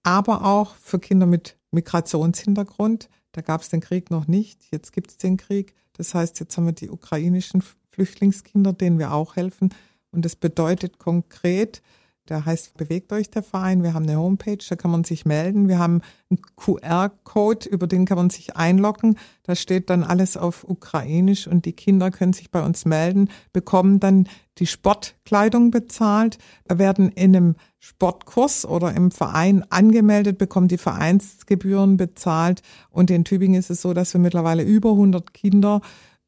Aber 0.04 0.44
auch 0.44 0.74
für 0.76 0.98
Kinder 0.98 1.26
mit 1.26 1.56
Migrationshintergrund. 1.72 3.08
Da 3.32 3.40
gab 3.40 3.62
es 3.62 3.70
den 3.70 3.80
Krieg 3.80 4.10
noch 4.10 4.26
nicht. 4.26 4.62
Jetzt 4.70 4.92
gibt 4.92 5.10
es 5.10 5.16
den 5.16 5.36
Krieg. 5.36 5.74
Das 5.94 6.14
heißt, 6.14 6.38
jetzt 6.40 6.56
haben 6.56 6.66
wir 6.66 6.72
die 6.72 6.90
ukrainischen 6.90 7.62
Flüchtlingskinder, 7.92 8.72
denen 8.72 8.98
wir 8.98 9.12
auch 9.12 9.36
helfen. 9.36 9.70
Und 10.10 10.24
das 10.24 10.36
bedeutet 10.36 10.98
konkret, 10.98 11.82
der 12.28 12.46
heißt 12.46 12.76
Bewegt 12.76 13.12
euch 13.12 13.30
der 13.30 13.42
Verein. 13.42 13.82
Wir 13.82 13.94
haben 13.94 14.08
eine 14.08 14.18
Homepage, 14.18 14.58
da 14.68 14.76
kann 14.76 14.90
man 14.90 15.04
sich 15.04 15.26
melden. 15.26 15.68
Wir 15.68 15.78
haben 15.78 16.02
einen 16.30 16.40
QR-Code, 16.56 17.68
über 17.68 17.86
den 17.86 18.04
kann 18.04 18.16
man 18.16 18.30
sich 18.30 18.56
einloggen. 18.56 19.18
Da 19.42 19.56
steht 19.56 19.90
dann 19.90 20.04
alles 20.04 20.36
auf 20.36 20.64
Ukrainisch 20.68 21.48
und 21.48 21.64
die 21.64 21.72
Kinder 21.72 22.10
können 22.10 22.32
sich 22.32 22.50
bei 22.50 22.64
uns 22.64 22.84
melden, 22.84 23.28
bekommen 23.52 23.98
dann 23.98 24.28
die 24.58 24.66
Sportkleidung 24.66 25.70
bezahlt, 25.70 26.38
werden 26.68 27.10
in 27.10 27.34
einem 27.34 27.56
Sportkurs 27.80 28.64
oder 28.64 28.94
im 28.94 29.10
Verein 29.10 29.64
angemeldet, 29.70 30.38
bekommen 30.38 30.68
die 30.68 30.78
Vereinsgebühren 30.78 31.96
bezahlt. 31.96 32.62
Und 32.90 33.10
in 33.10 33.24
Tübingen 33.24 33.58
ist 33.58 33.70
es 33.70 33.82
so, 33.82 33.94
dass 33.94 34.14
wir 34.14 34.20
mittlerweile 34.20 34.62
über 34.62 34.90
100 34.90 35.34
Kinder 35.34 35.80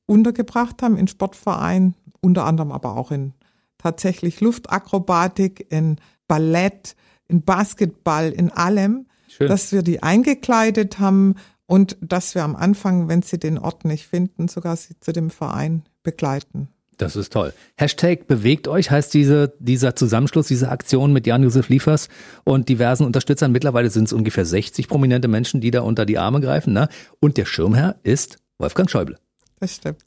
untergebracht 0.07 0.83
haben 0.83 0.97
in 0.97 1.09
Sportvereinen, 1.09 1.95
unter 2.21 2.45
anderem 2.45 2.73
aber 2.73 2.97
auch 2.97 3.11
in 3.11 3.33
tatsächlich 3.79 4.41
Luftakrobatik, 4.41 5.67
in 5.71 5.97
Ballett, 6.27 6.97
in 7.29 7.43
Basketball, 7.43 8.31
in 8.31 8.51
allem, 8.51 9.07
Schön. 9.29 9.49
dass 9.49 9.73
wir 9.73 9.83
die 9.83 10.03
eingekleidet 10.03 10.99
haben 10.99 11.35
und 11.67 11.97
dass 12.01 12.35
wir 12.35 12.45
am 12.45 12.57
Anfang, 12.57 13.09
wenn 13.09 13.23
sie 13.23 13.39
den 13.39 13.59
Ort 13.59 13.85
nicht 13.85 14.07
finden, 14.07 14.49
sogar 14.49 14.77
sie 14.77 14.99
zu 15.01 15.13
dem 15.13 15.31
Verein 15.31 15.83
begleiten. 16.03 16.69
Das 16.99 17.17
ist 17.17 17.33
toll. 17.33 17.53
Hashtag 17.77 18.27
bewegt 18.29 18.69
euch 18.69 18.91
heißt 18.91 19.13
diese, 19.15 19.55
dieser 19.59 19.97
Zusammenschluss, 19.97 20.47
diese 20.47 20.69
Aktion 20.69 21.13
mit 21.13 21.27
Jan-Josef 21.27 21.69
Liefers 21.69 22.09
und 22.45 22.69
diversen 22.69 23.05
Unterstützern. 23.05 23.53
Mittlerweile 23.53 23.91
sind 23.91 24.05
es 24.05 24.13
ungefähr 24.13 24.45
60 24.45 24.89
prominente 24.89 25.29
Menschen, 25.29 25.61
die 25.61 25.73
da 25.73 25.81
unter 25.81 26.07
die 26.07 26.19
Arme 26.19 26.41
greifen. 26.41 26.73
Ne? 26.73 26.89
Und 27.21 27.37
der 27.37 27.47
Schirmherr 27.47 27.97
ist 28.05 28.39
Wolfgang 28.59 28.89
Schäuble. 28.89 29.19
Das 29.65 29.77
stimmt. 29.77 30.05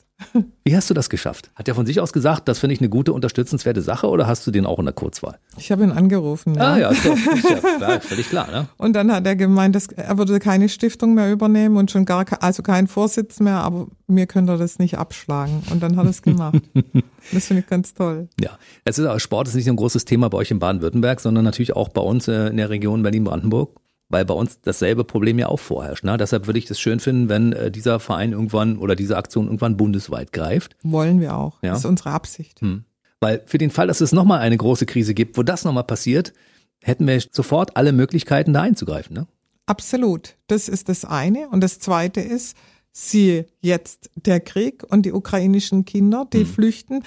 Wie 0.63 0.75
hast 0.75 0.87
du 0.87 0.93
das 0.93 1.09
geschafft? 1.09 1.49
Hat 1.55 1.67
er 1.67 1.73
von 1.73 1.87
sich 1.87 1.99
aus 1.99 2.13
gesagt, 2.13 2.47
das 2.47 2.59
finde 2.59 2.75
ich 2.75 2.79
eine 2.79 2.89
gute, 2.89 3.11
unterstützenswerte 3.11 3.81
Sache 3.81 4.07
oder 4.07 4.27
hast 4.27 4.45
du 4.45 4.51
den 4.51 4.67
auch 4.67 4.77
in 4.77 4.85
der 4.85 4.93
Kurzwahl? 4.93 5.39
Ich 5.57 5.71
habe 5.71 5.83
ihn 5.83 5.91
angerufen. 5.91 6.53
Ja. 6.53 6.73
Ah 6.73 6.77
ja, 6.77 6.93
so, 6.93 7.11
ist 7.13 7.49
ja 7.49 7.57
klar, 7.77 8.01
völlig 8.01 8.29
klar. 8.29 8.51
Ne? 8.51 8.67
Und 8.77 8.93
dann 8.93 9.11
hat 9.11 9.25
er 9.25 9.35
gemeint, 9.35 9.73
dass 9.75 9.87
er 9.87 10.15
würde 10.19 10.37
keine 10.37 10.69
Stiftung 10.69 11.15
mehr 11.15 11.31
übernehmen 11.31 11.77
und 11.77 11.89
schon 11.89 12.05
gar, 12.05 12.23
also 12.39 12.61
keinen 12.61 12.87
Vorsitz 12.87 13.39
mehr, 13.39 13.57
aber 13.57 13.87
mir 14.05 14.27
könnte 14.27 14.53
er 14.53 14.57
das 14.59 14.77
nicht 14.77 14.99
abschlagen. 14.99 15.63
Und 15.71 15.81
dann 15.81 15.97
hat 15.97 16.05
er 16.05 16.11
es 16.11 16.21
gemacht. 16.21 16.61
das 17.33 17.47
finde 17.47 17.61
ich 17.61 17.67
ganz 17.67 17.95
toll. 17.95 18.27
Ja, 18.39 18.59
es 18.85 18.99
ist 18.99 19.05
aber 19.07 19.19
Sport 19.19 19.47
ist 19.47 19.55
nicht 19.55 19.65
nur 19.65 19.73
ein 19.73 19.77
großes 19.77 20.05
Thema 20.05 20.29
bei 20.29 20.37
euch 20.37 20.51
in 20.51 20.59
Baden-Württemberg, 20.59 21.19
sondern 21.19 21.45
natürlich 21.45 21.75
auch 21.75 21.89
bei 21.89 22.01
uns 22.01 22.27
äh, 22.27 22.49
in 22.49 22.57
der 22.57 22.69
Region 22.69 23.01
Berlin-Brandenburg 23.01 23.71
weil 24.09 24.25
bei 24.25 24.33
uns 24.33 24.61
dasselbe 24.61 25.03
Problem 25.03 25.39
ja 25.39 25.47
auch 25.47 25.59
vorherrscht. 25.59 26.03
Ne? 26.03 26.17
Deshalb 26.17 26.47
würde 26.47 26.59
ich 26.59 26.65
das 26.65 26.79
schön 26.79 26.99
finden, 26.99 27.29
wenn 27.29 27.53
äh, 27.53 27.71
dieser 27.71 27.99
Verein 27.99 28.31
irgendwann 28.31 28.77
oder 28.77 28.95
diese 28.95 29.17
Aktion 29.17 29.45
irgendwann 29.45 29.77
bundesweit 29.77 30.31
greift. 30.31 30.75
Wollen 30.83 31.19
wir 31.19 31.35
auch. 31.35 31.61
Ja? 31.61 31.71
Das 31.71 31.79
ist 31.79 31.85
unsere 31.85 32.11
Absicht. 32.11 32.61
Hm. 32.61 32.83
Weil 33.19 33.41
für 33.45 33.57
den 33.57 33.71
Fall, 33.71 33.87
dass 33.87 34.01
es 34.01 34.11
nochmal 34.11 34.39
eine 34.39 34.57
große 34.57 34.85
Krise 34.85 35.13
gibt, 35.13 35.37
wo 35.37 35.43
das 35.43 35.65
nochmal 35.65 35.83
passiert, 35.83 36.33
hätten 36.81 37.07
wir 37.07 37.21
sofort 37.31 37.75
alle 37.75 37.91
Möglichkeiten, 37.91 38.53
da 38.53 38.61
einzugreifen. 38.61 39.15
Ne? 39.15 39.27
Absolut. 39.65 40.35
Das 40.47 40.69
ist 40.69 40.87
das 40.87 41.03
eine. 41.03 41.49
Und 41.49 41.61
das 41.61 41.79
zweite 41.79 42.21
ist, 42.21 42.55
siehe 42.93 43.45
jetzt 43.59 44.09
der 44.15 44.39
Krieg 44.39 44.83
und 44.87 45.05
die 45.05 45.13
ukrainischen 45.13 45.85
Kinder, 45.85 46.25
die 46.31 46.39
hm. 46.39 46.47
flüchten, 46.47 47.03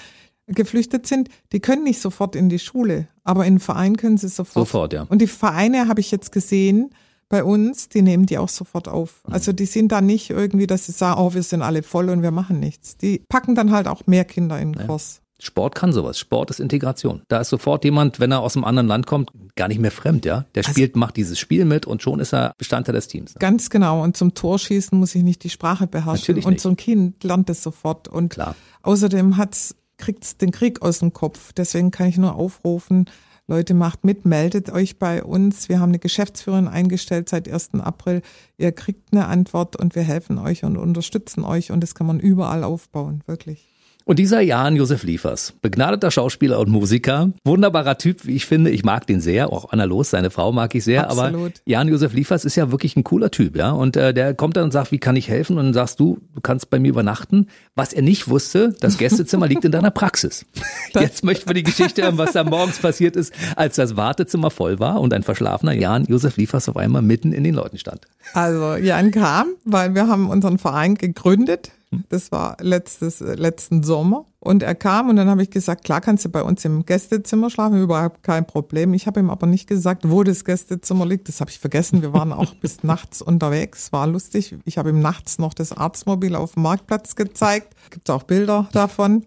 geflüchtet 0.51 1.07
sind, 1.07 1.29
die 1.51 1.59
können 1.59 1.83
nicht 1.83 2.01
sofort 2.01 2.35
in 2.35 2.49
die 2.49 2.59
Schule, 2.59 3.07
aber 3.23 3.45
in 3.45 3.55
den 3.55 3.59
Verein 3.59 3.97
können 3.97 4.17
sie 4.17 4.27
sofort. 4.27 4.67
Sofort, 4.67 4.93
ja. 4.93 5.03
Und 5.03 5.21
die 5.21 5.27
Vereine 5.27 5.87
habe 5.87 6.01
ich 6.01 6.11
jetzt 6.11 6.31
gesehen 6.31 6.91
bei 7.29 7.43
uns, 7.43 7.89
die 7.89 8.01
nehmen 8.01 8.25
die 8.25 8.37
auch 8.37 8.49
sofort 8.49 8.87
auf. 8.87 9.23
Mhm. 9.25 9.33
Also 9.33 9.53
die 9.53 9.65
sind 9.65 9.91
da 9.91 10.01
nicht 10.01 10.29
irgendwie, 10.29 10.67
dass 10.67 10.85
sie 10.85 10.91
sagen, 10.91 11.19
oh, 11.19 11.33
wir 11.33 11.43
sind 11.43 11.61
alle 11.61 11.81
voll 11.81 12.09
und 12.09 12.21
wir 12.21 12.31
machen 12.31 12.59
nichts. 12.59 12.97
Die 12.97 13.23
packen 13.29 13.55
dann 13.55 13.71
halt 13.71 13.87
auch 13.87 14.05
mehr 14.05 14.25
Kinder 14.25 14.59
in 14.59 14.73
den 14.73 14.85
Kurs. 14.85 15.15
Ja. 15.15 15.21
Sport 15.43 15.73
kann 15.73 15.91
sowas. 15.91 16.19
Sport 16.19 16.51
ist 16.51 16.59
Integration. 16.59 17.23
Da 17.27 17.39
ist 17.39 17.49
sofort 17.49 17.83
jemand, 17.83 18.19
wenn 18.19 18.31
er 18.31 18.41
aus 18.41 18.55
einem 18.55 18.63
anderen 18.63 18.87
Land 18.87 19.07
kommt, 19.07 19.31
gar 19.55 19.69
nicht 19.69 19.79
mehr 19.79 19.89
fremd, 19.89 20.23
ja. 20.23 20.45
Der 20.53 20.61
also, 20.61 20.71
spielt, 20.71 20.95
macht 20.95 21.17
dieses 21.17 21.39
Spiel 21.39 21.65
mit 21.65 21.87
und 21.87 22.03
schon 22.03 22.19
ist 22.19 22.31
er 22.31 22.53
Bestandteil 22.59 22.93
des 22.93 23.07
Teams. 23.07 23.33
Ne? 23.33 23.39
Ganz 23.39 23.71
genau. 23.71 24.03
Und 24.03 24.15
zum 24.15 24.35
Torschießen 24.35 24.95
muss 24.97 25.15
ich 25.15 25.23
nicht 25.23 25.43
die 25.43 25.49
Sprache 25.49 25.87
beherrschen. 25.87 26.21
Natürlich 26.21 26.45
und 26.45 26.53
nicht. 26.53 26.61
so 26.61 26.69
ein 26.69 26.77
Kind 26.77 27.23
lernt 27.23 27.49
es 27.49 27.63
sofort. 27.63 28.07
Und 28.07 28.29
Klar. 28.29 28.55
außerdem 28.83 29.37
hat's 29.37 29.75
kriegt 30.01 30.41
den 30.41 30.51
Krieg 30.51 30.81
aus 30.81 30.99
dem 30.99 31.13
Kopf. 31.13 31.53
Deswegen 31.53 31.91
kann 31.91 32.07
ich 32.07 32.17
nur 32.17 32.35
aufrufen, 32.35 33.05
Leute, 33.47 33.73
macht 33.73 34.05
mit, 34.05 34.25
meldet 34.25 34.69
euch 34.69 34.97
bei 34.97 35.23
uns. 35.23 35.67
Wir 35.67 35.79
haben 35.79 35.89
eine 35.89 35.99
Geschäftsführerin 35.99 36.67
eingestellt 36.67 37.27
seit 37.27 37.49
1. 37.49 37.75
April. 37.81 38.21
Ihr 38.57 38.71
kriegt 38.71 39.11
eine 39.11 39.27
Antwort 39.27 39.75
und 39.75 39.95
wir 39.95 40.03
helfen 40.03 40.37
euch 40.37 40.63
und 40.63 40.77
unterstützen 40.77 41.43
euch 41.43 41.71
und 41.71 41.81
das 41.81 41.95
kann 41.95 42.07
man 42.07 42.19
überall 42.19 42.63
aufbauen, 42.63 43.23
wirklich. 43.25 43.70
Und 44.05 44.19
dieser 44.19 44.41
Jan 44.41 44.75
Josef 44.75 45.03
Liefers, 45.03 45.53
begnadeter 45.61 46.11
Schauspieler 46.11 46.59
und 46.59 46.69
Musiker, 46.69 47.31
wunderbarer 47.43 47.97
Typ, 47.97 48.25
wie 48.25 48.35
ich 48.35 48.45
finde. 48.45 48.71
Ich 48.71 48.83
mag 48.83 49.05
den 49.07 49.21
sehr, 49.21 49.51
auch 49.51 49.71
Anna 49.71 49.85
Los, 49.85 50.09
seine 50.09 50.31
Frau 50.31 50.51
mag 50.51 50.73
ich 50.75 50.83
sehr. 50.83 51.09
Absolut. 51.09 51.33
Aber 51.33 51.51
Jan 51.65 51.87
Josef 51.87 52.13
Liefers 52.13 52.43
ist 52.45 52.55
ja 52.55 52.71
wirklich 52.71 52.95
ein 52.95 53.03
cooler 53.03 53.31
Typ, 53.31 53.55
ja. 53.55 53.71
Und 53.71 53.95
äh, 53.97 54.13
der 54.13 54.33
kommt 54.33 54.57
dann 54.57 54.65
und 54.65 54.71
sagt, 54.71 54.91
wie 54.91 54.99
kann 54.99 55.15
ich 55.15 55.29
helfen? 55.29 55.57
Und 55.57 55.65
dann 55.65 55.73
sagst 55.73 55.99
du, 55.99 56.19
du 56.33 56.41
kannst 56.41 56.69
bei 56.69 56.79
mir 56.79 56.89
übernachten. 56.89 57.47
Was 57.75 57.93
er 57.93 58.01
nicht 58.01 58.27
wusste, 58.27 58.75
das 58.79 58.97
Gästezimmer 58.97 59.47
liegt 59.47 59.65
in 59.65 59.71
deiner 59.71 59.91
Praxis. 59.91 60.45
Jetzt 60.93 61.23
möchten 61.23 61.47
wir 61.47 61.53
die 61.53 61.63
Geschichte 61.63 62.01
hören, 62.01 62.17
was 62.17 62.33
da 62.33 62.43
morgens 62.43 62.79
passiert 62.79 63.15
ist, 63.15 63.33
als 63.55 63.75
das 63.75 63.95
Wartezimmer 63.95 64.49
voll 64.49 64.79
war 64.79 64.99
und 64.99 65.13
ein 65.13 65.23
verschlafener 65.23 65.73
Jan 65.73 66.05
Josef 66.05 66.37
Liefers 66.37 66.67
auf 66.69 66.77
einmal 66.77 67.01
mitten 67.01 67.33
in 67.33 67.43
den 67.43 67.53
Leuten 67.53 67.77
stand. 67.77 68.01
Also 68.33 68.75
Jan 68.75 69.11
kam, 69.11 69.47
weil 69.65 69.93
wir 69.95 70.07
haben 70.07 70.29
unseren 70.29 70.57
Verein 70.57 70.95
gegründet 70.95 71.71
das 72.09 72.31
war 72.31 72.57
letztes, 72.61 73.19
letzten 73.19 73.83
Sommer. 73.83 74.25
Und 74.39 74.63
er 74.63 74.75
kam 74.75 75.09
und 75.09 75.17
dann 75.17 75.29
habe 75.29 75.43
ich 75.43 75.51
gesagt, 75.51 75.83
klar 75.83 76.01
kannst 76.01 76.25
du 76.25 76.29
bei 76.29 76.41
uns 76.41 76.63
im 76.65 76.85
Gästezimmer 76.85 77.49
schlafen, 77.49 77.81
überhaupt 77.81 78.23
kein 78.23 78.47
Problem. 78.47 78.93
Ich 78.93 79.07
habe 79.07 79.19
ihm 79.19 79.29
aber 79.29 79.45
nicht 79.45 79.67
gesagt, 79.67 80.09
wo 80.09 80.23
das 80.23 80.45
Gästezimmer 80.45 81.05
liegt. 81.05 81.27
Das 81.27 81.41
habe 81.41 81.51
ich 81.51 81.59
vergessen. 81.59 82.01
Wir 82.01 82.13
waren 82.13 82.31
auch 82.31 82.55
bis 82.55 82.83
nachts 82.83 83.21
unterwegs. 83.21 83.91
War 83.91 84.07
lustig. 84.07 84.55
Ich 84.65 84.77
habe 84.77 84.89
ihm 84.89 85.01
nachts 85.01 85.37
noch 85.37 85.53
das 85.53 85.73
Arztmobil 85.73 86.35
auf 86.35 86.53
dem 86.53 86.63
Marktplatz 86.63 87.15
gezeigt. 87.15 87.75
Gibt 87.89 88.09
auch 88.09 88.23
Bilder 88.23 88.69
davon. 88.71 89.25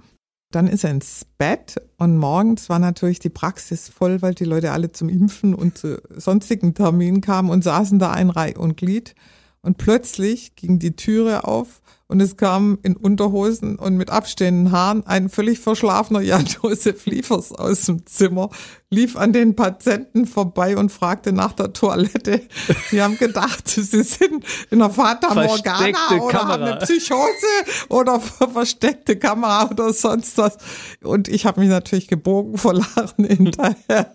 Dann 0.50 0.66
ist 0.66 0.84
er 0.84 0.90
ins 0.90 1.26
Bett 1.36 1.80
und 1.98 2.16
morgens 2.16 2.68
war 2.68 2.78
natürlich 2.78 3.18
die 3.18 3.28
Praxis 3.28 3.88
voll, 3.88 4.22
weil 4.22 4.34
die 4.34 4.44
Leute 4.44 4.70
alle 4.70 4.92
zum 4.92 5.08
Impfen 5.08 5.52
und 5.52 5.76
zu 5.78 6.00
sonstigen 6.14 6.74
Terminen 6.74 7.20
kamen 7.20 7.50
und 7.50 7.64
saßen 7.64 7.98
da 7.98 8.12
ein 8.12 8.30
Reih 8.30 8.56
und 8.56 8.76
Glied. 8.76 9.16
Und 9.62 9.78
plötzlich 9.78 10.54
ging 10.54 10.78
die 10.78 10.94
Türe 10.94 11.44
auf 11.44 11.82
und 12.06 12.20
es 12.20 12.36
kam 12.36 12.78
in 12.82 12.96
Unterhosen 12.96 13.76
und 13.76 13.96
mit 13.96 14.10
abstehenden 14.10 14.72
Haaren 14.72 15.06
ein 15.06 15.30
völlig 15.30 15.58
verschlafener 15.58 16.20
Jan-Josef 16.20 17.06
Liefers 17.06 17.52
aus 17.52 17.82
dem 17.82 18.04
Zimmer, 18.04 18.50
lief 18.90 19.16
an 19.16 19.32
den 19.32 19.56
Patienten 19.56 20.26
vorbei 20.26 20.76
und 20.76 20.92
fragte 20.92 21.32
nach 21.32 21.54
der 21.54 21.72
Toilette. 21.72 22.42
Die 22.90 23.00
haben 23.00 23.16
gedacht, 23.16 23.66
sie 23.68 23.82
sind 23.82 24.44
in 24.70 24.80
der 24.80 24.90
Fata 24.90 25.34
Morgana 25.34 25.88
oder 26.10 26.28
Kamera. 26.28 26.48
haben 26.48 26.62
eine 26.62 26.76
Psychose 26.76 27.88
oder 27.88 28.20
versteckte 28.20 29.16
Kamera 29.16 29.70
oder 29.70 29.92
sonst 29.92 30.36
was. 30.36 30.58
Und 31.02 31.28
ich 31.28 31.46
habe 31.46 31.60
mich 31.60 31.70
natürlich 31.70 32.08
gebogen 32.08 32.58
vor 32.58 32.74
Lachen 32.74 33.24
hinterher. 33.24 34.14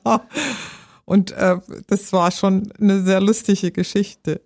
Und 1.06 1.32
äh, 1.32 1.58
das 1.88 2.14
war 2.14 2.30
schon 2.30 2.72
eine 2.80 3.02
sehr 3.02 3.20
lustige 3.20 3.72
Geschichte. 3.72 4.42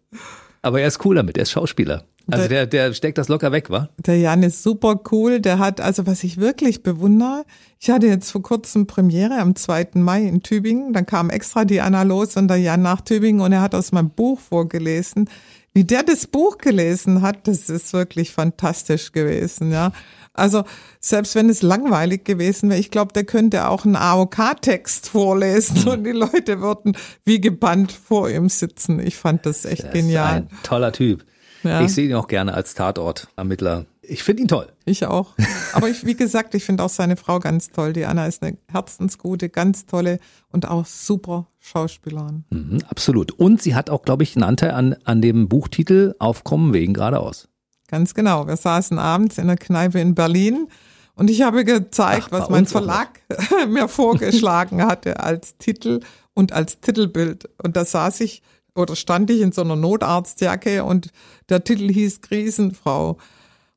Aber 0.62 0.80
er 0.80 0.88
ist 0.88 1.04
cool 1.04 1.16
damit, 1.16 1.38
er 1.38 1.44
ist 1.44 1.52
Schauspieler. 1.52 2.06
Also 2.32 2.48
der, 2.48 2.68
der 2.68 2.94
steckt 2.94 3.18
das 3.18 3.28
locker 3.28 3.52
weg, 3.52 3.70
wa? 3.70 3.90
Der 3.98 4.18
Jan 4.18 4.44
ist 4.44 4.64
super 4.64 5.02
cool. 5.12 5.42
Der 5.42 5.60
hat, 5.60 5.82
also 5.82 6.08
was 6.08 6.24
ich 6.24 6.38
wirklich 6.38 6.82
bewundere, 6.82 7.44
ich 7.80 7.90
hatte 7.90 8.08
jetzt 8.08 8.32
vor 8.32 8.42
kurzem 8.42 8.88
Premiere 8.88 9.40
am 9.40 9.56
2. 9.56 9.90
Mai 9.96 10.24
in 10.24 10.42
Tübingen. 10.42 10.94
Dann 10.94 11.06
kam 11.06 11.30
extra 11.30 11.66
die 11.66 11.82
Anna 11.82 12.04
los 12.04 12.38
und 12.38 12.48
der 12.48 12.58
Jan 12.58 12.82
nach 12.82 13.02
Tübingen 13.02 13.42
und 13.42 13.52
er 13.52 13.62
hat 13.62 13.76
aus 13.76 13.92
meinem 13.92 14.10
Buch 14.10 14.40
vorgelesen. 14.40 15.30
wie 15.74 15.84
der 15.84 16.04
das 16.04 16.28
Buch 16.28 16.60
gelesen 16.60 17.22
hat, 17.22 17.48
das 17.48 17.70
ist 17.70 17.94
wirklich 17.94 18.32
fantastisch 18.32 19.12
gewesen, 19.12 19.72
ja. 19.72 19.92
Also 20.36 20.64
selbst 21.00 21.36
wenn 21.36 21.50
es 21.50 21.62
langweilig 21.62 22.24
gewesen 22.26 22.70
wäre, 22.70 22.80
ich 22.80 22.90
glaube, 22.90 23.14
der 23.14 23.24
könnte 23.24 23.68
auch 23.68 23.86
einen 23.86 23.96
AOK-Text 23.96 25.10
vorlesen 25.10 25.88
und 25.88 26.04
die 26.04 26.12
Leute 26.12 26.60
würden 26.62 26.98
wie 27.26 27.40
gebannt 27.40 27.92
vor 27.92 28.30
ihm 28.30 28.50
sitzen. 28.50 29.00
Ich 29.00 29.16
fand 29.16 29.46
das 29.46 29.66
echt 29.66 29.84
Das 29.84 29.92
genial. 29.94 30.40
Ist 30.40 30.52
ein 30.52 30.64
toller 30.64 30.92
Typ. 30.92 31.24
Ja. 31.64 31.82
Ich 31.82 31.94
sehe 31.94 32.08
ihn 32.08 32.16
auch 32.16 32.28
gerne 32.28 32.54
als 32.54 32.74
Tatortermittler. 32.74 33.86
Ich 34.02 34.24
finde 34.24 34.44
ihn 34.44 34.48
toll. 34.48 34.68
Ich 34.86 35.06
auch. 35.06 35.34
Aber 35.74 35.90
ich, 35.90 36.06
wie 36.06 36.16
gesagt, 36.16 36.56
ich 36.56 36.66
finde 36.66 36.84
auch 36.84 36.90
seine 36.90 37.16
Frau 37.16 37.40
ganz 37.40 37.70
toll. 37.70 37.94
Die 37.94 38.06
Anna 38.06 38.28
ist 38.28 38.44
eine 38.44 38.58
herzensgute, 38.70 39.50
ganz 39.50 39.86
tolle 39.86 40.20
und 40.52 40.68
auch 40.68 40.86
super 40.86 41.48
Schauspielerin. 41.60 42.44
Mhm, 42.50 42.80
absolut. 42.90 43.32
Und 43.32 43.62
sie 43.62 43.76
hat 43.76 43.90
auch, 43.90 44.02
glaube 44.04 44.24
ich, 44.24 44.36
einen 44.36 44.44
Anteil 44.44 44.72
an, 44.72 44.96
an 45.06 45.22
dem 45.22 45.48
Buchtitel 45.48 46.16
Auf 46.20 46.44
krummen 46.44 46.74
Wegen 46.74 46.94
geradeaus. 46.94 47.48
Ganz 47.88 48.14
genau. 48.14 48.48
Wir 48.48 48.58
saßen 48.58 49.00
abends 49.00 49.38
in 49.38 49.46
einer 49.46 49.56
Kneipe 49.56 50.00
in 50.00 50.16
Berlin 50.16 50.68
und 51.16 51.30
ich 51.30 51.44
habe 51.44 51.64
gezeigt, 51.64 52.28
Ach, 52.28 52.32
was 52.32 52.50
mein 52.50 52.66
Verlag 52.66 53.22
mir 53.70 53.88
vorgeschlagen 53.88 54.84
hatte 54.84 55.20
als 55.20 55.58
Titel 55.58 56.02
und 56.34 56.52
als 56.52 56.80
Titelbild. 56.82 57.50
Und 57.62 57.78
da 57.78 57.86
saß 57.86 58.20
ich 58.22 58.42
oder 58.76 58.96
stand 58.96 59.30
ich 59.30 59.42
in 59.42 59.52
so 59.52 59.62
einer 59.62 59.76
Notarztjacke 59.76 60.84
und 60.84 61.12
der 61.50 61.64
Titel 61.64 61.92
hieß 61.92 62.22
Krisenfrau. 62.22 63.18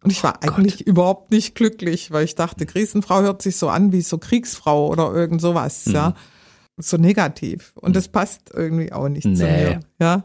Und 0.03 0.11
ich 0.11 0.23
war 0.23 0.43
eigentlich 0.43 0.87
überhaupt 0.87 1.31
nicht 1.31 1.55
glücklich, 1.55 2.11
weil 2.13 2.25
ich 2.25 2.35
dachte, 2.35 2.67
Krisenfrau 2.67 3.23
hört 3.23 3.43
sich 3.43 3.57
so 3.57 3.69
an 3.69 3.93
wie 3.93 4.03
so 4.03 4.19
Kriegsfrau 4.19 4.89
oder 4.89 5.13
irgend 5.13 5.41
sowas, 5.41 5.85
ja. 5.87 6.15
So 6.79 6.97
negativ. 6.99 7.73
Und 7.77 7.97
das 7.97 8.09
passt 8.09 8.51
irgendwie 8.53 8.93
auch 8.93 9.09
nicht 9.09 9.23
zu 9.23 9.31
Nee. 9.31 9.37
mir, 9.37 9.81
ja. 9.99 10.25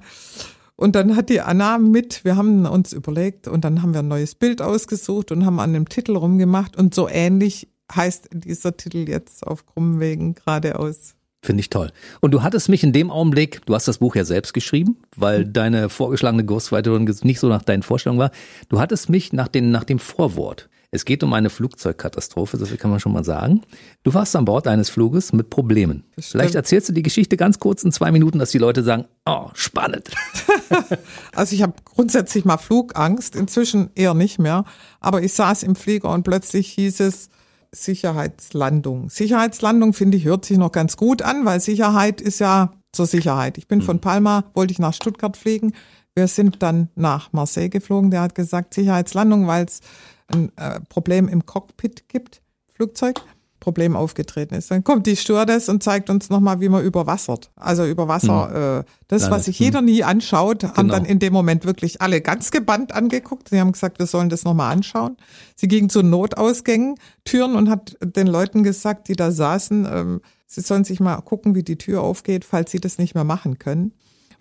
Und 0.76 0.96
dann 0.96 1.16
hat 1.16 1.30
die 1.30 1.42
Anna 1.42 1.78
mit, 1.78 2.26
wir 2.26 2.36
haben 2.36 2.66
uns 2.66 2.92
überlegt 2.92 3.48
und 3.48 3.64
dann 3.64 3.82
haben 3.82 3.94
wir 3.94 4.00
ein 4.00 4.08
neues 4.08 4.36
Bild 4.36 4.62
ausgesucht 4.62 5.32
und 5.32 5.46
haben 5.46 5.60
an 5.60 5.74
dem 5.74 5.88
Titel 5.88 6.18
rumgemacht 6.18 6.76
und 6.76 6.94
so 6.94 7.08
ähnlich 7.08 7.70
heißt 7.96 8.30
dieser 8.34 8.76
Titel 8.76 9.08
jetzt 9.08 9.46
auf 9.46 9.66
krummen 9.66 10.00
Wegen 10.00 10.36
geradeaus. 10.36 11.16
Finde 11.44 11.62
ich 11.62 11.70
toll. 11.70 11.92
Und 12.20 12.32
du 12.32 12.44
hattest 12.44 12.70
mich 12.70 12.84
in 12.84 12.94
dem 12.94 13.10
Augenblick, 13.10 13.66
du 13.66 13.74
hast 13.74 13.88
das 13.88 13.98
Buch 13.98 14.16
ja 14.16 14.26
selbst 14.26 14.54
geschrieben, 14.54 14.98
weil 15.16 15.44
deine 15.44 15.90
vorgeschlagene 15.90 16.46
Ghostwriterin 16.46 17.06
nicht 17.24 17.40
so 17.40 17.50
nach 17.50 17.64
deinen 17.64 17.82
Vorstellungen 17.82 18.20
war. 18.20 18.32
Du 18.70 18.80
hattest 18.80 19.10
mich 19.10 19.34
nach, 19.34 19.48
den, 19.48 19.72
nach 19.72 19.84
dem 19.84 19.98
Vorwort. 19.98 20.70
Es 20.94 21.06
geht 21.06 21.24
um 21.24 21.32
eine 21.32 21.50
Flugzeugkatastrophe, 21.50 22.58
das 22.58 22.78
kann 22.78 22.92
man 22.92 23.00
schon 23.00 23.14
mal 23.14 23.24
sagen. 23.24 23.62
Du 24.04 24.14
warst 24.14 24.36
an 24.36 24.44
Bord 24.44 24.68
eines 24.68 24.90
Fluges 24.90 25.32
mit 25.32 25.50
Problemen. 25.50 26.04
Vielleicht 26.20 26.54
erzählst 26.54 26.90
du 26.90 26.94
die 26.94 27.02
Geschichte 27.02 27.38
ganz 27.38 27.60
kurz 27.60 27.84
in 27.84 27.94
zwei 27.94 28.12
Minuten, 28.12 28.40
dass 28.40 28.52
die 28.52 28.58
Leute 28.58 28.84
sagen, 28.84 29.06
oh, 29.26 29.50
spannend. 29.54 30.10
Also 31.34 31.56
ich 31.56 31.62
habe 31.62 31.74
grundsätzlich 31.84 32.46
mal 32.46 32.58
Flugangst, 32.58 33.36
inzwischen 33.36 33.90
eher 33.96 34.14
nicht 34.14 34.40
mehr. 34.40 34.64
Aber 35.00 35.22
ich 35.22 35.34
saß 35.34 35.64
im 35.64 35.76
Flieger 35.76 36.10
und 36.10 36.24
plötzlich 36.24 36.72
hieß 36.72 37.02
es 37.02 37.30
Sicherheitslandung. 37.74 39.10
Sicherheitslandung 39.10 39.94
finde 39.94 40.18
ich 40.18 40.26
hört 40.26 40.46
sich 40.46 40.58
noch 40.58 40.72
ganz 40.72 40.98
gut 40.98 41.22
an, 41.22 41.46
weil 41.46 41.60
Sicherheit 41.60 42.20
ist 42.22 42.40
ja 42.40 42.74
zur 42.92 43.06
Sicherheit. 43.06 43.58
Ich 43.58 43.68
bin 43.68 43.82
von 43.82 44.00
Palma, 44.00 44.44
wollte 44.54 44.74
ich 44.74 44.80
nach 44.80 44.94
Stuttgart 44.94 45.38
fliegen. 45.38 45.74
Wir 46.14 46.28
sind 46.28 46.62
dann 46.62 46.90
nach 46.96 47.32
Marseille 47.32 47.70
geflogen. 47.70 48.12
Der 48.12 48.22
hat 48.22 48.36
gesagt 48.36 48.74
Sicherheitslandung, 48.74 49.48
weil 49.48 49.66
es 49.66 49.80
ein 50.28 50.52
äh, 50.58 50.82
Problem 50.90 51.30
im 51.30 51.46
Cockpit 51.46 52.10
gibt, 52.10 52.42
Flugzeug. 52.74 53.22
Problem 53.62 53.96
aufgetreten 53.96 54.56
ist. 54.56 54.70
Dann 54.72 54.84
kommt 54.84 55.08
die 55.08 55.16
Stewardess 55.16 55.70
und 55.70 55.82
zeigt 55.82 56.10
uns 56.10 56.30
nochmal, 56.30 56.60
wie 56.60 56.68
man 56.68 56.84
überwassert. 56.84 57.52
Also 57.56 57.86
über 57.86 58.10
Wasser, 58.10 58.80
äh, 58.80 58.92
das, 59.08 59.22
was 59.22 59.30
Landet. 59.30 59.46
sich 59.46 59.60
jeder 59.60 59.82
nie 59.82 60.04
anschaut, 60.04 60.64
haben 60.66 60.74
Genau. 60.76 60.94
dann 60.96 61.06
in 61.06 61.20
dem 61.20 61.32
Moment 61.32 61.64
wirklich 61.64 62.02
alle 62.02 62.20
ganz 62.20 62.52
gebannt 62.52 62.94
angeguckt. 62.94 63.48
Sie 63.50 63.60
haben 63.62 63.72
gesagt, 63.72 64.00
wir 64.00 64.08
sollen 64.08 64.28
das 64.30 64.44
nochmal 64.44 64.74
anschauen. 64.74 65.16
Sie 65.56 65.70
ging 65.70 65.88
zu 65.88 66.02
Notausgängen, 66.02 66.96
Türen 67.24 67.56
und 67.56 67.70
hat 67.70 67.96
den 68.04 68.28
Leuten 68.28 68.64
gesagt, 68.64 69.08
die 69.08 69.16
da 69.16 69.32
saßen, 69.32 69.88
ähm, 69.90 70.22
sie 70.48 70.62
sollen 70.62 70.84
sich 70.84 71.00
mal 71.00 71.16
gucken, 71.22 71.56
wie 71.56 71.64
die 71.64 71.78
Tür 71.78 72.02
aufgeht, 72.02 72.44
falls 72.44 72.72
sie 72.72 72.82
das 72.82 72.98
nicht 72.98 73.14
mehr 73.16 73.24
machen 73.24 73.60
können. 73.60 73.94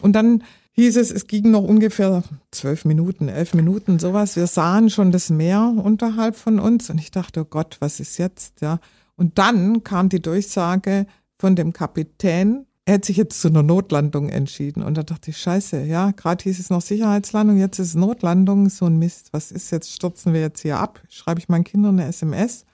Und 0.03 0.15
dann 0.15 0.43
hieß 0.73 0.97
es, 0.97 1.11
es 1.11 1.27
ging 1.27 1.51
noch 1.51 1.63
ungefähr 1.65 2.23
zwölf 2.53 2.87
Minuten, 2.87 3.29
elf 3.29 3.53
Minuten, 3.53 3.99
sowas. 3.99 4.35
Wir 4.37 4.47
sahen 4.47 4.89
schon 4.89 5.13
das 5.13 5.29
Meer 5.29 5.75
unterhalb 5.77 6.37
von 6.37 6.59
uns 6.59 6.89
und 6.89 6.99
ich 6.99 7.11
dachte, 7.11 7.43
oh 7.43 7.45
Gott, 7.45 7.77
was 7.81 8.01
ist 8.01 8.17
jetzt, 8.17 8.63
ja? 8.63 8.79
Und 9.21 9.37
dann 9.37 9.85
kam 9.85 10.09
die 10.09 10.23
Durchsage 10.23 11.07
von 11.39 11.55
dem 11.55 11.75
Kapitän, 11.75 12.65
er 12.87 12.95
hat 12.95 13.05
sich 13.05 13.19
jetzt 13.19 13.39
zu 13.39 13.49
einer 13.49 13.63
Notlandung 13.63 14.31
entschieden. 14.31 14.83
Und 14.83 14.97
da 14.97 15.03
dachte 15.03 15.31
ich, 15.31 15.37
scheiße, 15.37 15.83
ja, 15.83 16.13
gerade 16.13 16.43
hieß 16.43 16.59
es 16.59 16.71
noch 16.71 16.81
Sicherheitslandung, 16.81 17.59
jetzt 17.59 17.79
ist 17.79 17.97
Notlandung, 17.97 18.71
so 18.71 18.87
ein 18.87 18.97
Mist. 18.97 19.35
Was 19.35 19.53
ist 19.53 19.71
jetzt, 19.73 19.93
stürzen 19.93 20.33
wir 20.33 20.41
jetzt 20.41 20.63
hier 20.63 20.79
ab? 20.79 21.03
Schreibe 21.11 21.39
ich 21.39 21.51
meinen 21.51 21.65
Kindern 21.65 22.01
eine 22.01 22.09
SMS, 22.09 22.65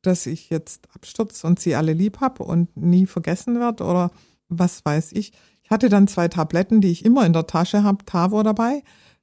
dass 0.00 0.24
ich 0.24 0.48
jetzt 0.48 0.88
abstürze 0.94 1.46
und 1.46 1.60
sie 1.60 1.74
alle 1.74 1.92
lieb 1.92 2.22
hab 2.22 2.40
und 2.40 2.74
nie 2.78 3.04
vergessen 3.04 3.60
wird 3.60 3.82
oder 3.82 4.10
was 4.48 4.82
weiß 4.82 5.12
ich. 5.12 5.34
Ich 5.62 5.70
hatte 5.70 5.90
dann 5.90 6.08
zwei 6.08 6.28
Tabletten, 6.28 6.80
die 6.80 6.92
ich 6.92 7.04
immer 7.04 7.26
in 7.26 7.34
der 7.34 7.46
Tasche 7.46 7.82
habe, 7.82 8.06
Tavor 8.06 8.42
dabei, 8.42 8.82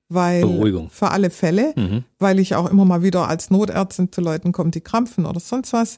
weil 0.09 0.41
Beruhigung. 0.41 0.91
für 0.91 1.09
alle 1.09 1.31
Fälle, 1.31 2.03
weil 2.19 2.37
ich 2.37 2.53
auch 2.53 2.69
immer 2.69 2.85
mal 2.85 3.01
wieder 3.01 3.27
als 3.27 3.49
Notärztin 3.49 4.11
zu 4.11 4.21
Leuten 4.21 4.51
komme, 4.51 4.69
die 4.69 4.81
krampfen 4.81 5.25
oder 5.25 5.39
sonst 5.39 5.73
was. 5.73 5.97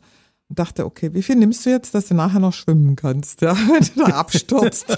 Und 0.50 0.58
dachte, 0.58 0.86
okay, 0.86 1.14
wie 1.14 1.22
viel 1.22 1.36
nimmst 1.36 1.66
du 1.66 1.70
jetzt, 1.70 1.94
dass 1.94 2.08
du 2.08 2.16
nachher 2.16 2.40
noch 2.40 2.54
schwimmen 2.54 2.96
kannst, 2.96 3.42
ja, 3.42 3.56
wenn 3.68 3.88
du 3.96 4.10
da 4.10 4.18
abstürzt? 4.20 4.98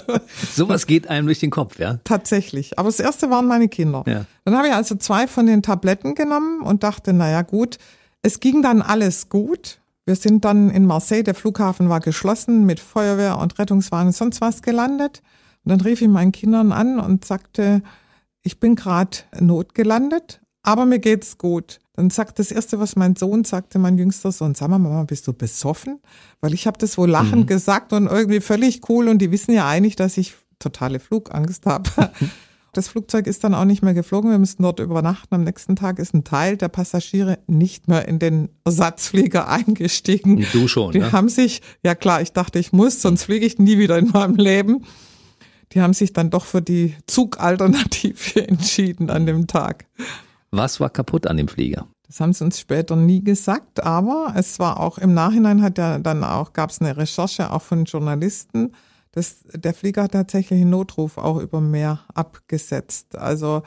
Sowas 0.54 0.86
geht 0.86 1.08
einem 1.08 1.26
durch 1.26 1.40
den 1.40 1.50
Kopf, 1.50 1.78
ja. 1.78 2.00
Tatsächlich. 2.04 2.78
Aber 2.78 2.88
das 2.88 3.00
erste 3.00 3.28
waren 3.28 3.46
meine 3.46 3.68
Kinder. 3.68 4.02
Ja. 4.06 4.24
Dann 4.44 4.56
habe 4.56 4.68
ich 4.68 4.74
also 4.74 4.94
zwei 4.94 5.26
von 5.26 5.46
den 5.46 5.62
Tabletten 5.62 6.14
genommen 6.14 6.62
und 6.62 6.82
dachte, 6.82 7.12
naja, 7.12 7.42
gut. 7.42 7.78
Es 8.22 8.40
ging 8.40 8.62
dann 8.62 8.80
alles 8.80 9.28
gut. 9.28 9.78
Wir 10.04 10.16
sind 10.16 10.44
dann 10.44 10.70
in 10.70 10.86
Marseille, 10.86 11.22
der 11.22 11.34
Flughafen 11.34 11.88
war 11.88 12.00
geschlossen, 12.00 12.64
mit 12.64 12.80
Feuerwehr 12.80 13.38
und 13.38 13.58
Rettungswagen 13.58 14.08
und 14.08 14.14
sonst 14.14 14.40
was 14.40 14.62
gelandet. 14.62 15.22
Und 15.64 15.70
dann 15.70 15.80
rief 15.80 16.00
ich 16.02 16.08
meinen 16.08 16.32
Kindern 16.32 16.72
an 16.72 16.98
und 16.98 17.24
sagte, 17.24 17.82
ich 18.42 18.58
bin 18.58 18.74
gerade 18.74 19.18
notgelandet, 19.38 20.40
aber 20.62 20.86
mir 20.86 20.98
geht's 20.98 21.38
gut. 21.38 21.78
Dann 21.94 22.08
sagt 22.08 22.38
das 22.38 22.50
erste, 22.50 22.78
was 22.78 22.96
mein 22.96 23.16
Sohn 23.16 23.44
sagte, 23.44 23.78
mein 23.78 23.98
jüngster 23.98 24.32
Sohn, 24.32 24.54
sag 24.54 24.68
mal, 24.68 24.78
Mama, 24.78 25.04
bist 25.04 25.26
du 25.26 25.32
besoffen? 25.34 26.00
Weil 26.40 26.54
ich 26.54 26.66
habe 26.66 26.78
das 26.78 26.96
wohl 26.96 27.10
lachend 27.10 27.46
gesagt 27.46 27.92
und 27.92 28.06
irgendwie 28.06 28.40
völlig 28.40 28.88
cool 28.88 29.08
und 29.08 29.18
die 29.18 29.30
wissen 29.30 29.52
ja 29.52 29.68
eigentlich, 29.68 29.96
dass 29.96 30.16
ich 30.16 30.34
totale 30.58 31.00
Flugangst 31.00 31.66
habe. 31.66 31.90
Das 32.74 32.88
Flugzeug 32.88 33.26
ist 33.26 33.44
dann 33.44 33.52
auch 33.52 33.66
nicht 33.66 33.82
mehr 33.82 33.92
geflogen. 33.92 34.30
Wir 34.30 34.38
mussten 34.38 34.62
dort 34.62 34.80
übernachten. 34.80 35.34
Am 35.34 35.44
nächsten 35.44 35.76
Tag 35.76 35.98
ist 35.98 36.14
ein 36.14 36.24
Teil 36.24 36.56
der 36.56 36.68
Passagiere 36.68 37.38
nicht 37.46 37.86
mehr 37.86 38.08
in 38.08 38.18
den 38.18 38.48
Ersatzflieger 38.64 39.46
eingestiegen. 39.46 40.46
Du 40.54 40.68
schon, 40.68 40.92
Die 40.92 41.00
ne? 41.00 41.12
haben 41.12 41.28
sich, 41.28 41.60
ja 41.82 41.94
klar, 41.94 42.22
ich 42.22 42.32
dachte, 42.32 42.58
ich 42.58 42.72
muss, 42.72 43.02
sonst 43.02 43.24
fliege 43.24 43.44
ich 43.44 43.58
nie 43.58 43.76
wieder 43.76 43.98
in 43.98 44.08
meinem 44.08 44.36
Leben. 44.36 44.86
Die 45.72 45.82
haben 45.82 45.92
sich 45.92 46.14
dann 46.14 46.30
doch 46.30 46.46
für 46.46 46.62
die 46.62 46.94
Zugalternative 47.06 48.48
entschieden 48.48 49.10
an 49.10 49.26
dem 49.26 49.46
Tag. 49.46 49.84
Was 50.52 50.80
war 50.80 50.90
kaputt 50.90 51.26
an 51.26 51.38
dem 51.38 51.48
Flieger? 51.48 51.86
Das 52.06 52.20
haben 52.20 52.34
sie 52.34 52.44
uns 52.44 52.60
später 52.60 52.94
nie 52.94 53.24
gesagt, 53.24 53.82
aber 53.82 54.34
es 54.36 54.58
war 54.58 54.78
auch 54.80 54.98
im 54.98 55.14
Nachhinein 55.14 55.62
hat 55.62 55.78
ja 55.78 55.98
dann 55.98 56.22
auch, 56.22 56.52
gab 56.52 56.68
es 56.68 56.80
eine 56.82 56.94
Recherche 56.94 57.50
auch 57.50 57.62
von 57.62 57.86
Journalisten, 57.86 58.72
dass 59.12 59.44
der 59.54 59.72
Flieger 59.72 60.08
tatsächlich 60.08 60.60
einen 60.60 60.68
Notruf 60.70 61.16
auch 61.16 61.38
über 61.38 61.62
Meer 61.62 62.00
abgesetzt. 62.12 63.16
Also 63.16 63.62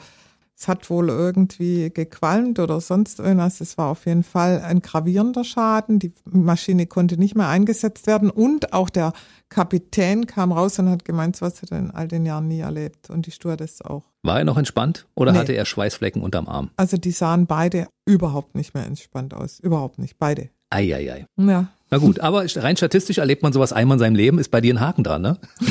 es 0.58 0.68
hat 0.68 0.88
wohl 0.88 1.10
irgendwie 1.10 1.90
gequalmt 1.90 2.58
oder 2.58 2.80
sonst 2.80 3.18
irgendwas. 3.20 3.60
Es 3.60 3.76
war 3.76 3.88
auf 3.88 4.06
jeden 4.06 4.22
Fall 4.22 4.62
ein 4.62 4.80
gravierender 4.80 5.44
Schaden. 5.44 5.98
Die 5.98 6.12
Maschine 6.24 6.86
konnte 6.86 7.18
nicht 7.18 7.34
mehr 7.34 7.48
eingesetzt 7.48 8.06
werden 8.06 8.30
und 8.30 8.72
auch 8.72 8.88
der 8.88 9.12
Kapitän 9.50 10.26
kam 10.26 10.52
raus 10.52 10.78
und 10.78 10.88
hat 10.88 11.04
gemeint, 11.04 11.40
was 11.42 11.62
hat 11.62 11.72
er 11.72 11.78
in 11.78 11.90
all 11.90 12.08
den 12.08 12.24
Jahren 12.24 12.48
nie 12.48 12.60
erlebt 12.60 13.10
und 13.10 13.26
die 13.26 13.30
Stewardess 13.30 13.82
auch. 13.82 14.04
War 14.22 14.38
er 14.38 14.44
noch 14.44 14.56
entspannt 14.56 15.06
oder 15.14 15.32
Nee. 15.32 15.38
hatte 15.38 15.52
er 15.52 15.64
Schweißflecken 15.66 16.22
unterm 16.22 16.48
Arm? 16.48 16.70
Also 16.76 16.96
die 16.96 17.12
sahen 17.12 17.46
beide 17.46 17.86
überhaupt 18.06 18.54
nicht 18.56 18.74
mehr 18.74 18.86
entspannt 18.86 19.34
aus. 19.34 19.60
Überhaupt 19.60 19.98
nicht. 19.98 20.18
Beide. 20.18 20.48
Eieiei. 20.70 21.26
Ja. 21.36 21.68
Na 21.88 21.98
gut, 21.98 22.18
aber 22.18 22.44
rein 22.56 22.76
statistisch 22.76 23.18
erlebt 23.18 23.44
man 23.44 23.52
sowas 23.52 23.72
einmal 23.72 23.94
in 23.94 23.98
seinem 24.00 24.16
Leben, 24.16 24.40
ist 24.40 24.50
bei 24.50 24.60
dir 24.60 24.74
ein 24.74 24.80
Haken 24.80 25.04
dran, 25.04 25.22
ne? 25.22 25.38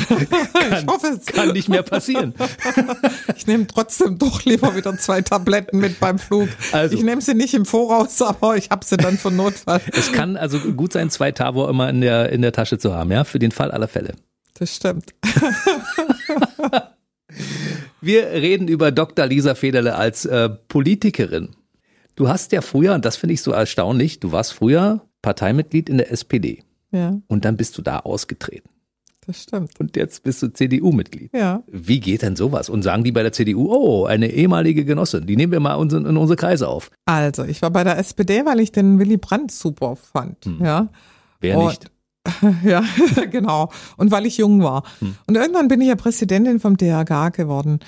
Ich 0.78 0.86
hoffe 0.86 1.08
es. 1.08 1.26
Kann 1.26 1.52
nicht 1.52 1.68
mehr 1.68 1.82
passieren. 1.82 2.34
Ich 3.36 3.46
nehme 3.46 3.66
trotzdem 3.66 4.18
doch 4.18 4.44
lieber 4.44 4.74
wieder 4.74 4.96
zwei 4.96 5.20
Tabletten 5.20 5.78
mit 5.78 6.00
beim 6.00 6.18
Flug. 6.18 6.48
Also. 6.72 6.96
Ich 6.96 7.02
nehme 7.02 7.20
sie 7.20 7.34
nicht 7.34 7.52
im 7.54 7.66
Voraus, 7.66 8.20
aber 8.22 8.56
ich 8.56 8.70
habe 8.70 8.84
sie 8.84 8.96
dann 8.96 9.18
für 9.18 9.30
Notfall. 9.30 9.80
Es 9.92 10.10
kann 10.10 10.36
also 10.36 10.58
gut 10.58 10.94
sein, 10.94 11.10
zwei 11.10 11.32
Tavor 11.32 11.68
immer 11.68 11.90
in 11.90 12.00
der, 12.00 12.32
in 12.32 12.40
der 12.42 12.52
Tasche 12.52 12.78
zu 12.78 12.94
haben, 12.94 13.12
ja, 13.12 13.24
für 13.24 13.38
den 13.38 13.52
Fall 13.52 13.70
aller 13.70 13.88
Fälle. 13.88 14.14
Das 14.58 14.74
stimmt. 14.74 15.14
Wir 18.00 18.26
reden 18.28 18.68
über 18.68 18.90
Dr. 18.90 19.26
Lisa 19.26 19.54
Federle 19.54 19.96
als 19.96 20.24
äh, 20.24 20.48
Politikerin. 20.48 21.50
Du 22.16 22.28
hast 22.28 22.52
ja 22.52 22.62
früher, 22.62 22.94
und 22.94 23.04
das 23.04 23.16
finde 23.16 23.34
ich 23.34 23.42
so 23.42 23.52
erstaunlich, 23.52 24.20
du 24.20 24.32
warst 24.32 24.54
früher 24.54 25.02
Parteimitglied 25.22 25.88
in 25.88 25.98
der 25.98 26.10
SPD 26.10 26.62
Ja, 26.90 27.20
und 27.28 27.44
dann 27.44 27.56
bist 27.56 27.76
du 27.78 27.82
da 27.82 28.00
ausgetreten. 28.00 28.68
Das 29.26 29.42
stimmt. 29.42 29.78
Und 29.80 29.96
jetzt 29.96 30.22
bist 30.22 30.40
du 30.42 30.52
CDU-Mitglied. 30.52 31.32
Ja. 31.34 31.62
Wie 31.66 31.98
geht 31.98 32.22
denn 32.22 32.36
sowas? 32.36 32.68
Und 32.68 32.82
sagen 32.82 33.02
die 33.02 33.10
bei 33.10 33.22
der 33.22 33.32
CDU, 33.32 33.66
oh, 33.68 34.04
eine 34.04 34.30
ehemalige 34.30 34.84
Genossin, 34.84 35.26
die 35.26 35.36
nehmen 35.36 35.52
wir 35.52 35.58
mal 35.60 35.74
in 35.74 36.16
unsere 36.16 36.36
Kreise 36.36 36.68
auf. 36.68 36.90
Also, 37.06 37.44
ich 37.44 37.60
war 37.60 37.70
bei 37.70 37.82
der 37.82 37.98
SPD, 37.98 38.46
weil 38.46 38.60
ich 38.60 38.70
den 38.70 39.00
Willy 39.00 39.16
Brandt 39.16 39.50
super 39.50 39.96
fand. 39.96 40.44
Hm. 40.44 40.64
Ja. 40.64 40.88
Wer 41.40 41.58
Und, 41.58 41.66
nicht? 41.66 41.90
Ja, 42.64 42.84
genau. 43.30 43.70
Und 43.96 44.10
weil 44.10 44.26
ich 44.26 44.38
jung 44.38 44.62
war. 44.62 44.84
Hm. 45.00 45.16
Und 45.26 45.34
irgendwann 45.34 45.68
bin 45.68 45.80
ich 45.80 45.88
ja 45.88 45.96
Präsidentin 45.96 46.60
vom 46.60 46.76
DRG 46.76 47.32
geworden. 47.32 47.80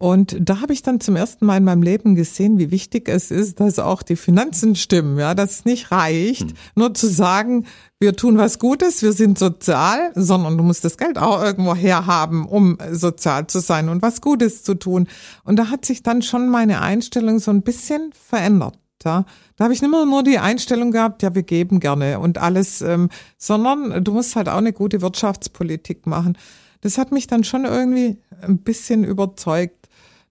Und 0.00 0.34
da 0.40 0.62
habe 0.62 0.72
ich 0.72 0.80
dann 0.80 0.98
zum 0.98 1.14
ersten 1.14 1.44
Mal 1.44 1.58
in 1.58 1.64
meinem 1.64 1.82
Leben 1.82 2.14
gesehen, 2.14 2.58
wie 2.58 2.70
wichtig 2.70 3.06
es 3.06 3.30
ist, 3.30 3.60
dass 3.60 3.78
auch 3.78 4.02
die 4.02 4.16
Finanzen 4.16 4.74
stimmen, 4.74 5.18
ja, 5.18 5.34
dass 5.34 5.50
es 5.50 5.64
nicht 5.66 5.92
reicht, 5.92 6.40
hm. 6.40 6.54
nur 6.74 6.94
zu 6.94 7.06
sagen, 7.06 7.66
wir 7.98 8.16
tun 8.16 8.38
was 8.38 8.58
Gutes, 8.58 9.02
wir 9.02 9.12
sind 9.12 9.38
sozial, 9.38 10.10
sondern 10.14 10.56
du 10.56 10.64
musst 10.64 10.86
das 10.86 10.96
Geld 10.96 11.18
auch 11.18 11.42
irgendwo 11.42 11.74
herhaben, 11.74 12.46
um 12.46 12.78
sozial 12.90 13.46
zu 13.48 13.58
sein 13.58 13.90
und 13.90 14.00
was 14.00 14.22
Gutes 14.22 14.62
zu 14.62 14.72
tun. 14.72 15.06
Und 15.44 15.56
da 15.56 15.68
hat 15.68 15.84
sich 15.84 16.02
dann 16.02 16.22
schon 16.22 16.48
meine 16.48 16.80
Einstellung 16.80 17.38
so 17.38 17.50
ein 17.50 17.60
bisschen 17.60 18.10
verändert. 18.14 18.78
Ja, 19.04 19.26
da 19.56 19.64
habe 19.64 19.74
ich 19.74 19.82
nicht 19.82 19.90
mehr 19.90 20.06
nur 20.06 20.22
die 20.22 20.38
Einstellung 20.38 20.92
gehabt, 20.92 21.22
ja, 21.22 21.34
wir 21.34 21.42
geben 21.42 21.78
gerne 21.78 22.20
und 22.20 22.38
alles, 22.38 22.80
ähm, 22.80 23.10
sondern 23.36 24.02
du 24.02 24.12
musst 24.12 24.34
halt 24.34 24.48
auch 24.48 24.56
eine 24.56 24.72
gute 24.72 25.02
Wirtschaftspolitik 25.02 26.06
machen. 26.06 26.38
Das 26.80 26.96
hat 26.96 27.12
mich 27.12 27.26
dann 27.26 27.44
schon 27.44 27.66
irgendwie 27.66 28.18
ein 28.40 28.58
bisschen 28.58 29.04
überzeugt. 29.04 29.79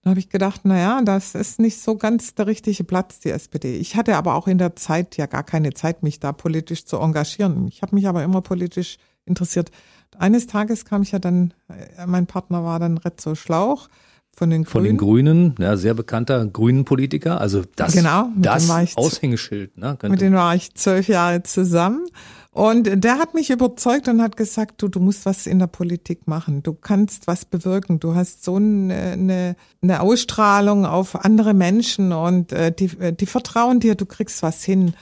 Da 0.02 0.10
habe 0.10 0.20
ich 0.20 0.30
gedacht, 0.30 0.62
na 0.64 0.78
ja, 0.78 1.02
das 1.02 1.34
ist 1.34 1.60
nicht 1.60 1.80
so 1.80 1.96
ganz 1.96 2.34
der 2.34 2.46
richtige 2.46 2.84
Platz, 2.84 3.20
die 3.20 3.30
SPD. 3.30 3.76
Ich 3.76 3.96
hatte 3.96 4.16
aber 4.16 4.34
auch 4.34 4.48
in 4.48 4.56
der 4.56 4.74
Zeit 4.74 5.18
ja 5.18 5.26
gar 5.26 5.42
keine 5.42 5.74
Zeit, 5.74 6.02
mich 6.02 6.20
da 6.20 6.32
politisch 6.32 6.86
zu 6.86 6.96
engagieren. 6.96 7.68
Ich 7.68 7.82
habe 7.82 7.94
mich 7.94 8.08
aber 8.08 8.24
immer 8.24 8.40
politisch 8.40 8.96
interessiert. 9.26 9.70
Eines 10.18 10.46
Tages 10.46 10.86
kam 10.86 11.02
ich 11.02 11.12
ja 11.12 11.18
dann, 11.18 11.52
äh, 11.68 12.06
mein 12.06 12.26
Partner 12.26 12.64
war 12.64 12.78
dann 12.78 12.96
Rezzo 12.96 13.34
Schlauch 13.34 13.88
von 14.32 14.48
den 14.48 14.64
Grünen. 14.64 14.72
Von 14.72 14.84
den 14.84 14.96
Grünen, 14.96 15.54
ja, 15.58 15.76
sehr 15.76 15.94
bekannter 15.94 16.46
Grünen 16.46 16.84
Politiker. 16.86 17.40
Also 17.40 17.62
das, 17.76 17.92
genau, 17.92 18.28
das 18.36 18.70
Aushängeschild. 18.96 19.76
Ne, 19.76 19.98
mit 20.08 20.20
dem 20.20 20.32
war 20.32 20.54
ich 20.54 20.74
zwölf 20.74 21.08
Jahre 21.08 21.42
zusammen. 21.42 22.06
Und 22.52 23.04
der 23.04 23.18
hat 23.18 23.34
mich 23.34 23.50
überzeugt 23.50 24.08
und 24.08 24.20
hat 24.20 24.36
gesagt, 24.36 24.82
du, 24.82 24.88
du 24.88 24.98
musst 24.98 25.24
was 25.24 25.46
in 25.46 25.60
der 25.60 25.68
Politik 25.68 26.26
machen. 26.26 26.64
Du 26.64 26.72
kannst 26.74 27.28
was 27.28 27.44
bewirken. 27.44 28.00
Du 28.00 28.16
hast 28.16 28.44
so 28.44 28.56
eine, 28.56 29.12
eine, 29.12 29.56
eine 29.82 30.00
Ausstrahlung 30.00 30.84
auf 30.84 31.24
andere 31.24 31.54
Menschen 31.54 32.12
und 32.12 32.52
äh, 32.52 32.72
die, 32.72 32.88
die 33.14 33.26
vertrauen 33.26 33.78
dir, 33.78 33.94
du 33.94 34.04
kriegst 34.04 34.42
was 34.42 34.64
hin. 34.64 34.94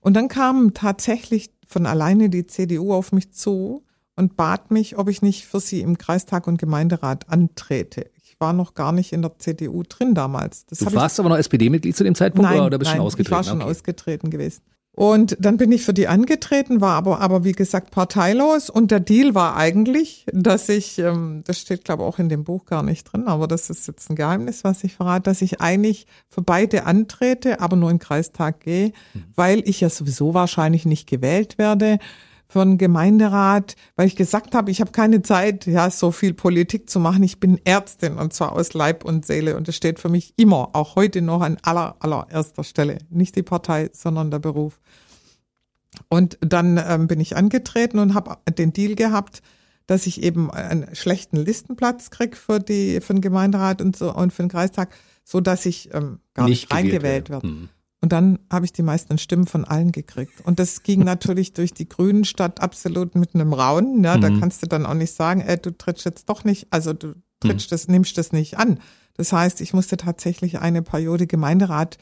Und 0.00 0.14
dann 0.14 0.28
kam 0.28 0.72
tatsächlich 0.72 1.50
von 1.66 1.84
alleine 1.84 2.30
die 2.30 2.46
CDU 2.46 2.94
auf 2.94 3.12
mich 3.12 3.32
zu 3.32 3.84
und 4.16 4.36
bat 4.36 4.70
mich, 4.70 4.96
ob 4.96 5.08
ich 5.08 5.20
nicht 5.20 5.46
für 5.46 5.60
sie 5.60 5.80
im 5.80 5.98
Kreistag 5.98 6.46
und 6.46 6.58
Gemeinderat 6.58 7.28
antrete. 7.28 8.10
Ich 8.22 8.40
war 8.40 8.52
noch 8.52 8.74
gar 8.74 8.92
nicht 8.92 9.12
in 9.12 9.22
der 9.22 9.38
CDU 9.38 9.82
drin 9.82 10.14
damals. 10.14 10.64
Das 10.66 10.78
du 10.78 10.92
warst 10.94 11.16
ich, 11.16 11.20
aber 11.20 11.28
noch 11.28 11.38
SPD-Mitglied 11.38 11.96
zu 11.96 12.04
dem 12.04 12.14
Zeitpunkt 12.14 12.50
nein, 12.50 12.60
oder 12.60 12.78
bist 12.78 12.90
nein, 12.90 12.98
schon 12.98 13.06
ausgetreten? 13.06 13.26
Ich 13.26 13.36
war 13.36 13.44
schon 13.44 13.62
okay. 13.62 13.70
ausgetreten 13.70 14.30
gewesen. 14.30 14.62
Und 14.96 15.36
dann 15.40 15.56
bin 15.56 15.72
ich 15.72 15.82
für 15.82 15.92
die 15.92 16.06
angetreten, 16.06 16.80
war 16.80 16.94
aber, 16.94 17.20
aber 17.20 17.42
wie 17.42 17.52
gesagt 17.52 17.90
parteilos. 17.90 18.70
Und 18.70 18.92
der 18.92 19.00
Deal 19.00 19.34
war 19.34 19.56
eigentlich, 19.56 20.24
dass 20.32 20.68
ich, 20.68 21.00
ähm, 21.00 21.42
das 21.44 21.60
steht 21.60 21.84
glaube 21.84 22.04
ich 22.04 22.08
auch 22.08 22.18
in 22.20 22.28
dem 22.28 22.44
Buch 22.44 22.64
gar 22.64 22.84
nicht 22.84 23.04
drin, 23.04 23.26
aber 23.26 23.48
das 23.48 23.70
ist 23.70 23.88
jetzt 23.88 24.08
ein 24.08 24.14
Geheimnis, 24.14 24.62
was 24.62 24.84
ich 24.84 24.94
verrate, 24.94 25.22
dass 25.22 25.42
ich 25.42 25.60
eigentlich 25.60 26.06
für 26.28 26.42
beide 26.42 26.84
antrete, 26.86 27.60
aber 27.60 27.74
nur 27.74 27.90
in 27.90 27.98
Kreistag 27.98 28.60
gehe, 28.60 28.92
mhm. 29.14 29.24
weil 29.34 29.68
ich 29.68 29.80
ja 29.80 29.90
sowieso 29.90 30.32
wahrscheinlich 30.32 30.84
nicht 30.84 31.08
gewählt 31.08 31.58
werde 31.58 31.98
für 32.48 32.62
einen 32.62 32.78
Gemeinderat, 32.78 33.76
weil 33.96 34.06
ich 34.06 34.16
gesagt 34.16 34.54
habe, 34.54 34.70
ich 34.70 34.80
habe 34.80 34.92
keine 34.92 35.22
Zeit, 35.22 35.66
ja, 35.66 35.90
so 35.90 36.10
viel 36.10 36.34
Politik 36.34 36.88
zu 36.88 37.00
machen. 37.00 37.22
Ich 37.22 37.40
bin 37.40 37.60
Ärztin 37.64 38.16
und 38.16 38.32
zwar 38.32 38.52
aus 38.52 38.74
Leib 38.74 39.04
und 39.04 39.26
Seele 39.26 39.56
und 39.56 39.68
es 39.68 39.76
steht 39.76 39.98
für 39.98 40.08
mich 40.08 40.34
immer, 40.36 40.70
auch 40.74 40.96
heute 40.96 41.22
noch 41.22 41.40
an 41.40 41.58
aller, 41.62 41.96
allererster 42.00 42.64
Stelle. 42.64 42.98
Nicht 43.10 43.36
die 43.36 43.42
Partei, 43.42 43.90
sondern 43.92 44.30
der 44.30 44.38
Beruf. 44.38 44.78
Und 46.08 46.38
dann 46.40 46.80
ähm, 46.86 47.06
bin 47.06 47.20
ich 47.20 47.36
angetreten 47.36 47.98
und 47.98 48.14
habe 48.14 48.36
den 48.52 48.72
Deal 48.72 48.94
gehabt, 48.94 49.42
dass 49.86 50.06
ich 50.06 50.22
eben 50.22 50.50
einen 50.50 50.94
schlechten 50.94 51.36
Listenplatz 51.36 52.10
krieg 52.10 52.36
für 52.36 52.58
die 52.58 53.00
für 53.00 53.14
den 53.14 53.20
Gemeinderat 53.20 53.82
und 53.82 53.96
so 53.96 54.14
und 54.14 54.32
für 54.32 54.42
den 54.42 54.48
Kreistag, 54.48 54.94
so 55.24 55.40
dass 55.40 55.66
ich 55.66 55.92
ähm, 55.92 56.20
gar 56.34 56.48
nicht, 56.48 56.62
nicht 56.62 56.72
reingewählt 56.72 57.30
werde. 57.30 57.46
Hm. 57.46 57.68
Und 58.04 58.12
dann 58.12 58.38
habe 58.52 58.66
ich 58.66 58.72
die 58.74 58.82
meisten 58.82 59.16
Stimmen 59.16 59.46
von 59.46 59.64
allen 59.64 59.90
gekriegt. 59.90 60.42
Und 60.44 60.58
das 60.58 60.82
ging 60.82 61.00
natürlich 61.04 61.54
durch 61.54 61.72
die 61.72 61.88
Grünen 61.88 62.26
Stadt 62.26 62.60
absolut 62.60 63.14
mit 63.14 63.34
einem 63.34 63.54
Raunen. 63.54 64.04
Ja, 64.04 64.18
mhm. 64.18 64.20
Da 64.20 64.28
kannst 64.28 64.62
du 64.62 64.66
dann 64.66 64.84
auch 64.84 64.92
nicht 64.92 65.14
sagen, 65.14 65.40
ey, 65.40 65.56
du 65.56 65.70
trittst 65.70 66.04
jetzt 66.04 66.28
doch 66.28 66.44
nicht, 66.44 66.66
also 66.68 66.92
du 66.92 67.14
trittst 67.40 67.70
mhm. 67.70 67.74
das, 67.74 67.88
nimmst 67.88 68.18
das 68.18 68.32
nicht 68.32 68.58
an. 68.58 68.78
Das 69.14 69.32
heißt, 69.32 69.62
ich 69.62 69.72
musste 69.72 69.96
tatsächlich 69.96 70.58
eine 70.58 70.82
Periode 70.82 71.26
Gemeinderat 71.26 71.96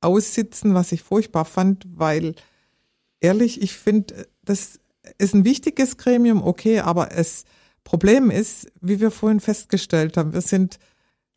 aussitzen, 0.00 0.74
was 0.74 0.90
ich 0.90 1.04
furchtbar 1.04 1.44
fand, 1.44 1.86
weil 1.96 2.34
ehrlich, 3.20 3.62
ich 3.62 3.74
finde, 3.74 4.26
das 4.44 4.80
ist 5.18 5.32
ein 5.32 5.44
wichtiges 5.44 5.96
Gremium, 5.96 6.42
okay, 6.42 6.80
aber 6.80 7.12
es 7.12 7.44
Problem 7.84 8.32
ist, 8.32 8.66
wie 8.80 8.98
wir 8.98 9.12
vorhin 9.12 9.38
festgestellt 9.38 10.16
haben, 10.16 10.32
wir 10.32 10.40
sind 10.40 10.80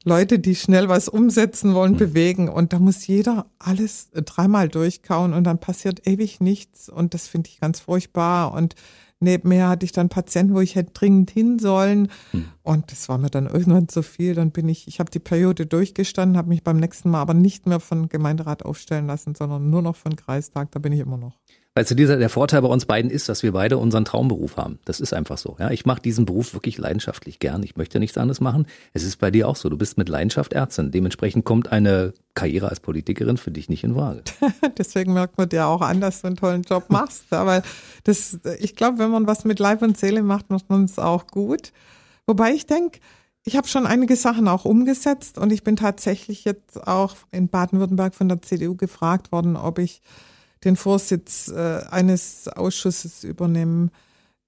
Leute, 0.06 0.40
die 0.40 0.56
schnell 0.56 0.88
was 0.88 1.10
umsetzen 1.10 1.74
wollen, 1.74 1.94
mhm. 1.94 1.98
bewegen. 1.98 2.50
Und 2.50 2.74
da 2.74 2.80
muss 2.80 3.06
jeder 3.08 3.48
alles 3.60 4.10
dreimal 4.12 4.70
durchkauen 4.70 5.34
und 5.34 5.44
dann 5.44 5.60
passiert 5.60 6.08
ewig 6.08 6.40
nichts. 6.40 6.90
Und 6.90 7.14
das 7.14 7.28
finde 7.28 7.50
ich 7.50 7.60
ganz 7.60 7.82
furchtbar. 7.82 8.54
Und 8.54 8.76
neben 9.20 9.50
mir 9.50 9.68
hatte 9.68 9.86
ich 9.86 9.92
dann 9.92 10.08
Patienten, 10.08 10.56
wo 10.56 10.62
ich 10.62 10.76
hätte 10.76 10.94
dringend 10.94 11.32
hin 11.32 11.60
sollen. 11.60 12.10
Mhm. 12.32 12.46
Und 12.64 12.92
das 12.92 13.10
war 13.10 13.18
mir 13.18 13.30
dann 13.30 13.48
irgendwann 13.48 13.90
zu 13.90 14.02
viel. 14.02 14.36
Dann 14.36 14.52
bin 14.52 14.70
ich, 14.70 14.88
ich 14.88 15.02
habe 15.02 15.12
die 15.12 15.20
Periode 15.20 15.66
durchgestanden, 15.66 16.38
habe 16.38 16.50
mich 16.50 16.64
beim 16.64 16.78
nächsten 16.78 17.10
Mal 17.10 17.20
aber 17.20 17.34
nicht 17.34 17.68
mehr 17.68 17.82
von 17.82 18.08
Gemeinderat 18.08 18.64
aufstellen 18.64 19.08
lassen, 19.08 19.36
sondern 19.36 19.70
nur 19.70 19.82
noch 19.82 19.98
von 19.98 20.16
Kreistag. 20.16 20.72
Da 20.72 20.80
bin 20.80 20.94
ich 20.94 21.02
immer 21.02 21.18
noch. 21.18 21.38
Weißt 21.80 21.92
du, 21.92 21.96
dieser, 21.96 22.18
der 22.18 22.28
Vorteil 22.28 22.62
bei 22.62 22.68
uns 22.68 22.86
beiden 22.86 23.10
ist, 23.10 23.30
dass 23.30 23.42
wir 23.42 23.54
beide 23.54 23.78
unseren 23.78 24.04
Traumberuf 24.04 24.58
haben. 24.58 24.80
Das 24.84 25.00
ist 25.00 25.14
einfach 25.14 25.38
so. 25.38 25.56
Ja, 25.60 25.72
ich 25.72 25.86
mache 25.86 26.02
diesen 26.02 26.26
Beruf 26.26 26.54
wirklich 26.54 26.78
leidenschaftlich 26.78 27.40
gern. 27.40 27.64
Ich 27.64 27.78
möchte 27.78 28.00
nichts 28.00 28.18
anderes 28.18 28.42
machen. 28.42 28.68
Es 28.92 29.04
ist 29.04 29.16
bei 29.16 29.32
dir 29.32 29.48
auch 29.48 29.56
so. 29.56 29.70
Du 29.70 29.78
bist 29.78 29.98
mit 29.98 30.10
Leidenschaft 30.10 30.52
Ärztin. 30.52 30.92
Dementsprechend 30.92 31.46
kommt 31.46 31.72
eine 31.72 32.14
Karriere 32.34 32.68
als 32.68 32.82
Politikerin 32.82 33.38
für 33.38 33.52
dich 33.52 33.70
nicht 33.70 33.86
in 33.86 33.94
Frage. 33.94 34.24
Deswegen 34.78 35.14
merkt 35.14 35.38
man 35.38 35.48
dir 35.48 35.68
auch 35.68 35.80
an, 35.80 36.02
dass 36.02 36.20
du 36.20 36.28
einen 36.28 36.36
tollen 36.36 36.64
Job 36.64 36.90
machst. 36.90 37.28
Aber 37.32 37.62
das, 38.04 38.42
ich 38.60 38.76
glaube, 38.76 39.00
wenn 39.00 39.12
man 39.12 39.26
was 39.26 39.46
mit 39.46 39.60
Leib 39.60 39.82
und 39.82 39.98
Seele 39.98 40.22
macht, 40.22 40.50
macht 40.50 40.70
man 40.70 40.84
es 40.84 41.00
auch 41.00 41.28
gut. 41.28 41.72
Wobei 42.28 42.52
ich 42.52 42.66
denke, 42.66 43.00
ich 43.46 43.56
habe 43.56 43.70
schon 43.70 43.88
einige 43.88 44.18
Sachen 44.18 44.50
auch 44.50 44.66
umgesetzt 44.66 45.38
und 45.38 45.54
ich 45.54 45.64
bin 45.64 45.78
tatsächlich 45.78 46.44
jetzt 46.44 46.86
auch 46.86 47.16
in 47.32 47.48
Baden-Württemberg 47.48 48.16
von 48.16 48.28
der 48.28 48.42
CDU 48.42 48.76
gefragt 48.76 49.32
worden, 49.32 49.56
ob 49.56 49.80
ich 49.80 50.02
den 50.64 50.76
Vorsitz 50.76 51.50
äh, 51.50 51.82
eines 51.90 52.48
Ausschusses 52.48 53.24
übernehmen, 53.24 53.92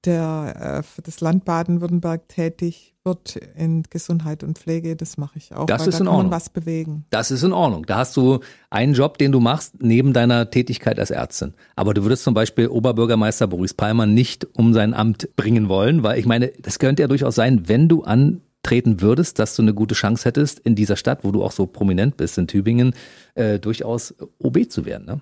der 0.05 0.79
äh, 0.79 0.83
für 0.83 1.01
das 1.01 1.21
Land 1.21 1.45
Baden-Württemberg 1.45 2.27
tätig 2.27 2.95
wird 3.03 3.35
in 3.55 3.83
Gesundheit 3.89 4.43
und 4.43 4.57
Pflege. 4.57 4.95
Das 4.95 5.17
mache 5.17 5.37
ich 5.37 5.53
auch. 5.53 5.65
Das 5.65 5.87
ist 5.87 5.99
da 5.99 6.03
in 6.03 6.07
Ordnung. 6.07 6.31
was 6.31 6.49
bewegen. 6.49 7.05
Das 7.09 7.31
ist 7.31 7.43
in 7.43 7.53
Ordnung. 7.53 7.85
Da 7.85 7.97
hast 7.97 8.15
du 8.17 8.39
einen 8.69 8.93
Job, 8.93 9.17
den 9.17 9.31
du 9.31 9.39
machst 9.39 9.81
neben 9.81 10.13
deiner 10.13 10.49
Tätigkeit 10.49 10.99
als 10.99 11.11
Ärztin. 11.11 11.53
Aber 11.75 11.93
du 11.93 12.03
würdest 12.03 12.23
zum 12.23 12.33
Beispiel 12.33 12.67
Oberbürgermeister 12.67 13.47
Boris 13.47 13.73
Palmer 13.73 14.05
nicht 14.05 14.47
um 14.53 14.73
sein 14.73 14.93
Amt 14.93 15.35
bringen 15.35 15.69
wollen, 15.69 16.03
weil 16.03 16.19
ich 16.19 16.25
meine, 16.25 16.51
das 16.59 16.79
könnte 16.79 17.03
ja 17.03 17.07
durchaus 17.07 17.35
sein, 17.35 17.67
wenn 17.67 17.87
du 17.87 18.03
antreten 18.03 19.01
würdest, 19.01 19.39
dass 19.39 19.55
du 19.55 19.63
eine 19.63 19.73
gute 19.73 19.95
Chance 19.95 20.25
hättest, 20.25 20.59
in 20.59 20.75
dieser 20.75 20.95
Stadt, 20.95 21.23
wo 21.23 21.31
du 21.31 21.43
auch 21.43 21.51
so 21.51 21.65
prominent 21.65 22.17
bist, 22.17 22.37
in 22.37 22.47
Tübingen, 22.47 22.93
äh, 23.33 23.59
durchaus 23.59 24.13
OB 24.39 24.69
zu 24.69 24.85
werden. 24.85 25.05
Ne? 25.05 25.21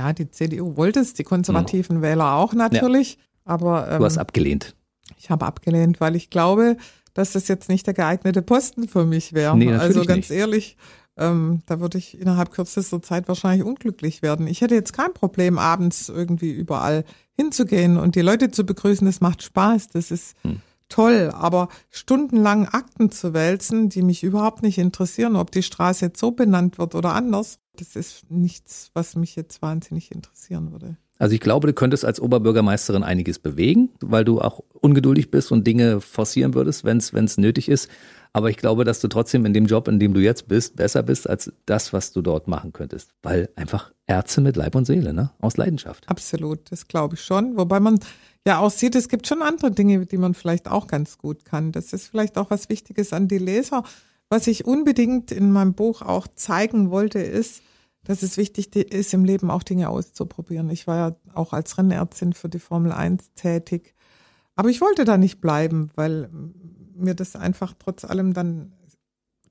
Ja, 0.00 0.14
die 0.14 0.30
CDU 0.30 0.78
wollte 0.78 1.00
es, 1.00 1.12
die 1.12 1.24
konservativen 1.24 1.96
no. 1.96 2.02
Wähler 2.02 2.36
auch 2.36 2.54
natürlich. 2.54 3.16
Ja. 3.16 3.20
Aber 3.44 3.90
ähm, 3.90 3.98
du 3.98 4.06
hast 4.06 4.16
abgelehnt. 4.16 4.74
Ich 5.18 5.28
habe 5.28 5.44
abgelehnt, 5.44 6.00
weil 6.00 6.16
ich 6.16 6.30
glaube, 6.30 6.78
dass 7.12 7.32
das 7.32 7.48
jetzt 7.48 7.68
nicht 7.68 7.86
der 7.86 7.92
geeignete 7.92 8.40
Posten 8.40 8.88
für 8.88 9.04
mich 9.04 9.34
wäre. 9.34 9.54
Nee, 9.58 9.74
also 9.74 10.04
ganz 10.06 10.30
nicht. 10.30 10.38
ehrlich, 10.38 10.78
ähm, 11.18 11.60
da 11.66 11.80
würde 11.80 11.98
ich 11.98 12.18
innerhalb 12.18 12.50
kürzester 12.50 13.02
Zeit 13.02 13.28
wahrscheinlich 13.28 13.66
unglücklich 13.66 14.22
werden. 14.22 14.46
Ich 14.46 14.62
hätte 14.62 14.74
jetzt 14.74 14.94
kein 14.94 15.12
Problem, 15.12 15.58
abends 15.58 16.08
irgendwie 16.08 16.50
überall 16.50 17.04
hinzugehen 17.36 17.98
und 17.98 18.14
die 18.14 18.22
Leute 18.22 18.50
zu 18.50 18.64
begrüßen. 18.64 19.06
Das 19.06 19.20
macht 19.20 19.42
Spaß. 19.42 19.88
Das 19.88 20.10
ist 20.10 20.34
hm. 20.44 20.62
toll. 20.88 21.30
Aber 21.34 21.68
stundenlang 21.90 22.68
Akten 22.68 23.10
zu 23.10 23.34
wälzen, 23.34 23.90
die 23.90 24.00
mich 24.00 24.22
überhaupt 24.22 24.62
nicht 24.62 24.78
interessieren, 24.78 25.36
ob 25.36 25.50
die 25.50 25.62
Straße 25.62 26.06
jetzt 26.06 26.20
so 26.20 26.30
benannt 26.30 26.78
wird 26.78 26.94
oder 26.94 27.12
anders, 27.12 27.58
das 27.80 27.96
ist 27.96 28.30
nichts, 28.30 28.90
was 28.94 29.16
mich 29.16 29.36
jetzt 29.36 29.62
wahnsinnig 29.62 30.12
interessieren 30.12 30.72
würde. 30.72 30.96
Also 31.18 31.34
ich 31.34 31.40
glaube, 31.40 31.66
du 31.66 31.74
könntest 31.74 32.04
als 32.04 32.18
Oberbürgermeisterin 32.18 33.02
einiges 33.02 33.38
bewegen, 33.38 33.90
weil 34.00 34.24
du 34.24 34.40
auch 34.40 34.62
ungeduldig 34.72 35.30
bist 35.30 35.52
und 35.52 35.66
Dinge 35.66 36.00
forcieren 36.00 36.54
würdest, 36.54 36.82
wenn 36.84 36.96
es 36.96 37.36
nötig 37.36 37.68
ist. 37.68 37.90
Aber 38.32 38.48
ich 38.48 38.56
glaube, 38.56 38.84
dass 38.84 39.00
du 39.00 39.08
trotzdem 39.08 39.44
in 39.44 39.52
dem 39.52 39.66
Job, 39.66 39.86
in 39.88 39.98
dem 39.98 40.14
du 40.14 40.20
jetzt 40.20 40.48
bist, 40.48 40.76
besser 40.76 41.02
bist 41.02 41.28
als 41.28 41.52
das, 41.66 41.92
was 41.92 42.12
du 42.12 42.22
dort 42.22 42.48
machen 42.48 42.72
könntest. 42.72 43.10
Weil 43.22 43.50
einfach 43.54 43.92
Ärzte 44.06 44.40
mit 44.40 44.56
Leib 44.56 44.74
und 44.74 44.86
Seele, 44.86 45.12
ne? 45.12 45.30
Aus 45.40 45.58
Leidenschaft. 45.58 46.08
Absolut, 46.08 46.70
das 46.70 46.88
glaube 46.88 47.16
ich 47.16 47.22
schon. 47.22 47.56
Wobei 47.58 47.80
man 47.80 47.98
ja 48.46 48.60
auch 48.60 48.70
sieht, 48.70 48.94
es 48.94 49.08
gibt 49.08 49.26
schon 49.26 49.42
andere 49.42 49.72
Dinge, 49.72 50.06
die 50.06 50.16
man 50.16 50.32
vielleicht 50.32 50.68
auch 50.68 50.86
ganz 50.86 51.18
gut 51.18 51.44
kann. 51.44 51.72
Das 51.72 51.92
ist 51.92 52.06
vielleicht 52.06 52.38
auch 52.38 52.50
was 52.50 52.70
Wichtiges 52.70 53.12
an 53.12 53.28
die 53.28 53.38
Leser. 53.38 53.82
Was 54.30 54.46
ich 54.46 54.64
unbedingt 54.64 55.32
in 55.32 55.50
meinem 55.50 55.74
Buch 55.74 56.00
auch 56.00 56.28
zeigen 56.28 56.90
wollte, 56.90 57.18
ist, 57.18 57.62
dass 58.04 58.22
es 58.22 58.36
wichtig 58.36 58.74
ist, 58.76 59.14
im 59.14 59.24
Leben 59.24 59.50
auch 59.50 59.62
Dinge 59.62 59.88
auszuprobieren. 59.88 60.70
Ich 60.70 60.86
war 60.86 60.96
ja 60.96 61.16
auch 61.34 61.52
als 61.52 61.76
Rennärztin 61.76 62.32
für 62.32 62.48
die 62.48 62.58
Formel 62.58 62.92
1 62.92 63.34
tätig. 63.34 63.94
Aber 64.56 64.68
ich 64.68 64.80
wollte 64.80 65.04
da 65.04 65.16
nicht 65.16 65.40
bleiben, 65.40 65.90
weil 65.94 66.28
mir 66.94 67.14
das 67.14 67.36
einfach 67.36 67.74
trotz 67.78 68.04
allem 68.04 68.34
dann 68.34 68.72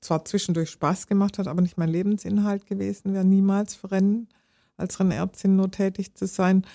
zwar 0.02 0.24
zwischendurch 0.26 0.70
Spaß 0.70 1.08
gemacht 1.08 1.38
hat, 1.38 1.47
aber 1.47 1.62
nicht 1.62 1.78
mein 1.78 1.89
Lebensinhalt 1.89 2.66
gewesen 2.66 3.14
wäre, 3.14 3.26
niemals 3.26 3.76
für 3.76 3.91
Rennen 3.91 4.30
als 4.78 5.00
Rennärztin 5.00 5.56
nur 5.56 5.72
tätig 5.72 6.16
zu 6.16 6.26
sein. 6.26 6.66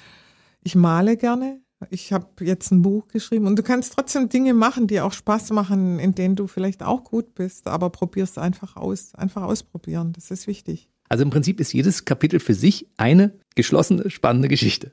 Ich 0.62 0.74
male 0.74 1.16
gerne. 1.16 1.60
Ich 1.90 2.12
habe 2.12 2.44
jetzt 2.44 2.70
ein 2.70 2.82
Buch 2.82 3.08
geschrieben 3.08 3.46
und 3.46 3.58
du 3.58 3.62
kannst 3.62 3.94
trotzdem 3.94 4.28
Dinge 4.28 4.54
machen, 4.54 4.86
die 4.86 5.00
auch 5.00 5.12
Spaß 5.12 5.50
machen, 5.50 5.98
in 5.98 6.14
denen 6.14 6.36
du 6.36 6.46
vielleicht 6.46 6.82
auch 6.82 7.04
gut 7.04 7.34
bist, 7.34 7.66
aber 7.66 7.90
probierst 7.90 8.38
einfach 8.38 8.76
aus, 8.76 9.14
einfach 9.14 9.42
ausprobieren. 9.42 10.12
Das 10.12 10.30
ist 10.30 10.46
wichtig. 10.46 10.88
Also 11.08 11.22
im 11.22 11.30
Prinzip 11.30 11.60
ist 11.60 11.72
jedes 11.72 12.04
Kapitel 12.06 12.40
für 12.40 12.54
sich 12.54 12.88
eine 12.96 13.38
geschlossene, 13.54 14.10
spannende 14.10 14.48
Geschichte. 14.48 14.90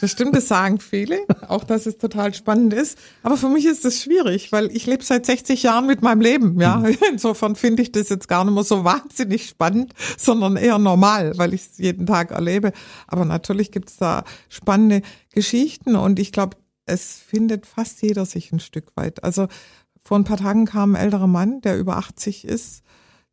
Das 0.00 0.10
stimmt, 0.10 0.34
das 0.34 0.48
sagen 0.48 0.80
viele, 0.80 1.24
auch 1.48 1.62
dass 1.62 1.86
es 1.86 1.98
total 1.98 2.34
spannend 2.34 2.74
ist. 2.74 2.98
Aber 3.22 3.36
für 3.36 3.48
mich 3.48 3.66
ist 3.66 3.84
das 3.84 4.02
schwierig, 4.02 4.50
weil 4.50 4.74
ich 4.74 4.86
lebe 4.86 5.04
seit 5.04 5.26
60 5.26 5.62
Jahren 5.62 5.86
mit 5.86 6.02
meinem 6.02 6.20
Leben. 6.20 6.60
Ja, 6.60 6.78
mhm. 6.78 6.96
insofern 7.12 7.54
finde 7.54 7.82
ich 7.82 7.92
das 7.92 8.08
jetzt 8.08 8.26
gar 8.26 8.44
nicht 8.44 8.54
mehr 8.54 8.64
so 8.64 8.82
wahnsinnig 8.82 9.48
spannend, 9.48 9.94
sondern 10.18 10.56
eher 10.56 10.78
normal, 10.78 11.34
weil 11.36 11.54
ich 11.54 11.60
es 11.60 11.78
jeden 11.78 12.06
Tag 12.06 12.32
erlebe. 12.32 12.72
Aber 13.06 13.24
natürlich 13.24 13.70
gibt 13.70 13.90
es 13.90 13.98
da 13.98 14.24
spannende 14.48 15.02
Geschichten 15.32 15.94
und 15.94 16.18
ich 16.18 16.32
glaube, 16.32 16.56
es 16.86 17.18
findet 17.18 17.66
fast 17.66 18.02
jeder 18.02 18.26
sich 18.26 18.50
ein 18.50 18.58
Stück 18.58 18.96
weit. 18.96 19.22
Also 19.22 19.46
vor 20.02 20.18
ein 20.18 20.24
paar 20.24 20.38
Tagen 20.38 20.64
kam 20.64 20.96
ein 20.96 21.02
älterer 21.02 21.28
Mann, 21.28 21.60
der 21.60 21.78
über 21.78 21.96
80 21.98 22.44
ist 22.44 22.82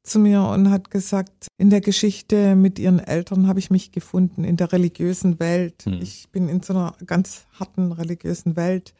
zu 0.10 0.20
mir 0.20 0.44
und 0.44 0.70
hat 0.70 0.92
gesagt, 0.92 1.48
in 1.58 1.70
der 1.70 1.82
Geschichte 1.82 2.56
mit 2.56 2.80
ihren 2.80 3.00
Eltern 3.00 3.48
habe 3.48 3.60
ich 3.60 3.70
mich 3.70 3.92
gefunden, 3.92 4.44
in 4.44 4.58
der 4.58 4.72
religiösen 4.74 5.40
Welt. 5.40 5.86
Hm. 5.86 6.02
Ich 6.02 6.30
bin 6.32 6.50
in 6.50 6.62
so 6.62 6.74
einer 6.74 6.96
ganz 7.06 7.46
harten 7.60 7.92
religiösen 7.92 8.56
Welt 8.56 8.94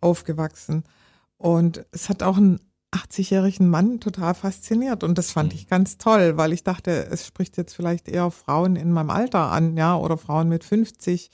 aufgewachsen. 0.00 0.84
Und 1.36 1.84
es 1.92 2.08
hat 2.08 2.22
auch 2.22 2.36
einen 2.36 2.60
80-jährigen 2.92 3.68
Mann 3.68 4.00
total 4.00 4.34
fasziniert. 4.34 5.04
Und 5.04 5.18
das 5.18 5.30
fand 5.30 5.52
hm. 5.52 5.58
ich 5.58 5.68
ganz 5.68 5.98
toll, 5.98 6.36
weil 6.36 6.52
ich 6.52 6.64
dachte, 6.64 7.06
es 7.10 7.26
spricht 7.26 7.56
jetzt 7.56 7.74
vielleicht 7.74 8.08
eher 8.08 8.30
Frauen 8.30 8.76
in 8.76 8.92
meinem 8.92 9.10
Alter 9.10 9.52
an, 9.52 9.76
ja, 9.76 9.96
oder 9.96 10.18
Frauen 10.18 10.48
mit 10.48 10.64
50. 10.64 11.30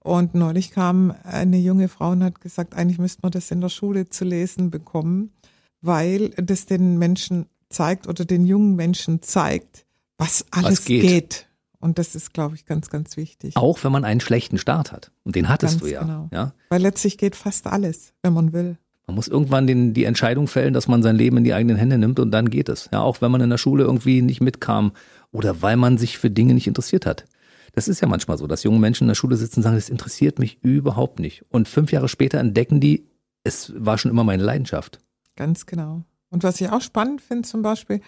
Und 0.00 0.34
neulich 0.34 0.70
kam 0.70 1.14
eine 1.24 1.58
junge 1.58 1.88
Frau 1.88 2.10
und 2.10 2.22
hat 2.22 2.40
gesagt, 2.40 2.74
eigentlich 2.74 2.98
müsste 2.98 3.22
man 3.22 3.32
das 3.32 3.50
in 3.50 3.60
der 3.60 3.70
Schule 3.70 4.08
zu 4.08 4.24
lesen 4.24 4.70
bekommen, 4.70 5.32
weil 5.80 6.30
das 6.30 6.66
den 6.66 6.98
Menschen 6.98 7.46
zeigt 7.68 8.06
oder 8.06 8.24
den 8.24 8.46
jungen 8.46 8.76
Menschen 8.76 9.22
zeigt, 9.22 9.86
was 10.18 10.44
alles 10.50 10.80
was 10.80 10.84
geht. 10.84 11.02
geht. 11.02 11.46
Und 11.78 11.98
das 11.98 12.14
ist, 12.14 12.32
glaube 12.32 12.54
ich, 12.54 12.64
ganz, 12.64 12.90
ganz 12.90 13.16
wichtig. 13.16 13.56
Auch 13.56 13.84
wenn 13.84 13.92
man 13.92 14.04
einen 14.04 14.20
schlechten 14.20 14.58
Start 14.58 14.92
hat. 14.92 15.12
Und 15.24 15.36
den 15.36 15.48
hattest 15.48 15.80
ganz 15.80 15.82
du 15.82 15.92
ja. 15.92 16.02
Genau. 16.02 16.28
ja. 16.32 16.52
Weil 16.70 16.82
letztlich 16.82 17.18
geht 17.18 17.36
fast 17.36 17.66
alles, 17.66 18.14
wenn 18.22 18.32
man 18.32 18.52
will. 18.52 18.78
Man 19.06 19.14
muss 19.14 19.28
irgendwann 19.28 19.68
den, 19.68 19.94
die 19.94 20.04
Entscheidung 20.04 20.48
fällen, 20.48 20.74
dass 20.74 20.88
man 20.88 21.02
sein 21.02 21.14
Leben 21.14 21.36
in 21.36 21.44
die 21.44 21.54
eigenen 21.54 21.76
Hände 21.76 21.96
nimmt 21.96 22.18
und 22.18 22.32
dann 22.32 22.50
geht 22.50 22.68
es. 22.68 22.88
Ja, 22.92 23.02
auch 23.02 23.20
wenn 23.20 23.30
man 23.30 23.40
in 23.40 23.50
der 23.50 23.58
Schule 23.58 23.84
irgendwie 23.84 24.20
nicht 24.20 24.40
mitkam 24.40 24.92
oder 25.30 25.62
weil 25.62 25.76
man 25.76 25.96
sich 25.96 26.18
für 26.18 26.30
Dinge 26.30 26.54
nicht 26.54 26.66
interessiert 26.66 27.06
hat. 27.06 27.24
Das 27.72 27.88
ist 27.88 28.00
ja 28.00 28.08
manchmal 28.08 28.38
so, 28.38 28.46
dass 28.46 28.64
junge 28.64 28.80
Menschen 28.80 29.04
in 29.04 29.08
der 29.08 29.14
Schule 29.14 29.36
sitzen 29.36 29.60
und 29.60 29.62
sagen, 29.62 29.76
das 29.76 29.90
interessiert 29.90 30.38
mich 30.38 30.58
überhaupt 30.62 31.20
nicht. 31.20 31.44
Und 31.50 31.68
fünf 31.68 31.92
Jahre 31.92 32.08
später 32.08 32.38
entdecken 32.38 32.80
die, 32.80 33.06
es 33.44 33.72
war 33.76 33.98
schon 33.98 34.10
immer 34.10 34.24
meine 34.24 34.42
Leidenschaft. 34.42 34.98
Ganz 35.36 35.66
genau. 35.66 36.02
Und 36.36 36.42
was 36.42 36.60
ich 36.60 36.68
auch 36.68 36.82
spannend 36.82 37.22
finde, 37.22 37.48
zum 37.48 37.62
Beispiel 37.62 38.02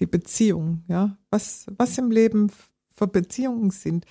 die 0.00 0.06
Beziehung, 0.06 0.84
ja, 0.86 1.16
was, 1.30 1.64
was 1.78 1.96
im 1.96 2.10
Leben 2.10 2.52
für 2.94 3.06
Beziehungen 3.06 3.70
sind. 3.70 4.04